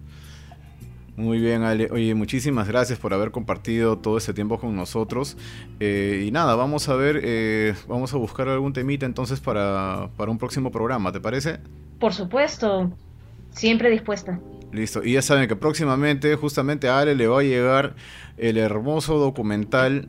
Muy 1.16 1.38
bien, 1.38 1.62
Ale. 1.62 1.88
Oye, 1.90 2.14
muchísimas 2.14 2.66
gracias 2.68 2.98
por 2.98 3.12
haber 3.12 3.30
compartido 3.30 3.98
todo 3.98 4.16
este 4.16 4.32
tiempo 4.32 4.58
con 4.58 4.74
nosotros. 4.74 5.36
Eh, 5.78 6.24
y 6.26 6.30
nada, 6.30 6.54
vamos 6.54 6.88
a 6.88 6.96
ver, 6.96 7.20
eh, 7.22 7.74
vamos 7.86 8.14
a 8.14 8.16
buscar 8.16 8.48
algún 8.48 8.72
temita 8.72 9.04
entonces 9.04 9.40
para, 9.40 10.08
para 10.16 10.30
un 10.30 10.38
próximo 10.38 10.70
programa, 10.70 11.12
¿te 11.12 11.20
parece? 11.20 11.60
Por 12.00 12.14
supuesto, 12.14 12.90
siempre 13.50 13.90
dispuesta. 13.90 14.40
Listo, 14.72 15.04
y 15.04 15.12
ya 15.12 15.22
saben 15.22 15.48
que 15.48 15.56
próximamente 15.56 16.34
justamente 16.34 16.88
a 16.88 17.00
Ale 17.00 17.14
le 17.14 17.26
va 17.26 17.40
a 17.40 17.42
llegar 17.42 17.94
el 18.38 18.56
hermoso 18.56 19.18
documental 19.18 20.08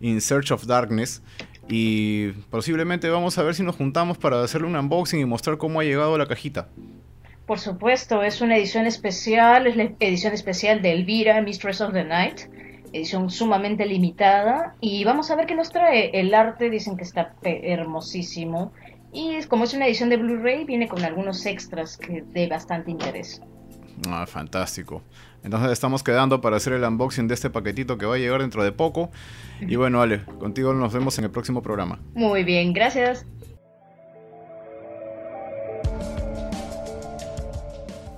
In 0.00 0.20
Search 0.20 0.50
of 0.52 0.66
Darkness. 0.66 1.22
Y 1.68 2.32
posiblemente 2.50 3.08
vamos 3.08 3.38
a 3.38 3.42
ver 3.42 3.54
si 3.54 3.62
nos 3.62 3.76
juntamos 3.76 4.18
para 4.18 4.42
hacerle 4.42 4.66
un 4.66 4.76
unboxing 4.76 5.20
y 5.20 5.24
mostrar 5.24 5.56
cómo 5.56 5.80
ha 5.80 5.84
llegado 5.84 6.18
la 6.18 6.26
cajita. 6.26 6.68
Por 7.52 7.60
supuesto, 7.60 8.22
es 8.22 8.40
una 8.40 8.56
edición 8.56 8.86
especial, 8.86 9.66
es 9.66 9.76
la 9.76 9.82
edición 10.00 10.32
especial 10.32 10.80
de 10.80 10.92
Elvira, 10.92 11.42
Mistress 11.42 11.82
of 11.82 11.92
the 11.92 12.02
Night, 12.02 12.48
edición 12.94 13.28
sumamente 13.28 13.84
limitada. 13.84 14.74
Y 14.80 15.04
vamos 15.04 15.30
a 15.30 15.36
ver 15.36 15.44
qué 15.44 15.54
nos 15.54 15.68
trae. 15.68 16.18
El 16.18 16.32
arte 16.32 16.70
dicen 16.70 16.96
que 16.96 17.04
está 17.04 17.34
hermosísimo. 17.42 18.72
Y 19.12 19.42
como 19.48 19.64
es 19.64 19.74
una 19.74 19.86
edición 19.86 20.08
de 20.08 20.16
Blu-ray, 20.16 20.64
viene 20.64 20.88
con 20.88 21.04
algunos 21.04 21.44
extras 21.44 21.98
que 21.98 22.22
de 22.22 22.46
bastante 22.46 22.90
interés. 22.90 23.42
Ah, 24.08 24.24
fantástico. 24.26 25.02
Entonces 25.44 25.72
estamos 25.72 26.02
quedando 26.02 26.40
para 26.40 26.56
hacer 26.56 26.72
el 26.72 26.84
unboxing 26.84 27.28
de 27.28 27.34
este 27.34 27.50
paquetito 27.50 27.98
que 27.98 28.06
va 28.06 28.14
a 28.14 28.18
llegar 28.18 28.40
dentro 28.40 28.64
de 28.64 28.72
poco. 28.72 29.10
Y 29.60 29.76
bueno, 29.76 30.00
Ale, 30.00 30.24
contigo 30.24 30.72
nos 30.72 30.94
vemos 30.94 31.18
en 31.18 31.24
el 31.24 31.30
próximo 31.30 31.60
programa. 31.60 32.00
Muy 32.14 32.44
bien, 32.44 32.72
gracias. 32.72 33.26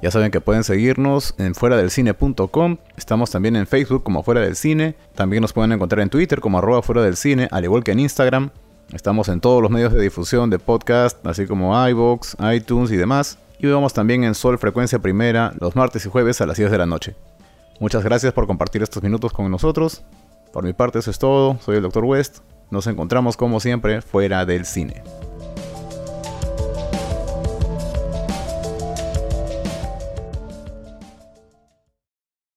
Ya 0.04 0.10
saben 0.10 0.30
que 0.30 0.42
pueden 0.42 0.64
seguirnos 0.64 1.34
en 1.38 1.54
fuera 1.54 1.78
del 1.78 1.90
cine.com. 1.90 2.76
Estamos 2.94 3.30
también 3.30 3.56
en 3.56 3.66
Facebook 3.66 4.02
como 4.02 4.22
fuera 4.22 4.42
del 4.42 4.54
cine. 4.54 4.96
También 5.14 5.40
nos 5.40 5.54
pueden 5.54 5.72
encontrar 5.72 6.02
en 6.02 6.10
Twitter 6.10 6.42
como 6.42 6.58
arroba 6.58 6.82
fuera 6.82 7.00
del 7.00 7.16
cine, 7.16 7.48
al 7.50 7.64
igual 7.64 7.82
que 7.82 7.92
en 7.92 8.00
Instagram. 8.00 8.50
Estamos 8.92 9.30
en 9.30 9.40
todos 9.40 9.62
los 9.62 9.70
medios 9.70 9.94
de 9.94 10.02
difusión 10.02 10.50
de 10.50 10.58
podcast, 10.58 11.26
así 11.26 11.46
como 11.46 11.72
iVoox, 11.88 12.36
iTunes 12.54 12.90
y 12.90 12.96
demás. 12.96 13.38
Y 13.58 13.66
vemos 13.66 13.94
también 13.94 14.24
en 14.24 14.34
Sol 14.34 14.58
Frecuencia 14.58 14.98
Primera 14.98 15.54
los 15.58 15.74
martes 15.74 16.04
y 16.04 16.10
jueves 16.10 16.38
a 16.42 16.46
las 16.46 16.58
10 16.58 16.70
de 16.70 16.76
la 16.76 16.84
noche. 16.84 17.16
Muchas 17.80 18.04
gracias 18.04 18.34
por 18.34 18.46
compartir 18.46 18.82
estos 18.82 19.02
minutos 19.02 19.32
con 19.32 19.50
nosotros. 19.50 20.02
Por 20.52 20.64
mi 20.64 20.74
parte 20.74 20.98
eso 20.98 21.10
es 21.10 21.18
todo. 21.18 21.56
Soy 21.60 21.78
el 21.78 21.82
Dr. 21.82 22.04
West. 22.04 22.40
Nos 22.70 22.86
encontramos 22.88 23.38
como 23.38 23.58
siempre 23.58 24.02
fuera 24.02 24.44
del 24.44 24.66
cine. 24.66 25.02